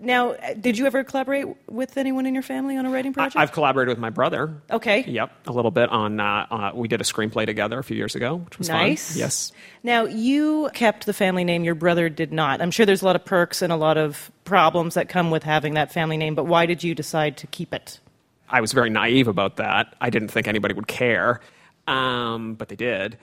Now, 0.00 0.34
did 0.60 0.76
you 0.76 0.86
ever 0.86 1.04
collaborate 1.04 1.46
with 1.68 1.96
anyone 1.96 2.26
in 2.26 2.34
your 2.34 2.42
family 2.42 2.76
on 2.76 2.84
a 2.84 2.90
writing 2.90 3.12
project? 3.12 3.36
I've 3.36 3.52
collaborated 3.52 3.90
with 3.90 3.98
my 3.98 4.10
brother. 4.10 4.60
Okay. 4.70 5.04
Yep, 5.04 5.32
a 5.46 5.52
little 5.52 5.70
bit 5.70 5.88
on. 5.90 6.18
Uh, 6.18 6.46
uh, 6.50 6.70
we 6.74 6.88
did 6.88 7.00
a 7.00 7.04
screenplay 7.04 7.46
together 7.46 7.78
a 7.78 7.84
few 7.84 7.96
years 7.96 8.16
ago, 8.16 8.36
which 8.36 8.58
was 8.58 8.68
Nice. 8.68 9.12
fun. 9.12 9.20
Yes. 9.20 9.52
Now, 9.84 10.04
you 10.06 10.68
kept 10.74 11.06
the 11.06 11.12
family 11.12 11.44
name, 11.44 11.62
your 11.62 11.76
brother 11.76 12.08
did 12.08 12.32
not. 12.32 12.60
I'm 12.60 12.72
sure 12.72 12.84
there's 12.86 13.02
a 13.02 13.04
lot 13.04 13.14
of 13.16 13.24
perks 13.24 13.62
and 13.62 13.72
a 13.72 13.76
lot 13.76 13.96
of 13.96 14.32
problems 14.44 14.94
that 14.94 15.08
come 15.08 15.30
with 15.30 15.44
having 15.44 15.74
that 15.74 15.92
family 15.92 16.16
name, 16.16 16.34
but 16.34 16.46
why 16.46 16.66
did 16.66 16.82
you 16.82 16.94
decide 16.94 17.36
to 17.38 17.46
keep 17.46 17.72
it? 17.72 18.00
I 18.48 18.60
was 18.60 18.72
very 18.72 18.90
naive 18.90 19.28
about 19.28 19.56
that. 19.56 19.94
I 20.00 20.10
didn't 20.10 20.28
think 20.28 20.48
anybody 20.48 20.74
would 20.74 20.88
care, 20.88 21.40
um, 21.86 22.54
but 22.54 22.68
they 22.68 22.76
did. 22.76 23.16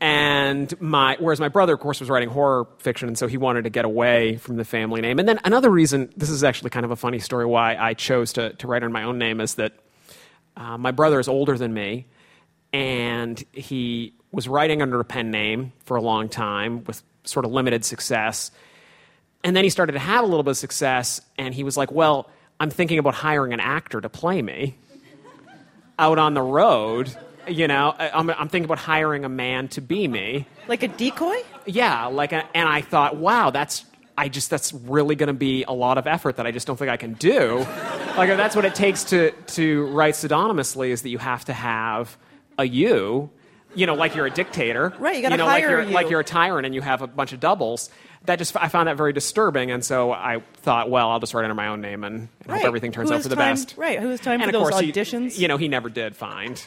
And 0.00 0.80
my, 0.80 1.16
whereas 1.18 1.40
my 1.40 1.48
brother, 1.48 1.74
of 1.74 1.80
course, 1.80 1.98
was 2.00 2.08
writing 2.08 2.28
horror 2.28 2.68
fiction, 2.78 3.08
and 3.08 3.18
so 3.18 3.26
he 3.26 3.36
wanted 3.36 3.64
to 3.64 3.70
get 3.70 3.84
away 3.84 4.36
from 4.36 4.56
the 4.56 4.64
family 4.64 5.00
name. 5.00 5.18
And 5.18 5.28
then 5.28 5.40
another 5.44 5.70
reason, 5.70 6.12
this 6.16 6.30
is 6.30 6.44
actually 6.44 6.70
kind 6.70 6.84
of 6.84 6.92
a 6.92 6.96
funny 6.96 7.18
story 7.18 7.46
why 7.46 7.76
I 7.76 7.94
chose 7.94 8.32
to, 8.34 8.52
to 8.54 8.66
write 8.68 8.84
on 8.84 8.92
my 8.92 9.02
own 9.02 9.18
name, 9.18 9.40
is 9.40 9.56
that 9.56 9.72
uh, 10.56 10.78
my 10.78 10.92
brother 10.92 11.18
is 11.18 11.26
older 11.26 11.58
than 11.58 11.74
me, 11.74 12.06
and 12.72 13.42
he 13.52 14.14
was 14.30 14.46
writing 14.46 14.82
under 14.82 15.00
a 15.00 15.04
pen 15.04 15.30
name 15.30 15.72
for 15.84 15.96
a 15.96 16.02
long 16.02 16.28
time 16.28 16.84
with 16.84 17.02
sort 17.24 17.44
of 17.44 17.50
limited 17.50 17.84
success. 17.84 18.50
And 19.42 19.56
then 19.56 19.64
he 19.64 19.70
started 19.70 19.92
to 19.92 19.98
have 19.98 20.22
a 20.22 20.26
little 20.26 20.42
bit 20.42 20.50
of 20.50 20.56
success, 20.58 21.20
and 21.36 21.54
he 21.54 21.64
was 21.64 21.76
like, 21.76 21.90
Well, 21.90 22.30
I'm 22.60 22.70
thinking 22.70 22.98
about 22.98 23.14
hiring 23.14 23.52
an 23.52 23.60
actor 23.60 24.00
to 24.00 24.08
play 24.08 24.42
me 24.42 24.76
out 25.98 26.18
on 26.18 26.34
the 26.34 26.42
road. 26.42 27.16
You 27.48 27.68
know, 27.68 27.94
I'm, 27.98 28.30
I'm 28.30 28.48
thinking 28.48 28.64
about 28.64 28.78
hiring 28.78 29.24
a 29.24 29.28
man 29.28 29.68
to 29.68 29.80
be 29.80 30.06
me. 30.08 30.46
Like 30.66 30.82
a 30.82 30.88
decoy? 30.88 31.36
Yeah, 31.66 32.06
like, 32.06 32.32
a, 32.32 32.44
and 32.56 32.68
I 32.68 32.80
thought, 32.82 33.16
wow, 33.16 33.50
that's, 33.50 33.84
I 34.16 34.28
just, 34.28 34.50
that's 34.50 34.72
really 34.72 35.14
going 35.16 35.28
to 35.28 35.32
be 35.32 35.64
a 35.64 35.72
lot 35.72 35.98
of 35.98 36.06
effort 36.06 36.36
that 36.36 36.46
I 36.46 36.50
just 36.50 36.66
don't 36.66 36.76
think 36.76 36.90
I 36.90 36.96
can 36.96 37.14
do. 37.14 37.58
like 38.16 38.28
that's 38.36 38.56
what 38.56 38.64
it 38.64 38.74
takes 38.74 39.04
to 39.04 39.30
to 39.30 39.86
write 39.88 40.14
pseudonymously 40.14 40.90
is 40.90 41.02
that 41.02 41.08
you 41.10 41.18
have 41.18 41.44
to 41.44 41.52
have 41.52 42.16
a 42.58 42.64
you, 42.64 43.30
you 43.76 43.86
know, 43.86 43.94
like 43.94 44.16
you're 44.16 44.26
a 44.26 44.30
dictator, 44.30 44.92
Right, 44.98 45.16
you 45.16 45.22
gotta 45.22 45.36
know, 45.36 45.46
like 45.46 45.62
hire 45.62 45.70
you're 45.70 45.82
you. 45.82 45.94
like 45.94 46.10
you're 46.10 46.18
a 46.20 46.24
tyrant 46.24 46.66
and 46.66 46.74
you 46.74 46.80
have 46.80 47.00
a 47.02 47.06
bunch 47.06 47.32
of 47.32 47.38
doubles. 47.38 47.90
That 48.24 48.36
just 48.40 48.56
I 48.56 48.66
found 48.68 48.88
that 48.88 48.96
very 48.96 49.12
disturbing, 49.12 49.70
and 49.70 49.84
so 49.84 50.10
I 50.10 50.42
thought, 50.62 50.90
well, 50.90 51.10
I'll 51.10 51.20
just 51.20 51.32
write 51.32 51.44
under 51.44 51.54
my 51.54 51.68
own 51.68 51.80
name 51.80 52.02
and, 52.02 52.16
and 52.16 52.28
Right. 52.48 52.58
hope 52.58 52.66
everything 52.66 52.90
turns 52.90 53.10
Who 53.10 53.14
out 53.14 53.22
for 53.22 53.28
the 53.28 53.36
time- 53.36 53.52
best. 53.54 53.74
right, 53.76 54.00
who 54.00 54.08
has 54.08 54.18
time 54.20 54.40
and 54.42 54.50
for 54.50 54.56
of 54.56 54.62
those 54.64 54.70
course, 54.70 54.80
he- 54.82 54.90
auditions? 54.92 55.38
you 55.38 55.46
know, 55.46 55.56
he 55.56 55.68
never 55.68 55.88
did 55.88 56.16
find 56.16 56.60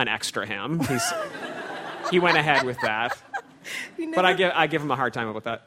an 0.00 0.08
extra 0.08 0.46
him. 0.46 0.80
He's 0.80 1.12
he 2.10 2.18
went 2.18 2.36
ahead 2.36 2.64
with 2.64 2.80
that, 2.80 3.16
but 4.14 4.24
I 4.24 4.32
give 4.32 4.52
I 4.54 4.66
give 4.66 4.82
him 4.82 4.90
a 4.90 4.96
hard 4.96 5.12
time 5.12 5.28
about 5.28 5.44
that. 5.44 5.66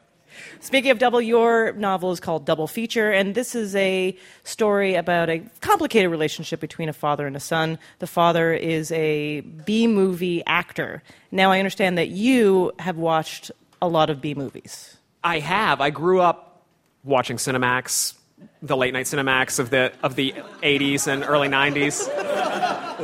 Speaking 0.59 0.91
of 0.91 0.99
double, 0.99 1.21
your 1.21 1.73
novel 1.73 2.11
is 2.11 2.19
called 2.19 2.45
Double 2.45 2.67
Feature, 2.67 3.11
and 3.11 3.35
this 3.35 3.53
is 3.53 3.75
a 3.75 4.17
story 4.43 4.95
about 4.95 5.29
a 5.29 5.39
complicated 5.61 6.09
relationship 6.09 6.59
between 6.59 6.89
a 6.89 6.93
father 6.93 7.27
and 7.27 7.35
a 7.35 7.39
son. 7.39 7.77
The 7.99 8.07
father 8.07 8.53
is 8.53 8.91
a 8.91 9.41
B 9.41 9.87
movie 9.87 10.43
actor. 10.45 11.03
Now, 11.31 11.51
I 11.51 11.59
understand 11.59 11.97
that 11.97 12.09
you 12.09 12.71
have 12.79 12.97
watched 12.97 13.51
a 13.81 13.87
lot 13.87 14.09
of 14.09 14.21
B 14.21 14.33
movies. 14.33 14.97
I 15.23 15.39
have. 15.39 15.81
I 15.81 15.89
grew 15.89 16.19
up 16.19 16.63
watching 17.03 17.37
Cinemax, 17.37 18.15
the 18.61 18.75
late 18.75 18.93
night 18.93 19.05
Cinemax 19.05 19.59
of 19.59 19.69
the 19.69 19.91
of 20.01 20.15
the 20.15 20.33
80s 20.61 21.07
and 21.07 21.23
early 21.23 21.47
90s, 21.47 22.07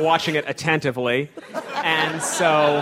watching 0.00 0.34
it 0.34 0.44
attentively, 0.48 1.30
and 1.74 2.22
so 2.22 2.78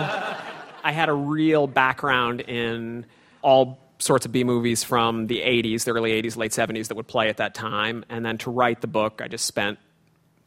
I 0.83 0.91
had 0.91 1.09
a 1.09 1.13
real 1.13 1.67
background 1.67 2.41
in 2.41 3.05
all 3.41 3.79
sorts 3.99 4.25
of 4.25 4.31
B 4.31 4.43
movies 4.43 4.83
from 4.83 5.27
the 5.27 5.41
80s, 5.41 5.83
the 5.83 5.91
early 5.91 6.21
80s, 6.21 6.37
late 6.37 6.51
70s 6.51 6.87
that 6.87 6.95
would 6.95 7.07
play 7.07 7.29
at 7.29 7.37
that 7.37 7.53
time, 7.53 8.05
and 8.09 8.25
then 8.25 8.37
to 8.39 8.51
write 8.51 8.81
the 8.81 8.87
book, 8.87 9.21
I 9.23 9.27
just 9.27 9.45
spent 9.45 9.77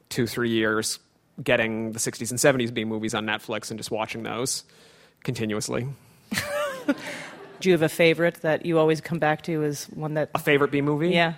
two 0.08 0.26
three 0.26 0.50
years 0.50 0.98
getting 1.42 1.92
the 1.92 1.98
60s 1.98 2.30
and 2.30 2.38
70s 2.38 2.72
B 2.72 2.84
movies 2.84 3.14
on 3.14 3.24
Netflix 3.26 3.70
and 3.70 3.78
just 3.78 3.90
watching 3.90 4.22
those 4.22 4.64
continuously. 5.22 5.86
Do 7.60 7.68
you 7.68 7.72
have 7.72 7.82
a 7.82 7.88
favorite 7.88 8.36
that 8.42 8.66
you 8.66 8.78
always 8.78 9.00
come 9.00 9.18
back 9.18 9.42
to 9.42 9.62
as 9.62 9.84
one 9.86 10.14
that. 10.14 10.30
A 10.34 10.38
favorite 10.38 10.70
B 10.70 10.80
movie? 10.80 11.10
Yeah. 11.10 11.34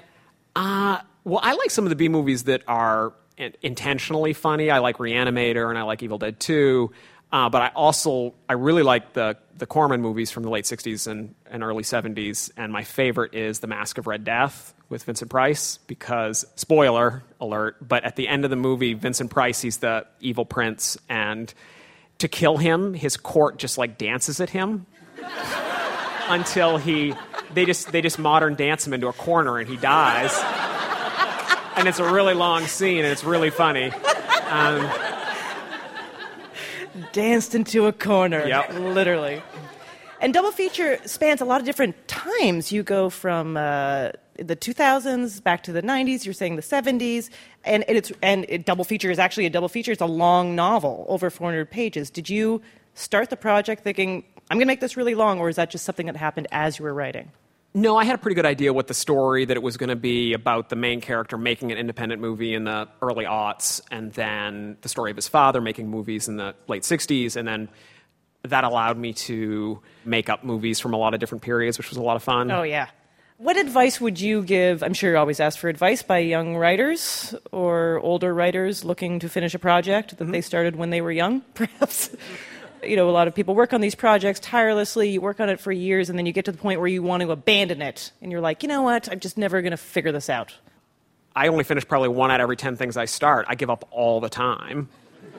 Uh, 0.57 0.99
well, 1.24 1.41
I 1.43 1.53
like 1.55 1.70
some 1.70 1.85
of 1.85 1.91
the 1.91 1.97
B 1.97 2.09
movies 2.09 2.45
that 2.45 2.62
are 2.66 3.12
intentionally 3.37 4.32
funny. 4.32 4.70
I 4.70 4.78
like 4.78 4.99
Reanimator 4.99 5.68
and 5.68 5.78
I 5.78 5.82
like 5.82 6.03
Evil 6.03 6.18
Dead 6.18 6.39
2. 6.41 6.93
Uh, 7.35 7.49
but 7.49 7.62
I 7.62 7.68
also 7.74 8.32
I 8.49 8.53
really 8.53 8.85
like 8.85 9.12
the 9.12 9.37
the 9.57 9.66
Corman 9.66 10.01
movies 10.01 10.30
from 10.30 10.45
the 10.45 10.51
late 10.51 10.66
'60s 10.66 11.09
and, 11.09 11.35
and 11.51 11.64
early 11.64 11.82
'70s. 11.82 12.53
And 12.57 12.72
my 12.72 12.85
favorite 12.85 13.35
is 13.35 13.59
The 13.59 13.66
Mask 13.66 13.99
of 13.99 14.07
Red 14.07 14.22
Death 14.22 14.72
with 14.89 15.03
Vincent 15.03 15.32
Price 15.32 15.78
because 15.89 16.47
spoiler 16.55 17.24
alert. 17.41 17.76
But 17.87 18.05
at 18.05 18.14
the 18.14 18.28
end 18.28 18.45
of 18.45 18.51
the 18.51 18.57
movie, 18.57 18.95
Vincent 18.95 19.32
Price 19.32 19.61
he's 19.61 19.78
the 19.78 20.07
evil 20.20 20.45
prince, 20.45 20.97
and 21.09 21.53
to 22.18 22.28
kill 22.28 22.57
him, 22.57 22.95
his 22.95 23.16
court 23.16 23.59
just 23.59 23.78
like 23.78 23.99
dances 23.99 24.41
at 24.41 24.51
him 24.51 24.87
until 26.28 26.76
he 26.76 27.14
they 27.53 27.64
just 27.64 27.91
they 27.91 28.01
just 28.01 28.20
modern 28.20 28.55
dance 28.55 28.87
him 28.87 28.93
into 28.93 29.09
a 29.09 29.12
corner 29.12 29.59
and 29.59 29.68
he 29.68 29.76
dies. 29.76 30.32
And 31.77 31.89
it's 31.89 31.99
a 31.99 32.12
really 32.12 32.35
long 32.35 32.66
scene 32.66 32.99
and 32.99 33.07
it's 33.07 33.25
really 33.25 33.51
funny. 33.51 33.91
Um, 34.49 34.89
Danced 37.12 37.55
into 37.55 37.87
a 37.87 37.93
corner. 37.93 38.47
Yep. 38.47 38.75
Literally. 38.75 39.43
And 40.20 40.33
Double 40.33 40.53
Feature 40.53 40.99
spans 41.05 41.41
a 41.41 41.45
lot 41.45 41.61
of 41.61 41.66
different 41.66 42.09
times. 42.09 42.70
You 42.70 42.83
go 42.83 43.11
from 43.11 43.57
uh, 43.57 44.11
the 44.37 44.57
2000s 44.57 45.43
back 45.43 45.64
to 45.64 45.72
the 45.72 45.83
90s. 45.83 46.25
You're 46.25 46.35
saying 46.35 46.57
the 46.57 46.62
70s, 46.62 47.31
and 47.64 47.85
it's 47.89 48.12
and 48.22 48.47
it, 48.49 48.64
Double 48.64 48.85
Feature 48.85 49.11
is 49.11 49.18
actually 49.18 49.47
a 49.47 49.51
double 49.51 49.68
feature. 49.68 49.93
It's 49.93 50.01
a 50.01 50.07
long 50.07 50.55
novel, 50.55 51.05
over 51.09 51.31
400 51.31 51.70
pages. 51.70 52.11
Did 52.11 52.31
you 52.31 52.62
start 52.95 53.29
the 53.31 53.37
project 53.37 53.83
thinking 53.83 54.25
I'm 54.51 54.59
going 54.59 54.66
to 54.66 54.70
make 54.70 54.81
this 54.81 54.97
really 54.97 55.14
long, 55.14 55.41
or 55.41 55.49
is 55.49 55.57
that 55.57 55.70
just 55.70 55.85
something 55.85 56.07
that 56.07 56.16
happened 56.16 56.47
as 56.53 56.79
you 56.79 56.85
were 56.85 56.95
writing? 56.95 57.31
No, 57.77 57.97
I 57.97 58.05
had 58.05 58.14
a 58.14 58.18
pretty 58.18 58.37
good 58.37 58.47
idea 58.47 58.72
what 58.72 58.87
the 58.87 58.95
story 58.95 59.45
that 59.45 59.57
it 59.57 59.62
was 59.62 59.77
going 59.77 59.89
to 59.89 59.97
be 59.97 60.33
about 60.33 60.68
the 60.68 60.77
main 60.77 61.01
character 61.01 61.37
making 61.37 61.72
an 61.72 61.79
independent 61.79 62.22
movie 62.22 62.55
in 62.55 62.62
the 62.62 62.89
early 63.03 63.25
aughts, 63.25 63.81
and 63.91 64.12
then 64.12 64.77
the 64.83 64.89
story 64.89 65.11
of 65.11 65.16
his 65.16 65.27
father 65.27 65.61
making 65.61 65.91
movies 65.91 66.29
in 66.29 66.37
the 66.37 66.55
late 66.68 66.83
60s, 66.83 67.35
and 67.35 67.49
then 67.49 67.68
that 68.43 68.62
allowed 68.62 68.97
me 68.97 69.12
to 69.12 69.81
make 70.05 70.29
up 70.29 70.45
movies 70.45 70.79
from 70.79 70.95
a 70.95 70.97
lot 70.97 71.14
of 71.14 71.20
different 71.20 71.43
periods, 71.43 71.77
which 71.77 71.89
was 71.89 71.99
a 71.99 72.03
lot 72.03 72.14
of 72.14 72.22
fun. 72.22 72.49
Oh 72.51 72.62
yeah. 72.62 72.89
What 73.39 73.57
advice 73.57 74.01
would 74.01 74.20
you 74.20 74.45
give? 74.45 74.85
I'm 74.85 74.95
sure 74.95 75.11
you're 75.11 75.18
always 75.18 75.41
ask 75.41 75.59
for 75.59 75.68
advice 75.68 76.05
by 76.05 76.18
young 76.18 76.57
writers 76.57 77.35
or 77.51 77.99
older 77.99 78.33
writers 78.33 78.85
looking 78.85 79.18
to 79.18 79.29
finish 79.29 79.55
a 79.55 79.59
project 79.59 80.11
that 80.11 80.22
mm-hmm. 80.22 80.33
they 80.33 80.41
started 80.41 80.77
when 80.77 80.91
they 80.91 81.01
were 81.01 81.11
young, 81.11 81.41
perhaps. 81.55 82.11
You 82.89 82.97
know, 82.97 83.09
a 83.09 83.12
lot 83.12 83.28
of 83.28 83.35
people 83.35 83.55
work 83.55 83.72
on 83.72 83.80
these 83.80 83.95
projects 83.95 84.41
tirelessly. 84.41 85.11
You 85.11 85.20
work 85.20 85.41
on 85.41 85.49
it 85.49 85.61
for 85.61 85.72
years, 85.72 86.11
and 86.11 86.18
then 86.18 86.26
you 86.26 86.32
get 86.32 86.45
to 86.47 86.53
the 86.53 86.59
point 86.59 86.80
where 86.80 86.89
you 86.89 87.03
want 87.03 87.22
to 87.22 87.30
abandon 87.30 87.82
it, 87.82 88.12
and 88.22 88.30
you're 88.32 88.41
like, 88.41 88.62
you 88.62 88.68
know 88.68 88.82
what? 88.82 89.11
I'm 89.11 89.20
just 89.20 89.37
never 89.39 89.61
going 89.62 89.70
to 89.72 89.76
figure 89.76 90.12
this 90.12 90.28
out. 90.30 90.55
I 91.37 91.49
only 91.49 91.64
finish 91.64 91.87
probably 91.87 92.11
one 92.11 92.30
out 92.30 92.41
of 92.41 92.45
every 92.45 92.57
10 92.57 92.76
things 92.76 92.97
I 92.97 93.07
start. 93.07 93.47
I 93.49 93.55
give 93.57 93.68
up 93.70 93.89
all 93.91 94.20
the 94.20 94.28
time. 94.28 94.89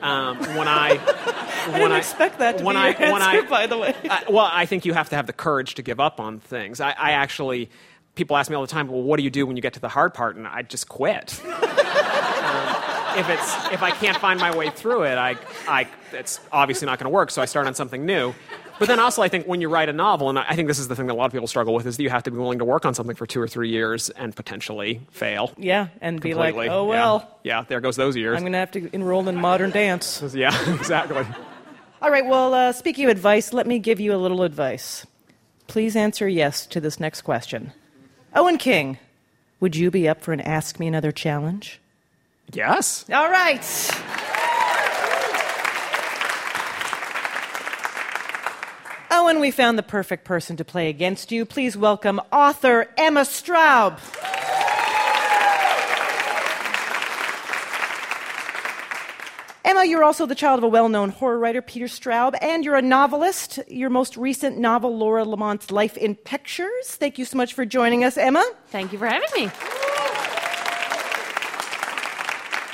Um, 0.02 0.38
when 0.40 0.68
I, 0.68 1.00
I 1.74 1.78
didn't 1.80 1.94
expect 1.96 2.40
that 2.40 2.58
to 2.58 2.64
when 2.66 2.76
be 2.76 2.80
I, 2.82 2.90
your 2.90 3.14
when 3.14 3.22
answer, 3.22 3.46
I, 3.46 3.50
by 3.50 3.68
the 3.68 3.78
way. 3.78 3.96
I- 4.10 4.26
well, 4.30 4.50
I 4.52 4.66
think 4.66 4.84
you 4.86 4.94
have 4.94 5.08
to 5.10 5.16
have 5.16 5.26
the 5.26 5.34
courage 5.34 5.76
to 5.76 5.82
give 5.82 6.02
up 6.02 6.20
on 6.20 6.40
things. 6.40 6.82
I, 6.82 6.90
I 6.92 7.12
actually, 7.12 7.70
people 8.16 8.36
ask 8.36 8.50
me 8.50 8.58
all 8.58 8.62
the 8.62 8.68
time, 8.68 8.90
well, 8.90 9.02
what 9.04 9.18
do 9.18 9.24
you 9.24 9.30
do 9.30 9.46
when 9.48 9.56
you 9.56 9.62
get 9.62 9.74
to 9.74 9.80
the 9.80 9.88
hard 9.88 10.14
part? 10.14 10.36
And 10.36 10.46
I 10.48 10.64
just 10.64 10.90
quit. 10.90 11.40
If 13.18 13.30
it's 13.30 13.72
if 13.72 13.82
I 13.82 13.92
can't 13.92 14.18
find 14.18 14.40
my 14.40 14.56
way 14.56 14.70
through 14.70 15.04
it, 15.04 15.18
I, 15.18 15.38
I 15.68 15.88
it's 16.12 16.40
obviously 16.52 16.86
not 16.86 17.00
going 17.00 17.06
to 17.06 17.14
work. 17.14 17.32
So 17.32 17.42
I 17.42 17.46
start 17.46 17.68
on 17.68 17.76
something 17.76 18.06
new. 18.06 18.34
But 18.78 18.90
then 18.90 19.00
also, 19.00 19.22
I 19.22 19.30
think 19.30 19.48
when 19.48 19.62
you 19.62 19.70
write 19.70 19.88
a 19.88 19.94
novel, 19.94 20.28
and 20.28 20.38
I 20.38 20.54
think 20.56 20.68
this 20.68 20.80
is 20.80 20.90
the 20.90 20.98
thing 20.98 21.08
that 21.08 21.14
a 21.14 21.16
lot 21.16 21.28
of 21.28 21.32
people 21.32 21.48
struggle 21.48 21.74
with, 21.74 21.86
is 21.86 21.96
that 21.96 22.04
you 22.04 22.10
have 22.10 22.24
to 22.24 22.32
be 22.32 22.38
willing 22.38 22.60
to 22.60 22.66
work 22.66 22.86
on 22.86 22.94
something 22.94 23.16
for 23.16 23.26
two 23.26 23.40
or 23.40 23.48
three 23.48 23.70
years 23.70 24.10
and 24.10 24.36
potentially 24.36 25.00
fail. 25.12 25.54
Yeah, 25.58 25.88
and 26.02 26.20
be 26.20 26.34
like, 26.34 26.56
completely. 26.56 26.76
oh 26.76 26.84
Yeah. 26.84 26.90
well, 26.90 27.40
Yeah, 27.44 27.64
there 27.70 27.80
goes 27.80 27.96
those 27.96 28.18
years. 28.18 28.36
I'm 28.36 28.42
going 28.42 28.52
to 28.52 28.58
have 28.60 28.72
to 28.72 28.94
enroll 28.94 29.30
in 29.30 29.38
modern 29.38 29.72
dance. 29.72 30.22
Yeah, 30.36 30.74
exactly. 30.74 31.26
All 32.02 32.12
right, 32.12 32.26
well, 32.26 32.54
uh, 32.54 32.72
speaking 32.74 33.06
of 33.06 33.12
advice, 33.12 33.54
let 33.54 33.66
me 33.66 33.80
give 33.80 34.02
you 34.02 34.14
a 34.14 34.18
little 34.18 34.44
advice. 34.44 35.08
Please 35.68 35.96
answer 35.96 36.28
yes 36.28 36.66
to 36.68 36.82
this 36.82 37.00
next 37.00 37.22
question. 37.22 37.72
Owen 38.36 38.58
King, 38.58 39.00
would 39.62 39.78
you 39.78 39.90
be 39.90 40.10
up 40.10 40.22
for 40.22 40.34
an 40.34 40.42
Ask 40.42 40.80
Me 40.80 40.88
Another 40.88 41.14
challenge? 41.14 41.80
Yes. 42.54 43.06
All 43.12 43.30
right. 43.30 43.64
Oh, 49.12 49.28
and 49.30 49.40
we 49.40 49.50
found 49.50 49.78
the 49.78 49.84
perfect 49.84 50.26
person 50.26 50.58
to 50.58 50.66
play 50.66 50.90
against 50.90 51.32
you. 51.32 51.46
Please 51.46 51.78
welcome 51.78 52.20
author 52.32 52.90
Emma 52.98 53.22
Straub. 53.22 54.00
Emma, 59.64 59.84
you're 59.84 60.04
also 60.04 60.26
the 60.26 60.36
child 60.36 60.60
of 60.60 60.64
a 60.64 60.68
well 60.68 60.90
known 60.90 61.10
horror 61.10 61.40
writer, 61.40 61.62
Peter 61.62 61.86
Straub, 61.86 62.36
and 62.42 62.64
you're 62.64 62.76
a 62.76 62.82
novelist. 62.82 63.60
Your 63.68 63.90
most 63.90 64.16
recent 64.16 64.58
novel, 64.58 64.96
Laura 64.96 65.24
Lamont's 65.26 65.72
Life 65.72 65.98
in 65.98 66.16
Pictures. 66.16 66.86
Thank 66.86 67.18
you 67.18 67.26
so 67.26 67.38
much 67.38 67.54
for 67.54 67.66
joining 67.66 68.04
us, 68.04 68.18
Emma. 68.18 68.46
Thank 68.68 68.94
you 68.94 69.00
for 69.00 69.08
having 69.08 69.30
me. 69.36 69.52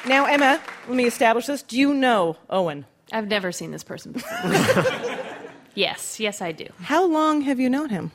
Now, 0.08 0.26
Emma, 0.26 0.60
let 0.88 0.96
me 0.96 1.06
establish 1.06 1.46
this. 1.46 1.62
Do 1.62 1.78
you 1.78 1.94
know 1.94 2.38
Owen? 2.50 2.86
I've 3.12 3.28
never 3.28 3.52
seen 3.52 3.72
this 3.72 3.84
person 3.84 4.14
before. 4.14 4.86
yes, 5.76 6.20
yes, 6.20 6.42
I 6.42 6.52
do. 6.52 6.66
How 6.82 7.06
long 7.06 7.42
have 7.42 7.60
you 7.60 7.70
known 7.70 7.90
him? 7.90 8.12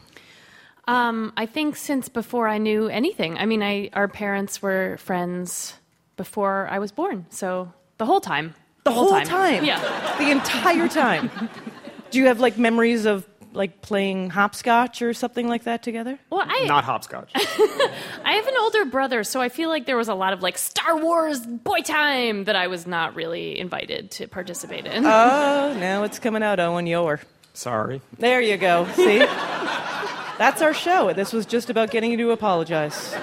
Um, 0.88 1.32
I 1.36 1.46
think 1.46 1.76
since 1.76 2.08
before 2.08 2.48
I 2.48 2.58
knew 2.58 2.88
anything. 2.88 3.38
I 3.38 3.46
mean, 3.46 3.62
I, 3.62 3.90
our 3.92 4.08
parents 4.08 4.62
were 4.62 4.96
friends 4.98 5.74
before 6.16 6.68
I 6.70 6.78
was 6.78 6.92
born, 6.92 7.26
so 7.28 7.72
the 7.98 8.06
whole 8.06 8.20
time. 8.20 8.54
The 8.84 8.92
whole 8.92 9.20
time? 9.22 9.64
Yeah. 9.64 9.80
The 10.18 10.30
entire 10.30 10.88
time. 10.88 11.30
Do 12.10 12.18
you 12.18 12.26
have 12.26 12.38
like 12.38 12.56
memories 12.56 13.04
of 13.04 13.26
like 13.56 13.82
playing 13.82 14.30
hopscotch 14.30 15.02
or 15.02 15.12
something 15.14 15.48
like 15.48 15.64
that 15.64 15.82
together? 15.82 16.18
Well, 16.30 16.44
I 16.46 16.66
Not 16.66 16.84
hopscotch. 16.84 17.30
I 17.34 18.32
have 18.34 18.46
an 18.46 18.54
older 18.60 18.84
brother, 18.84 19.24
so 19.24 19.40
I 19.40 19.48
feel 19.48 19.68
like 19.68 19.86
there 19.86 19.96
was 19.96 20.08
a 20.08 20.14
lot 20.14 20.32
of 20.32 20.42
like 20.42 20.58
Star 20.58 20.96
Wars 20.96 21.40
boy 21.40 21.80
time 21.80 22.44
that 22.44 22.54
I 22.56 22.66
was 22.68 22.86
not 22.86 23.14
really 23.16 23.58
invited 23.58 24.10
to 24.12 24.28
participate 24.28 24.86
in. 24.86 25.04
Oh, 25.06 25.76
now 25.78 26.04
it's 26.04 26.18
coming 26.18 26.42
out, 26.42 26.60
Owen 26.60 26.86
Yower. 26.86 27.20
Sorry. 27.54 28.02
There 28.18 28.40
you 28.40 28.56
go. 28.58 28.86
See? 28.94 29.18
That's 29.18 30.60
our 30.60 30.74
show. 30.74 31.12
This 31.14 31.32
was 31.32 31.46
just 31.46 31.70
about 31.70 31.90
getting 31.90 32.10
you 32.10 32.18
to 32.18 32.30
apologize. 32.30 33.14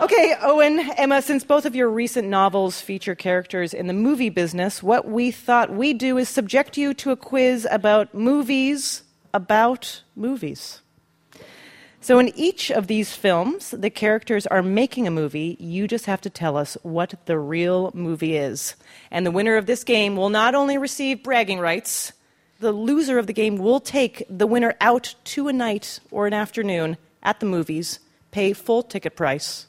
Okay, 0.00 0.34
Owen, 0.42 0.80
Emma, 0.96 1.22
since 1.22 1.44
both 1.44 1.64
of 1.64 1.76
your 1.76 1.88
recent 1.88 2.26
novels 2.26 2.80
feature 2.80 3.14
characters 3.14 3.72
in 3.72 3.86
the 3.86 3.92
movie 3.92 4.28
business, 4.28 4.82
what 4.82 5.06
we 5.08 5.30
thought 5.30 5.70
we'd 5.70 5.98
do 5.98 6.18
is 6.18 6.28
subject 6.28 6.76
you 6.76 6.92
to 6.94 7.12
a 7.12 7.16
quiz 7.16 7.66
about 7.70 8.12
movies 8.12 9.03
about 9.34 10.02
movies. 10.16 10.80
So, 12.00 12.18
in 12.18 12.32
each 12.36 12.70
of 12.70 12.86
these 12.86 13.16
films, 13.16 13.70
the 13.70 13.88
characters 13.88 14.46
are 14.46 14.62
making 14.62 15.06
a 15.06 15.10
movie. 15.10 15.56
You 15.58 15.88
just 15.88 16.04
have 16.04 16.20
to 16.20 16.30
tell 16.30 16.56
us 16.56 16.76
what 16.82 17.14
the 17.24 17.38
real 17.38 17.90
movie 17.94 18.36
is. 18.36 18.76
And 19.10 19.24
the 19.24 19.30
winner 19.30 19.56
of 19.56 19.64
this 19.64 19.84
game 19.84 20.14
will 20.14 20.28
not 20.28 20.54
only 20.54 20.76
receive 20.76 21.22
bragging 21.22 21.60
rights, 21.60 22.12
the 22.60 22.72
loser 22.72 23.18
of 23.18 23.26
the 23.26 23.32
game 23.32 23.56
will 23.56 23.80
take 23.80 24.22
the 24.28 24.46
winner 24.46 24.74
out 24.82 25.14
to 25.24 25.48
a 25.48 25.52
night 25.52 25.98
or 26.10 26.26
an 26.26 26.34
afternoon 26.34 26.98
at 27.22 27.40
the 27.40 27.46
movies, 27.46 28.00
pay 28.30 28.52
full 28.52 28.82
ticket 28.82 29.16
price. 29.16 29.66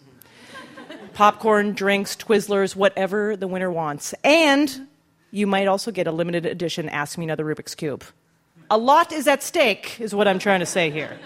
Popcorn, 1.13 1.72
drinks, 1.72 2.18
Twizzlers, 2.18 2.76
whatever 2.76 3.38
the 3.38 3.47
winner 3.47 3.72
wants. 3.72 4.13
And 4.26 4.89
you 5.32 5.47
might 5.47 5.68
also 5.68 5.89
get 5.89 6.07
a 6.07 6.11
limited 6.11 6.45
edition 6.45 6.89
Ask 6.89 7.18
Me 7.18 7.24
Another 7.24 7.45
Rubik's 7.45 7.76
Cube. 7.76 8.03
A 8.72 8.78
lot 8.78 9.11
is 9.11 9.28
at 9.28 9.43
stake, 9.43 9.99
is 9.99 10.16
what 10.16 10.28
I'm 10.28 10.39
trying 10.39 10.59
to 10.59 10.66
say 10.66 10.89
here. 10.89 11.20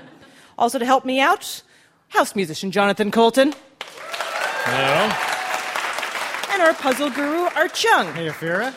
Also, 0.58 0.78
to 0.78 0.86
help 0.86 1.06
me 1.06 1.22
out, 1.22 1.64
house 2.10 2.36
musician 2.36 2.70
Jonathan 2.72 3.12
Coulton. 3.12 3.54
Hello. 3.82 5.10
And 6.54 6.62
our 6.62 6.74
puzzle 6.74 7.10
guru, 7.10 7.48
Art 7.56 7.74
Chung. 7.74 8.14
Hey, 8.14 8.28
Ophira. 8.28 8.76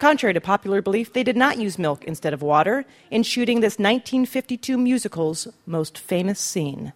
Contrary 0.00 0.34
to 0.34 0.40
popular 0.40 0.82
belief, 0.82 1.14
they 1.14 1.22
did 1.22 1.36
not 1.36 1.56
use 1.56 1.78
milk 1.78 2.04
instead 2.04 2.34
of 2.34 2.42
water 2.42 2.84
in 3.10 3.22
shooting 3.22 3.60
this 3.60 3.78
1952 3.78 4.76
musical's 4.76 5.48
most 5.64 5.96
famous 5.96 6.38
scene. 6.38 6.92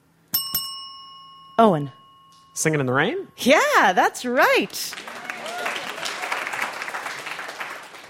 Owen. 1.58 1.90
Singing 2.52 2.80
in 2.80 2.86
the 2.86 2.92
rain? 2.92 3.28
Yeah, 3.38 3.94
that's 3.94 4.26
right. 4.26 4.94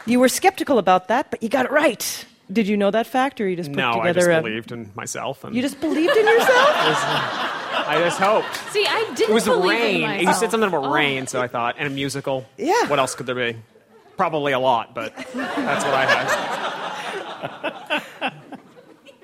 You 0.09 0.20
were 0.20 0.28
skeptical 0.28 0.78
about 0.78 1.09
that, 1.09 1.30
but 1.30 1.42
you 1.42 1.48
got 1.48 1.66
it 1.66 1.70
right. 1.70 2.24
Did 2.50 2.66
you 2.66 2.78
know 2.78 2.90
that 2.90 3.06
fact, 3.06 3.42
or 3.42 3.48
you 3.48 3.56
just 3.56 3.70
put 3.70 3.76
No, 3.76 4.00
I 4.00 4.12
just 4.14 4.26
a? 4.26 4.40
believed 4.40 4.72
in 4.72 4.90
myself. 4.94 5.44
And 5.44 5.54
You 5.54 5.61
just 5.61 5.78
believed 5.80 6.16
in 6.16 6.26
yourself? 6.26 6.48
I 6.50 8.00
just 8.02 8.18
hoped. 8.18 8.56
See, 8.72 8.86
I 8.86 9.12
didn't 9.14 9.30
It 9.30 9.34
was 9.34 9.44
believe 9.44 9.68
rain. 9.68 10.11
in. 10.20 10.26
You 10.26 10.32
said 10.34 10.50
something 10.50 10.68
about 10.68 10.84
Oh. 10.86 10.92
rain, 10.92 11.26
so 11.26 11.42
I 11.42 11.46
thought, 11.46 11.74
and 11.78 11.86
a 11.86 11.90
musical. 11.90 12.46
Yeah. 12.56 12.86
What 12.86 12.98
else 12.98 13.14
could 13.14 13.26
there 13.26 13.34
be? 13.34 13.59
Probably 14.16 14.52
a 14.52 14.59
lot, 14.59 14.94
but 14.94 15.14
that's 15.14 15.84
what 15.84 15.94
I 15.94 16.06
had. 16.06 18.02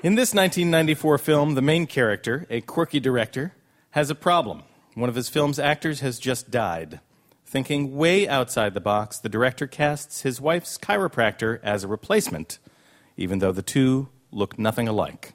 In 0.02 0.16
this 0.16 0.34
1994 0.34 1.16
film, 1.16 1.54
the 1.54 1.62
main 1.62 1.86
character, 1.86 2.46
a 2.50 2.60
quirky 2.60 3.00
director, 3.00 3.54
has 3.92 4.10
a 4.10 4.14
problem. 4.14 4.64
One 4.94 5.08
of 5.08 5.14
his 5.14 5.30
film's 5.30 5.58
actors 5.58 6.00
has 6.00 6.18
just 6.18 6.50
died. 6.50 7.00
Thinking 7.54 7.94
way 7.94 8.26
outside 8.26 8.74
the 8.74 8.80
box, 8.80 9.20
the 9.20 9.28
director 9.28 9.68
casts 9.68 10.22
his 10.22 10.40
wife's 10.40 10.76
chiropractor 10.76 11.60
as 11.62 11.84
a 11.84 11.86
replacement, 11.86 12.58
even 13.16 13.38
though 13.38 13.52
the 13.52 13.62
two 13.62 14.08
look 14.32 14.58
nothing 14.58 14.88
alike. 14.88 15.34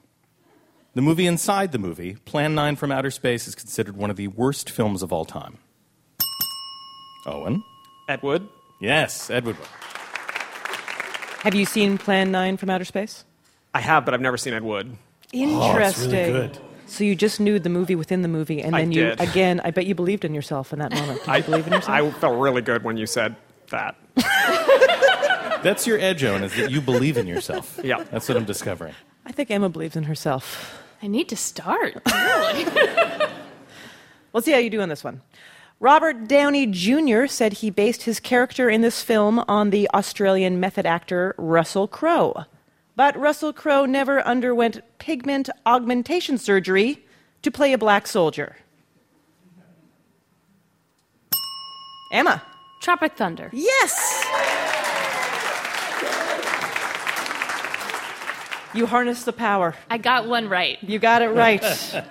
The 0.92 1.00
movie 1.00 1.26
inside 1.26 1.72
the 1.72 1.78
movie, 1.78 2.16
Plan 2.26 2.54
9 2.54 2.76
from 2.76 2.92
Outer 2.92 3.10
Space, 3.10 3.48
is 3.48 3.54
considered 3.54 3.96
one 3.96 4.10
of 4.10 4.16
the 4.16 4.28
worst 4.28 4.68
films 4.68 5.02
of 5.02 5.14
all 5.14 5.24
time. 5.24 5.56
Owen? 7.24 7.64
Ed 8.06 8.22
Wood? 8.22 8.46
Yes, 8.82 9.30
Ed 9.30 9.46
Wood. 9.46 9.56
Have 11.38 11.54
you 11.54 11.64
seen 11.64 11.96
Plan 11.96 12.30
9 12.30 12.58
from 12.58 12.68
Outer 12.68 12.84
Space? 12.84 13.24
I 13.72 13.80
have, 13.80 14.04
but 14.04 14.12
I've 14.12 14.20
never 14.20 14.36
seen 14.36 14.52
Ed 14.52 14.62
Wood. 14.62 14.94
Interesting. 15.32 16.36
Oh, 16.36 16.50
So 16.90 17.04
you 17.04 17.14
just 17.14 17.38
knew 17.40 17.58
the 17.58 17.68
movie 17.68 17.94
within 17.94 18.22
the 18.22 18.28
movie, 18.28 18.60
and 18.60 18.74
I 18.74 18.80
then 18.80 18.92
you 18.92 19.04
did. 19.06 19.20
again. 19.20 19.60
I 19.64 19.70
bet 19.70 19.86
you 19.86 19.94
believed 19.94 20.24
in 20.24 20.34
yourself 20.34 20.72
in 20.72 20.80
that 20.80 20.92
moment. 20.92 21.24
Did 21.24 21.36
you 21.36 21.42
believe 21.44 21.66
in 21.68 21.72
yourself? 21.72 21.90
I 21.90 22.10
felt 22.10 22.38
really 22.40 22.62
good 22.62 22.82
when 22.84 22.96
you 22.96 23.06
said 23.06 23.36
that. 23.70 23.94
That's 25.62 25.86
your 25.86 25.98
edge, 25.98 26.24
Owen, 26.24 26.42
is 26.42 26.54
that 26.56 26.70
you 26.70 26.80
believe 26.80 27.16
in 27.16 27.26
yourself. 27.26 27.78
Yeah. 27.84 28.02
That's 28.10 28.28
what 28.28 28.36
I'm 28.36 28.44
discovering. 28.44 28.94
I 29.24 29.32
think 29.32 29.50
Emma 29.50 29.68
believes 29.68 29.94
in 29.94 30.04
herself. 30.04 30.82
I 31.02 31.06
need 31.06 31.28
to 31.28 31.36
start. 31.36 31.96
Really? 32.12 32.64
We'll 34.32 34.42
see 34.42 34.52
how 34.52 34.58
you 34.58 34.70
do 34.70 34.80
on 34.80 34.88
this 34.88 35.02
one. 35.02 35.22
Robert 35.80 36.28
Downey 36.28 36.66
Jr. 36.66 37.26
said 37.26 37.54
he 37.54 37.70
based 37.70 38.02
his 38.02 38.20
character 38.20 38.68
in 38.70 38.80
this 38.80 39.02
film 39.02 39.42
on 39.48 39.70
the 39.70 39.88
Australian 39.92 40.60
method 40.60 40.86
actor 40.86 41.34
Russell 41.38 41.88
Crowe. 41.88 42.44
But 43.00 43.18
Russell 43.18 43.54
Crowe 43.54 43.86
never 43.86 44.20
underwent 44.20 44.82
pigment 44.98 45.48
augmentation 45.64 46.36
surgery 46.36 47.02
to 47.40 47.50
play 47.50 47.72
a 47.72 47.78
black 47.78 48.06
soldier. 48.06 48.56
Emma. 52.12 52.42
Tropic 52.82 53.16
Thunder. 53.16 53.48
Yes! 53.54 54.22
You 58.74 58.84
harness 58.84 59.24
the 59.24 59.32
power. 59.32 59.74
I 59.88 59.96
got 59.96 60.28
one 60.28 60.50
right. 60.50 60.76
You 60.82 60.98
got 60.98 61.22
it 61.22 61.28
right. 61.28 61.64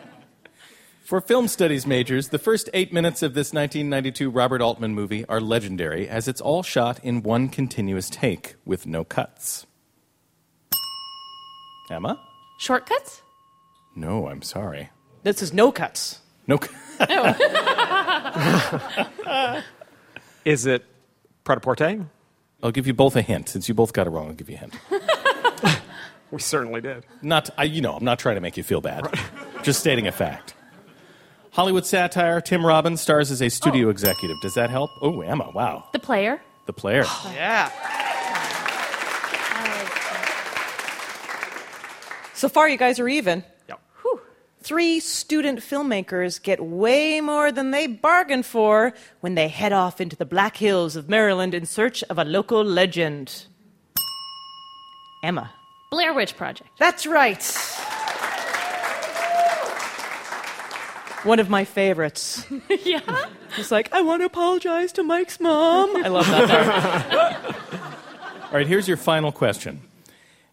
For 1.03 1.21
film 1.21 1.47
studies 1.47 1.85
majors, 1.85 2.29
the 2.29 2.39
first 2.39 2.67
eight 2.73 2.91
minutes 2.91 3.21
of 3.21 3.35
this 3.35 3.53
1992 3.53 4.31
Robert 4.31 4.63
Altman 4.63 4.95
movie 4.95 5.23
are 5.25 5.39
legendary, 5.39 6.09
as 6.09 6.27
it's 6.27 6.41
all 6.41 6.63
shot 6.63 6.99
in 7.03 7.21
one 7.21 7.47
continuous 7.47 8.09
take 8.09 8.55
with 8.65 8.87
no 8.87 9.03
cuts. 9.03 9.67
Emma? 11.89 12.19
Shortcuts? 12.59 13.21
No, 13.95 14.27
I'm 14.27 14.41
sorry. 14.41 14.89
this 15.23 15.41
is 15.41 15.53
no 15.53 15.71
cuts. 15.71 16.19
No. 16.47 16.57
cu- 16.57 16.73
Is 20.45 20.65
it 20.65 20.85
Pret-a-Porter? 21.43 22.05
I'll 22.61 22.71
give 22.71 22.87
you 22.87 22.93
both 22.93 23.15
a 23.15 23.21
hint. 23.21 23.49
Since 23.49 23.69
you 23.69 23.75
both 23.75 23.93
got 23.93 24.07
it 24.07 24.09
wrong, 24.09 24.27
I'll 24.27 24.33
give 24.33 24.49
you 24.49 24.55
a 24.55 24.59
hint. 24.59 24.73
We 26.31 26.39
certainly 26.39 26.81
did. 26.81 27.05
Not, 27.23 27.49
I, 27.57 27.63
you 27.63 27.81
know, 27.81 27.95
I'm 27.95 28.03
not 28.03 28.19
trying 28.19 28.35
to 28.35 28.41
make 28.41 28.55
you 28.55 28.61
feel 28.61 28.81
bad. 28.81 29.03
Just 29.63 29.79
stating 29.79 30.07
a 30.07 30.11
fact. 30.11 30.53
Hollywood 31.51 31.85
satire. 31.85 32.39
Tim 32.39 32.63
Robbins 32.63 33.01
stars 33.01 33.31
as 33.31 33.41
a 33.41 33.49
studio 33.49 33.87
oh. 33.87 33.89
executive. 33.89 34.39
Does 34.41 34.53
that 34.53 34.69
help? 34.69 34.91
Oh, 35.01 35.21
Emma, 35.21 35.49
wow. 35.55 35.85
The 35.91 35.99
player. 35.99 36.39
The 36.67 36.73
player. 36.73 37.03
Oh. 37.05 37.31
Yeah. 37.33 37.71
So 42.39 42.47
far, 42.47 42.69
you 42.69 42.77
guys 42.77 43.01
are 43.01 43.09
even. 43.09 43.43
Yep. 43.67 43.81
Whew. 44.01 44.21
Three 44.61 45.01
student 45.01 45.59
filmmakers 45.59 46.41
get 46.41 46.63
way 46.63 47.19
more 47.19 47.51
than 47.51 47.71
they 47.71 47.85
bargained 47.85 48.45
for 48.45 48.93
when 49.19 49.35
they 49.35 49.49
head 49.49 49.73
off 49.73 49.99
into 49.99 50.15
the 50.15 50.25
Black 50.25 50.55
Hills 50.55 50.95
of 50.95 51.09
Maryland 51.09 51.53
in 51.53 51.65
search 51.65 52.01
of 52.03 52.17
a 52.17 52.23
local 52.23 52.63
legend. 52.63 53.45
Emma. 55.21 55.51
Blair 55.91 56.13
Witch 56.13 56.37
Project. 56.37 56.69
That's 56.79 57.05
right. 57.05 57.43
One 61.25 61.39
of 61.39 61.49
my 61.49 61.65
favorites. 61.65 62.45
yeah. 62.85 63.25
He's 63.57 63.69
like, 63.69 63.91
I 63.91 63.99
want 63.99 64.21
to 64.21 64.27
apologize 64.27 64.93
to 64.93 65.03
Mike's 65.03 65.41
mom. 65.41 65.93
I 66.05 66.07
love 66.07 66.25
that. 66.27 67.55
All 68.45 68.53
right, 68.53 68.65
here's 68.65 68.87
your 68.87 68.95
final 68.95 69.33
question. 69.33 69.81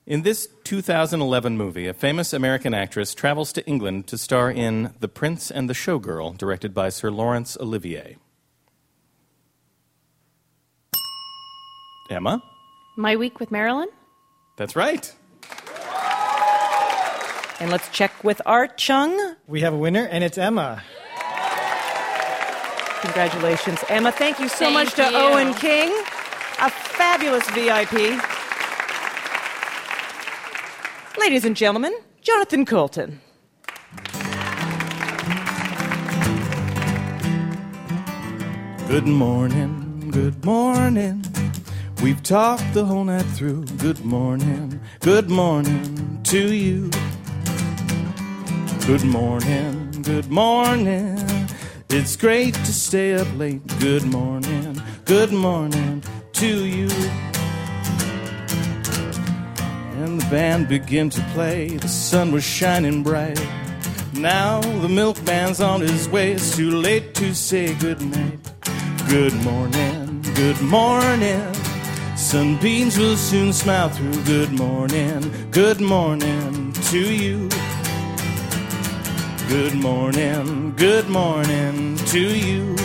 In 0.06 0.22
this 0.22 0.48
2011 0.62 1.56
movie, 1.56 1.88
a 1.88 1.92
famous 1.92 2.32
American 2.32 2.72
actress 2.72 3.12
travels 3.12 3.52
to 3.54 3.66
England 3.66 4.06
to 4.06 4.16
star 4.16 4.48
in 4.48 4.94
The 5.00 5.08
Prince 5.08 5.50
and 5.50 5.68
the 5.68 5.74
Showgirl, 5.74 6.38
directed 6.38 6.72
by 6.72 6.90
Sir 6.90 7.10
Laurence 7.10 7.56
Olivier. 7.58 8.16
Emma? 12.08 12.40
My 12.96 13.16
Week 13.16 13.40
with 13.40 13.50
Marilyn. 13.50 13.88
That's 14.56 14.76
right. 14.76 15.12
And 17.58 17.72
let's 17.72 17.88
check 17.88 18.22
with 18.22 18.40
Art 18.46 18.78
Chung. 18.78 19.34
We 19.48 19.62
have 19.62 19.74
a 19.74 19.78
winner, 19.78 20.06
and 20.06 20.22
it's 20.22 20.38
Emma. 20.38 20.84
Congratulations, 23.00 23.80
Emma. 23.88 24.12
Thank 24.12 24.38
you 24.38 24.48
so 24.48 24.66
Thank 24.66 24.74
much 24.74 24.94
to 24.94 25.02
you. 25.02 25.16
Owen 25.16 25.52
King, 25.54 25.88
a 26.60 26.70
fabulous 26.70 27.50
VIP. 27.50 28.35
Ladies 31.26 31.44
and 31.44 31.56
gentlemen, 31.56 31.92
Jonathan 32.22 32.64
Coulton. 32.64 33.20
Good 38.86 39.08
morning, 39.08 40.10
good 40.12 40.44
morning. 40.44 41.24
We've 42.00 42.22
talked 42.22 42.72
the 42.74 42.84
whole 42.84 43.02
night 43.02 43.26
through. 43.34 43.64
Good 43.78 44.04
morning, 44.04 44.80
good 45.00 45.28
morning 45.28 46.20
to 46.26 46.54
you. 46.54 46.90
Good 48.86 49.02
morning, 49.02 50.02
good 50.02 50.30
morning. 50.30 51.18
It's 51.90 52.14
great 52.14 52.54
to 52.54 52.72
stay 52.72 53.14
up 53.14 53.26
late. 53.36 53.66
Good 53.80 54.04
morning, 54.04 54.80
good 55.04 55.32
morning 55.32 56.04
to 56.34 56.66
you. 56.66 56.88
And 60.06 60.20
the 60.20 60.30
band 60.30 60.68
began 60.68 61.10
to 61.10 61.20
play. 61.34 61.78
The 61.78 61.88
sun 61.88 62.30
was 62.30 62.44
shining 62.44 63.02
bright. 63.02 63.44
Now 64.14 64.60
the 64.60 64.88
milkman's 64.88 65.60
on 65.60 65.80
his 65.80 66.08
way. 66.08 66.30
It's 66.30 66.54
too 66.54 66.70
late 66.70 67.12
to 67.16 67.34
say 67.34 67.74
good 67.74 68.00
night. 68.00 68.38
Good 69.08 69.34
morning, 69.42 70.22
good 70.36 70.60
morning. 70.62 71.52
Sunbeams 72.14 72.96
will 72.96 73.16
soon 73.16 73.52
smile 73.52 73.88
through. 73.88 74.22
Good 74.22 74.52
morning, 74.52 75.22
good 75.50 75.80
morning 75.80 76.72
to 76.90 77.00
you. 77.00 77.48
Good 79.48 79.74
morning, 79.74 80.72
good 80.76 81.08
morning 81.08 81.96
to 81.96 82.20
you. 82.20 82.76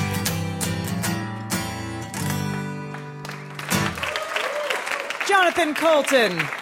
Jonathan 5.27 5.75
Coulton. 5.75 6.60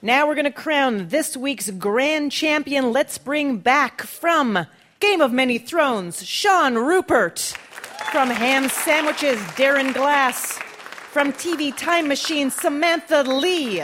Now 0.00 0.28
we're 0.28 0.36
going 0.36 0.44
to 0.44 0.52
crown 0.52 1.08
this 1.08 1.36
week's 1.36 1.70
grand 1.70 2.30
champion. 2.30 2.92
Let's 2.92 3.18
bring 3.18 3.58
back 3.58 4.02
from 4.02 4.66
Game 5.00 5.20
of 5.20 5.32
Many 5.32 5.58
Thrones, 5.58 6.24
Sean 6.24 6.76
Rupert. 6.76 7.40
From 8.12 8.30
Ham 8.30 8.68
Sandwiches, 8.68 9.40
Darren 9.56 9.92
Glass. 9.92 10.52
From 11.10 11.32
TV 11.32 11.76
Time 11.76 12.06
Machine, 12.06 12.48
Samantha 12.52 13.24
Lee. 13.24 13.82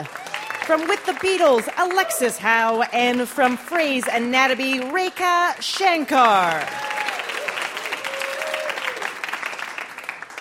From 0.67 0.87
With 0.87 1.05
the 1.05 1.15
Beatles, 1.15 1.69
Alexis 1.79 2.39
Howe. 2.39 2.83
And 2.93 3.29
from 3.29 3.57
Phrase 3.57 4.05
Anatomy, 4.07 4.79
Rekha 4.79 5.61
Shankar. 5.61 6.65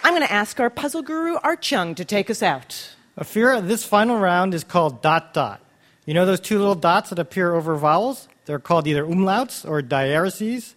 I'm 0.04 0.14
going 0.14 0.22
to 0.22 0.32
ask 0.32 0.60
our 0.60 0.70
puzzle 0.70 1.02
guru, 1.02 1.38
Art 1.42 1.64
Chung, 1.64 1.96
to 1.96 2.06
take 2.06 2.30
us 2.30 2.44
out. 2.44 2.94
Ophira, 3.18 3.66
this 3.66 3.86
final 3.86 4.18
round 4.18 4.54
is 4.54 4.64
called 4.64 5.02
dot 5.02 5.34
dot. 5.34 5.62
You 6.06 6.14
know 6.14 6.26
those 6.26 6.40
two 6.40 6.58
little 6.58 6.76
dots 6.76 7.12
that 7.12 7.20
appear 7.20 7.54
over 7.54 7.76
vowels? 7.76 8.28
They're 8.46 8.60
called 8.60 8.88
either 8.88 9.06
umlauts 9.06 9.70
or 9.70 9.82
diaereses. 9.82 10.74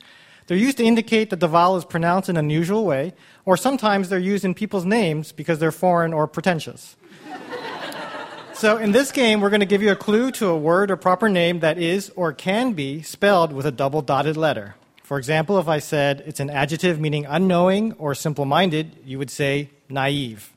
They're 0.47 0.57
used 0.57 0.76
to 0.76 0.84
indicate 0.84 1.30
that 1.30 1.41
the 1.41 1.49
vowel 1.49 1.76
is 1.76 1.84
pronounced 1.84 2.28
in 2.28 2.37
an 2.37 2.45
unusual 2.45 2.84
way, 2.84 3.14
or 3.45 3.57
sometimes 3.57 4.09
they're 4.09 4.18
used 4.18 4.45
in 4.45 4.55
people's 4.55 4.84
names 4.84 5.32
because 5.32 5.59
they're 5.59 5.72
foreign 5.72 6.12
or 6.12 6.28
pretentious. 6.28 6.95
so 8.53 8.76
in 8.76 8.93
this 8.93 9.11
game, 9.11 9.41
we're 9.41 9.51
going 9.51 9.61
to 9.61 9.66
give 9.66 9.82
you 9.82 9.91
a 9.91 9.97
clue 9.97 10.30
to 10.32 10.47
a 10.47 10.57
word 10.57 10.91
or 10.91 10.97
proper 10.97 11.28
name 11.28 11.61
that 11.61 11.78
is 11.78 12.12
or 12.14 12.32
can 12.32 12.74
be 12.74 13.03
spelled 13.03 13.53
with 13.53 13.66
a 13.66 13.72
double 13.72 14.03
dotted 14.03 14.37
letter. 14.37 14.76
For 15.03 15.18
example, 15.18 15.59
if 15.59 15.68
I 15.68 15.78
said 15.78 16.22
it's 16.26 16.41
an 16.41 16.51
adjective 16.51 17.01
meaning 17.01 17.24
unknowing 17.26 17.95
or 17.95 18.14
simple 18.14 18.45
minded, 18.45 18.99
you 19.05 19.18
would 19.18 19.30
say 19.30 19.70
naive. 19.89 20.53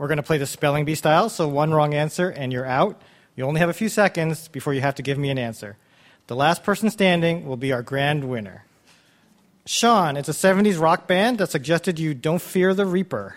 We're 0.00 0.08
going 0.08 0.16
to 0.16 0.22
play 0.22 0.38
the 0.38 0.46
spelling 0.46 0.86
bee 0.86 0.94
style, 0.94 1.28
so 1.28 1.46
one 1.46 1.74
wrong 1.74 1.92
answer 1.92 2.30
and 2.30 2.54
you're 2.54 2.64
out. 2.64 3.02
You 3.36 3.44
only 3.44 3.60
have 3.60 3.68
a 3.68 3.74
few 3.74 3.90
seconds 3.90 4.48
before 4.48 4.72
you 4.72 4.80
have 4.80 4.94
to 4.94 5.02
give 5.02 5.18
me 5.18 5.28
an 5.28 5.36
answer. 5.36 5.76
The 6.26 6.34
last 6.34 6.64
person 6.64 6.88
standing 6.88 7.46
will 7.46 7.58
be 7.58 7.70
our 7.70 7.82
grand 7.82 8.24
winner. 8.24 8.64
Sean, 9.66 10.16
it's 10.16 10.30
a 10.30 10.32
70s 10.32 10.80
rock 10.80 11.06
band 11.06 11.36
that 11.36 11.50
suggested 11.50 11.98
you 11.98 12.14
don't 12.14 12.40
fear 12.40 12.72
the 12.72 12.86
Reaper. 12.86 13.36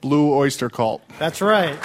Blue 0.00 0.32
Oyster 0.32 0.70
Cult. 0.70 1.02
That's 1.18 1.42
right. 1.42 1.78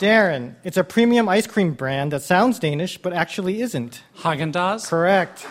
Darren, 0.00 0.56
it's 0.64 0.76
a 0.76 0.84
premium 0.84 1.30
ice 1.30 1.46
cream 1.46 1.72
brand 1.72 2.12
that 2.12 2.20
sounds 2.20 2.58
Danish 2.58 2.98
but 2.98 3.14
actually 3.14 3.62
isn't. 3.62 4.02
Haagen 4.18 4.52
Dazs. 4.52 4.86
Correct. 4.86 5.46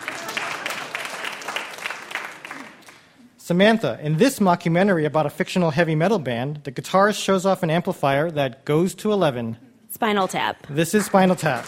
Samantha, 3.51 3.99
in 4.01 4.15
this 4.15 4.39
mockumentary 4.39 5.05
about 5.05 5.25
a 5.25 5.29
fictional 5.29 5.71
heavy 5.71 5.93
metal 5.93 6.19
band, 6.19 6.61
the 6.63 6.71
guitarist 6.71 7.21
shows 7.21 7.45
off 7.45 7.63
an 7.63 7.69
amplifier 7.69 8.31
that 8.31 8.63
goes 8.63 8.95
to 8.95 9.11
11. 9.11 9.57
Spinal 9.89 10.29
Tap. 10.29 10.65
This 10.69 10.93
is 10.93 11.07
Spinal 11.07 11.35
Tap. 11.35 11.65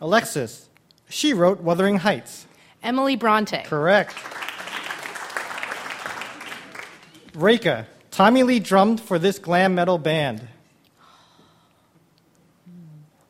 Alexis, 0.00 0.68
she 1.08 1.32
wrote 1.32 1.60
Wuthering 1.60 1.98
Heights. 1.98 2.48
Emily 2.82 3.14
Bronte. 3.14 3.62
Correct. 3.62 4.16
Rekha, 7.34 7.86
Tommy 8.10 8.42
Lee 8.42 8.58
drummed 8.58 9.00
for 9.00 9.20
this 9.20 9.38
glam 9.38 9.76
metal 9.76 9.98
band. 9.98 10.48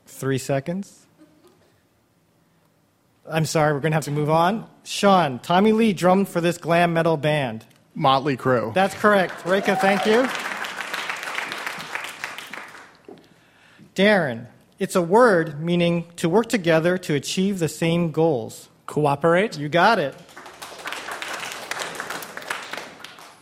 Three 0.06 0.38
seconds. 0.38 1.03
I'm 3.30 3.46
sorry, 3.46 3.72
we're 3.72 3.80
going 3.80 3.92
to 3.92 3.96
have 3.96 4.04
to 4.04 4.10
move 4.10 4.28
on. 4.28 4.66
Sean, 4.84 5.38
Tommy 5.38 5.72
Lee 5.72 5.92
drummed 5.92 6.28
for 6.28 6.40
this 6.40 6.58
glam 6.58 6.92
metal 6.92 7.16
band. 7.16 7.64
Motley 7.94 8.36
Crue. 8.36 8.74
That's 8.74 8.94
correct. 8.94 9.32
Rekha, 9.44 9.78
thank 9.78 10.04
you. 10.04 10.28
Darren, 13.94 14.46
it's 14.78 14.96
a 14.96 15.02
word 15.02 15.60
meaning 15.60 16.06
to 16.16 16.28
work 16.28 16.48
together 16.48 16.98
to 16.98 17.14
achieve 17.14 17.60
the 17.60 17.68
same 17.68 18.10
goals. 18.10 18.68
Cooperate. 18.86 19.56
You 19.56 19.68
got 19.68 19.98
it. 19.98 20.14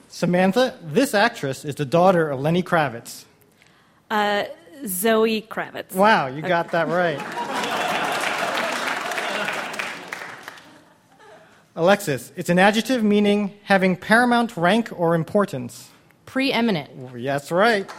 Samantha, 0.09 0.79
this 0.83 1.15
actress 1.15 1.65
is 1.65 1.75
the 1.75 1.87
daughter 1.87 2.29
of 2.29 2.39
Lenny 2.39 2.63
Kravitz. 2.63 3.25
Uh, 4.11 4.45
Zoe 4.87 5.43
Kravitz. 5.43 5.95
Wow, 5.95 6.27
you 6.29 6.43
got 6.43 6.71
that 6.73 6.87
right. 6.87 7.19
Alexis, 11.75 12.33
it's 12.37 12.51
an 12.51 12.59
adjective 12.59 13.03
meaning 13.03 13.55
having 13.65 13.97
paramount 13.97 14.57
rank 14.57 14.91
or 14.95 15.15
importance. 15.15 15.91
Preeminent. 16.27 16.91
That's 17.15 17.51
right. 17.51 17.91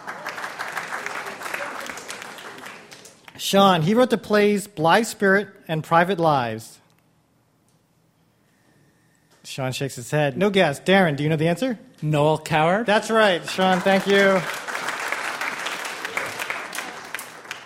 Sean, 3.37 3.81
he 3.81 3.93
wrote 3.93 4.11
the 4.11 4.17
plays 4.17 4.67
Blithe 4.67 5.05
Spirit 5.05 5.47
and 5.67 5.83
Private 5.83 6.19
Lives. 6.19 6.79
Sean 9.43 9.71
shakes 9.71 9.95
his 9.95 10.11
head. 10.11 10.37
No 10.37 10.49
guess. 10.49 10.79
Darren, 10.79 11.17
do 11.17 11.23
you 11.23 11.29
know 11.29 11.35
the 11.35 11.47
answer? 11.47 11.77
Noel 12.01 12.37
Coward. 12.37 12.85
That's 12.85 13.09
right. 13.09 13.47
Sean, 13.49 13.79
thank 13.79 14.05
you. 14.07 14.39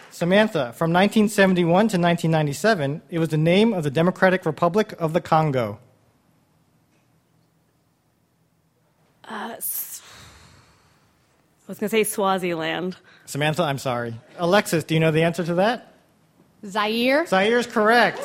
Samantha, 0.10 0.74
from 0.74 0.92
1971 0.92 1.66
to 1.66 1.98
1997, 2.00 3.02
it 3.10 3.20
was 3.20 3.30
the 3.30 3.38
name 3.38 3.74
of 3.74 3.84
the 3.84 3.92
Democratic 3.92 4.46
Republic 4.46 4.96
of 4.98 5.14
the 5.14 5.22
Congo. 5.22 5.80
Uh, 9.30 9.54
s- 9.58 10.02
I 11.68 11.72
was 11.72 11.80
going 11.80 11.90
to 11.90 11.96
say 11.96 12.04
Swaziland. 12.04 12.96
Samantha, 13.26 13.64
I'm 13.64 13.78
sorry. 13.78 14.16
Alexis, 14.38 14.84
do 14.86 14.94
you 14.94 15.00
know 15.02 15.12
the 15.12 15.24
answer 15.24 15.44
to 15.44 15.56
that? 15.56 15.94
Zaire. 16.66 17.26
Zaire 17.28 17.60
is 17.60 17.68
correct. 17.68 18.20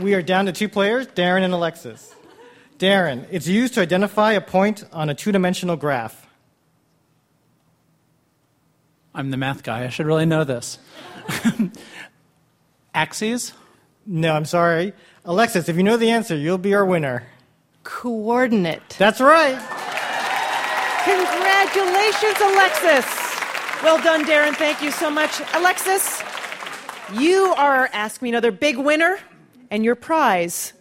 We 0.00 0.14
are 0.14 0.22
down 0.22 0.46
to 0.46 0.52
two 0.52 0.68
players, 0.68 1.06
Darren 1.08 1.42
and 1.42 1.52
Alexis. 1.52 2.14
Darren, 2.78 3.26
it's 3.30 3.46
used 3.46 3.74
to 3.74 3.80
identify 3.80 4.32
a 4.32 4.40
point 4.40 4.84
on 4.92 5.10
a 5.10 5.14
two 5.14 5.32
dimensional 5.32 5.76
graph. 5.76 6.26
I'm 9.14 9.30
the 9.30 9.36
math 9.36 9.62
guy. 9.62 9.84
I 9.84 9.88
should 9.90 10.06
really 10.06 10.24
know 10.24 10.44
this. 10.44 10.78
Axes. 12.94 13.52
No, 14.06 14.32
I'm 14.34 14.46
sorry. 14.46 14.94
Alexis, 15.24 15.68
if 15.68 15.76
you 15.76 15.84
know 15.84 15.96
the 15.96 16.10
answer, 16.10 16.34
you'll 16.34 16.58
be 16.58 16.74
our 16.74 16.84
winner. 16.84 17.24
Coordinate. 17.84 18.96
That's 18.98 19.20
right. 19.20 19.54
Congratulations, 21.04 22.40
Alexis. 22.40 23.06
Well 23.84 24.02
done, 24.02 24.24
Darren. 24.24 24.54
Thank 24.54 24.82
you 24.82 24.90
so 24.90 25.10
much. 25.10 25.40
Alexis, 25.54 26.22
you 27.14 27.54
are 27.56 27.88
Ask 27.92 28.20
Me 28.20 28.30
Another 28.30 28.50
big 28.50 28.78
winner, 28.78 29.18
and 29.70 29.84
your 29.84 29.94
prize 29.94 30.72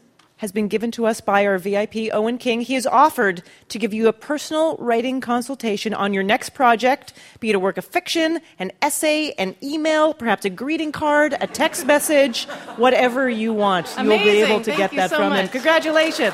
has 0.41 0.51
been 0.51 0.67
given 0.67 0.89
to 0.89 1.05
us 1.05 1.21
by 1.21 1.45
our 1.45 1.59
VIP, 1.59 2.11
Owen 2.11 2.39
King. 2.39 2.61
He 2.61 2.73
has 2.73 2.87
offered 2.87 3.43
to 3.69 3.77
give 3.77 3.93
you 3.93 4.07
a 4.07 4.13
personal 4.13 4.75
writing 4.77 5.21
consultation 5.21 5.93
on 5.93 6.15
your 6.15 6.23
next 6.23 6.55
project, 6.55 7.13
be 7.39 7.51
it 7.51 7.55
a 7.55 7.59
work 7.59 7.77
of 7.77 7.85
fiction, 7.85 8.39
an 8.57 8.71
essay, 8.81 9.33
an 9.37 9.55
email, 9.61 10.15
perhaps 10.15 10.43
a 10.43 10.49
greeting 10.49 10.91
card, 10.91 11.35
a 11.39 11.45
text 11.45 11.85
message, 11.85 12.45
whatever 12.77 13.29
you 13.29 13.53
want. 13.53 13.93
You'll 13.95 14.17
be 14.17 14.41
able 14.41 14.61
to 14.61 14.71
Thank 14.71 14.77
get 14.77 14.95
that 14.95 15.11
so 15.11 15.17
from 15.17 15.33
him. 15.33 15.47
Congratulations. 15.47 16.33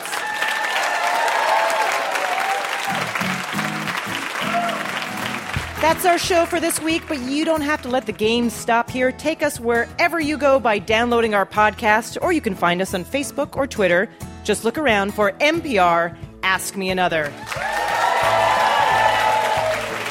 That's 5.88 6.05
our 6.05 6.17
show 6.17 6.45
for 6.45 6.59
this 6.59 6.81
week, 6.81 7.03
but 7.07 7.17
you 7.21 7.45
don't 7.45 7.61
have 7.61 7.81
to 7.83 7.88
let 7.88 8.05
the 8.05 8.11
game 8.11 8.49
stop 8.49 8.89
here. 8.89 9.09
Take 9.09 9.41
us 9.41 9.57
wherever 9.57 10.19
you 10.19 10.38
go 10.38 10.59
by 10.59 10.79
downloading 10.79 11.33
our 11.33 11.45
podcast, 11.45 12.17
or 12.21 12.33
you 12.33 12.41
can 12.41 12.55
find 12.55 12.81
us 12.81 12.93
on 12.93 13.05
Facebook 13.05 13.55
or 13.55 13.65
Twitter. 13.67 14.09
Just 14.43 14.65
look 14.65 14.77
around 14.77 15.13
for 15.13 15.31
NPR 15.31 16.13
Ask 16.43 16.75
Me 16.75 16.89
Another. 16.89 17.31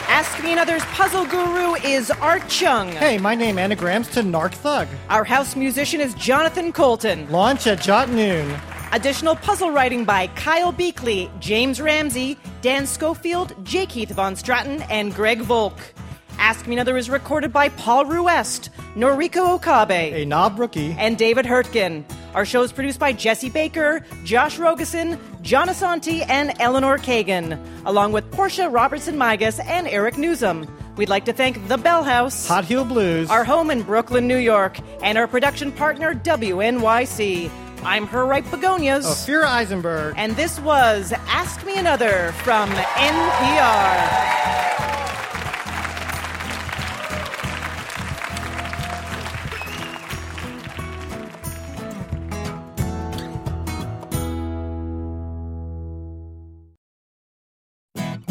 Ask 0.08 0.42
Me 0.42 0.52
Another's 0.52 0.82
puzzle 0.86 1.26
guru 1.26 1.74
is 1.74 2.10
Art 2.10 2.48
Chung. 2.48 2.92
Hey, 2.92 3.18
my 3.18 3.34
name 3.34 3.58
anagrams 3.58 4.08
to 4.12 4.22
Narc 4.22 4.54
Thug. 4.54 4.88
Our 5.10 5.24
house 5.24 5.56
musician 5.56 6.00
is 6.00 6.14
Jonathan 6.14 6.72
Coulton. 6.72 7.30
Launch 7.30 7.66
at 7.66 7.82
Jot 7.82 8.08
Noon. 8.08 8.58
Additional 8.92 9.36
puzzle 9.36 9.70
writing 9.70 10.04
by 10.04 10.28
Kyle 10.28 10.72
Beakley, 10.72 11.28
James 11.40 11.80
Ramsey, 11.80 12.38
Dan 12.62 12.86
Schofield, 12.86 13.52
J. 13.64 13.84
Keith 13.86 14.10
van 14.10 14.34
Straaten, 14.34 14.86
and 14.88 15.14
Greg 15.14 15.40
Volk. 15.40 15.78
Ask 16.38 16.66
Me 16.66 16.74
Another 16.74 16.96
is 16.96 17.10
recorded 17.10 17.52
by 17.52 17.68
Paul 17.70 18.06
Ruest, 18.06 18.70
Noriko 18.94 19.54
Okabe, 19.54 19.90
A 19.90 20.24
knob 20.24 20.58
rookie. 20.58 20.94
and 20.98 21.18
David 21.18 21.46
Hurtgen. 21.46 22.04
Our 22.34 22.44
show 22.44 22.62
is 22.62 22.72
produced 22.72 22.98
by 23.00 23.12
Jesse 23.12 23.48
Baker, 23.50 24.04
Josh 24.24 24.58
Rogosin, 24.58 25.18
John 25.42 25.68
Asante, 25.68 26.24
and 26.28 26.54
Eleanor 26.60 26.98
Kagan, 26.98 27.58
along 27.86 28.12
with 28.12 28.30
Portia 28.30 28.68
Robertson 28.68 29.16
Migas 29.16 29.58
and 29.64 29.86
Eric 29.88 30.14
Nuzum. 30.14 30.68
We'd 30.96 31.08
like 31.08 31.24
to 31.26 31.32
thank 31.32 31.66
The 31.68 31.78
Bell 31.78 32.04
House, 32.04 32.46
Hot 32.48 32.64
Heel 32.64 32.84
Blues, 32.84 33.30
our 33.30 33.44
home 33.44 33.70
in 33.70 33.82
Brooklyn, 33.82 34.26
New 34.28 34.38
York, 34.38 34.78
and 35.02 35.16
our 35.18 35.26
production 35.26 35.72
partner, 35.72 36.14
WNYC. 36.14 37.50
I'm 37.86 38.08
her 38.08 38.26
right 38.26 38.44
begonias. 38.50 39.06
Ophira 39.06 39.44
Eisenberg. 39.44 40.14
And 40.16 40.34
this 40.34 40.58
was 40.58 41.12
Ask 41.28 41.64
Me 41.64 41.78
Another 41.78 42.32
from 42.42 42.68
NPR. 42.70 44.06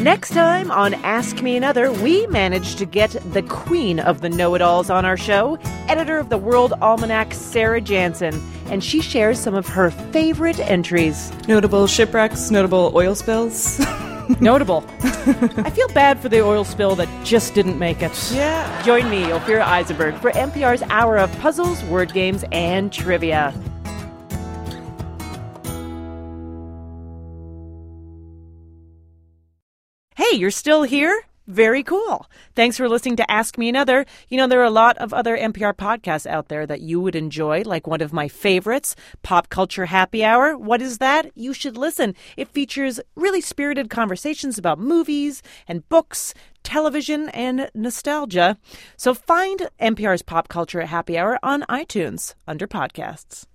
Next 0.05 0.35
time 0.35 0.69
on 0.69 0.93
Ask 0.93 1.41
Me 1.41 1.57
Another, 1.57 1.91
we 1.91 2.27
managed 2.27 2.77
to 2.77 2.85
get 2.85 3.09
the 3.33 3.41
queen 3.41 3.99
of 3.99 4.21
the 4.21 4.29
know 4.29 4.53
it 4.53 4.61
alls 4.61 4.91
on 4.91 5.03
our 5.03 5.17
show, 5.17 5.57
editor 5.87 6.19
of 6.19 6.29
the 6.29 6.37
World 6.37 6.73
Almanac, 6.79 7.33
Sarah 7.33 7.81
Janssen, 7.81 8.39
and 8.67 8.83
she 8.83 9.01
shares 9.01 9.39
some 9.39 9.55
of 9.55 9.67
her 9.67 9.89
favorite 9.89 10.59
entries. 10.59 11.33
Notable 11.47 11.87
shipwrecks, 11.87 12.51
notable 12.51 12.91
oil 12.93 13.15
spills. 13.15 13.79
Notable. 14.39 14.83
I 15.01 15.71
feel 15.71 15.87
bad 15.87 16.19
for 16.19 16.29
the 16.29 16.41
oil 16.41 16.65
spill 16.65 16.95
that 16.97 17.09
just 17.25 17.55
didn't 17.55 17.79
make 17.79 18.03
it. 18.03 18.31
Yeah. 18.31 18.83
Join 18.83 19.09
me, 19.09 19.23
Ophira 19.23 19.63
Eisenberg, 19.63 20.13
for 20.17 20.29
NPR's 20.33 20.83
hour 20.83 21.17
of 21.17 21.35
puzzles, 21.39 21.83
word 21.85 22.13
games, 22.13 22.45
and 22.51 22.93
trivia. 22.93 23.55
You're 30.35 30.51
still 30.51 30.83
here? 30.83 31.23
Very 31.47 31.83
cool. 31.83 32.25
Thanks 32.55 32.75
for 32.75 32.89
listening 32.89 33.17
to 33.17 33.31
Ask 33.31 33.57
Me 33.59 33.69
Another. 33.69 34.07
You 34.29 34.37
know, 34.37 34.47
there 34.47 34.61
are 34.61 34.63
a 34.63 34.71
lot 34.71 34.97
of 34.97 35.13
other 35.13 35.37
NPR 35.37 35.73
podcasts 35.73 36.25
out 36.25 36.47
there 36.47 36.65
that 36.65 36.81
you 36.81 36.99
would 36.99 37.15
enjoy, 37.15 37.61
like 37.61 37.85
one 37.85 38.01
of 38.01 38.11
my 38.11 38.27
favorites, 38.27 38.95
Pop 39.21 39.49
Culture 39.49 39.85
Happy 39.85 40.23
Hour. 40.23 40.57
What 40.57 40.81
is 40.81 40.97
that? 40.97 41.31
You 41.35 41.53
should 41.53 41.77
listen. 41.77 42.15
It 42.35 42.47
features 42.47 42.99
really 43.15 43.41
spirited 43.41 43.91
conversations 43.91 44.57
about 44.57 44.79
movies 44.79 45.43
and 45.67 45.87
books, 45.87 46.33
television, 46.63 47.29
and 47.29 47.69
nostalgia. 47.75 48.57
So 48.97 49.13
find 49.13 49.69
NPR's 49.79 50.23
Pop 50.23 50.47
Culture 50.47 50.81
Happy 50.81 51.15
Hour 51.15 51.37
on 51.43 51.61
iTunes 51.69 52.33
under 52.47 52.67
podcasts. 52.67 53.45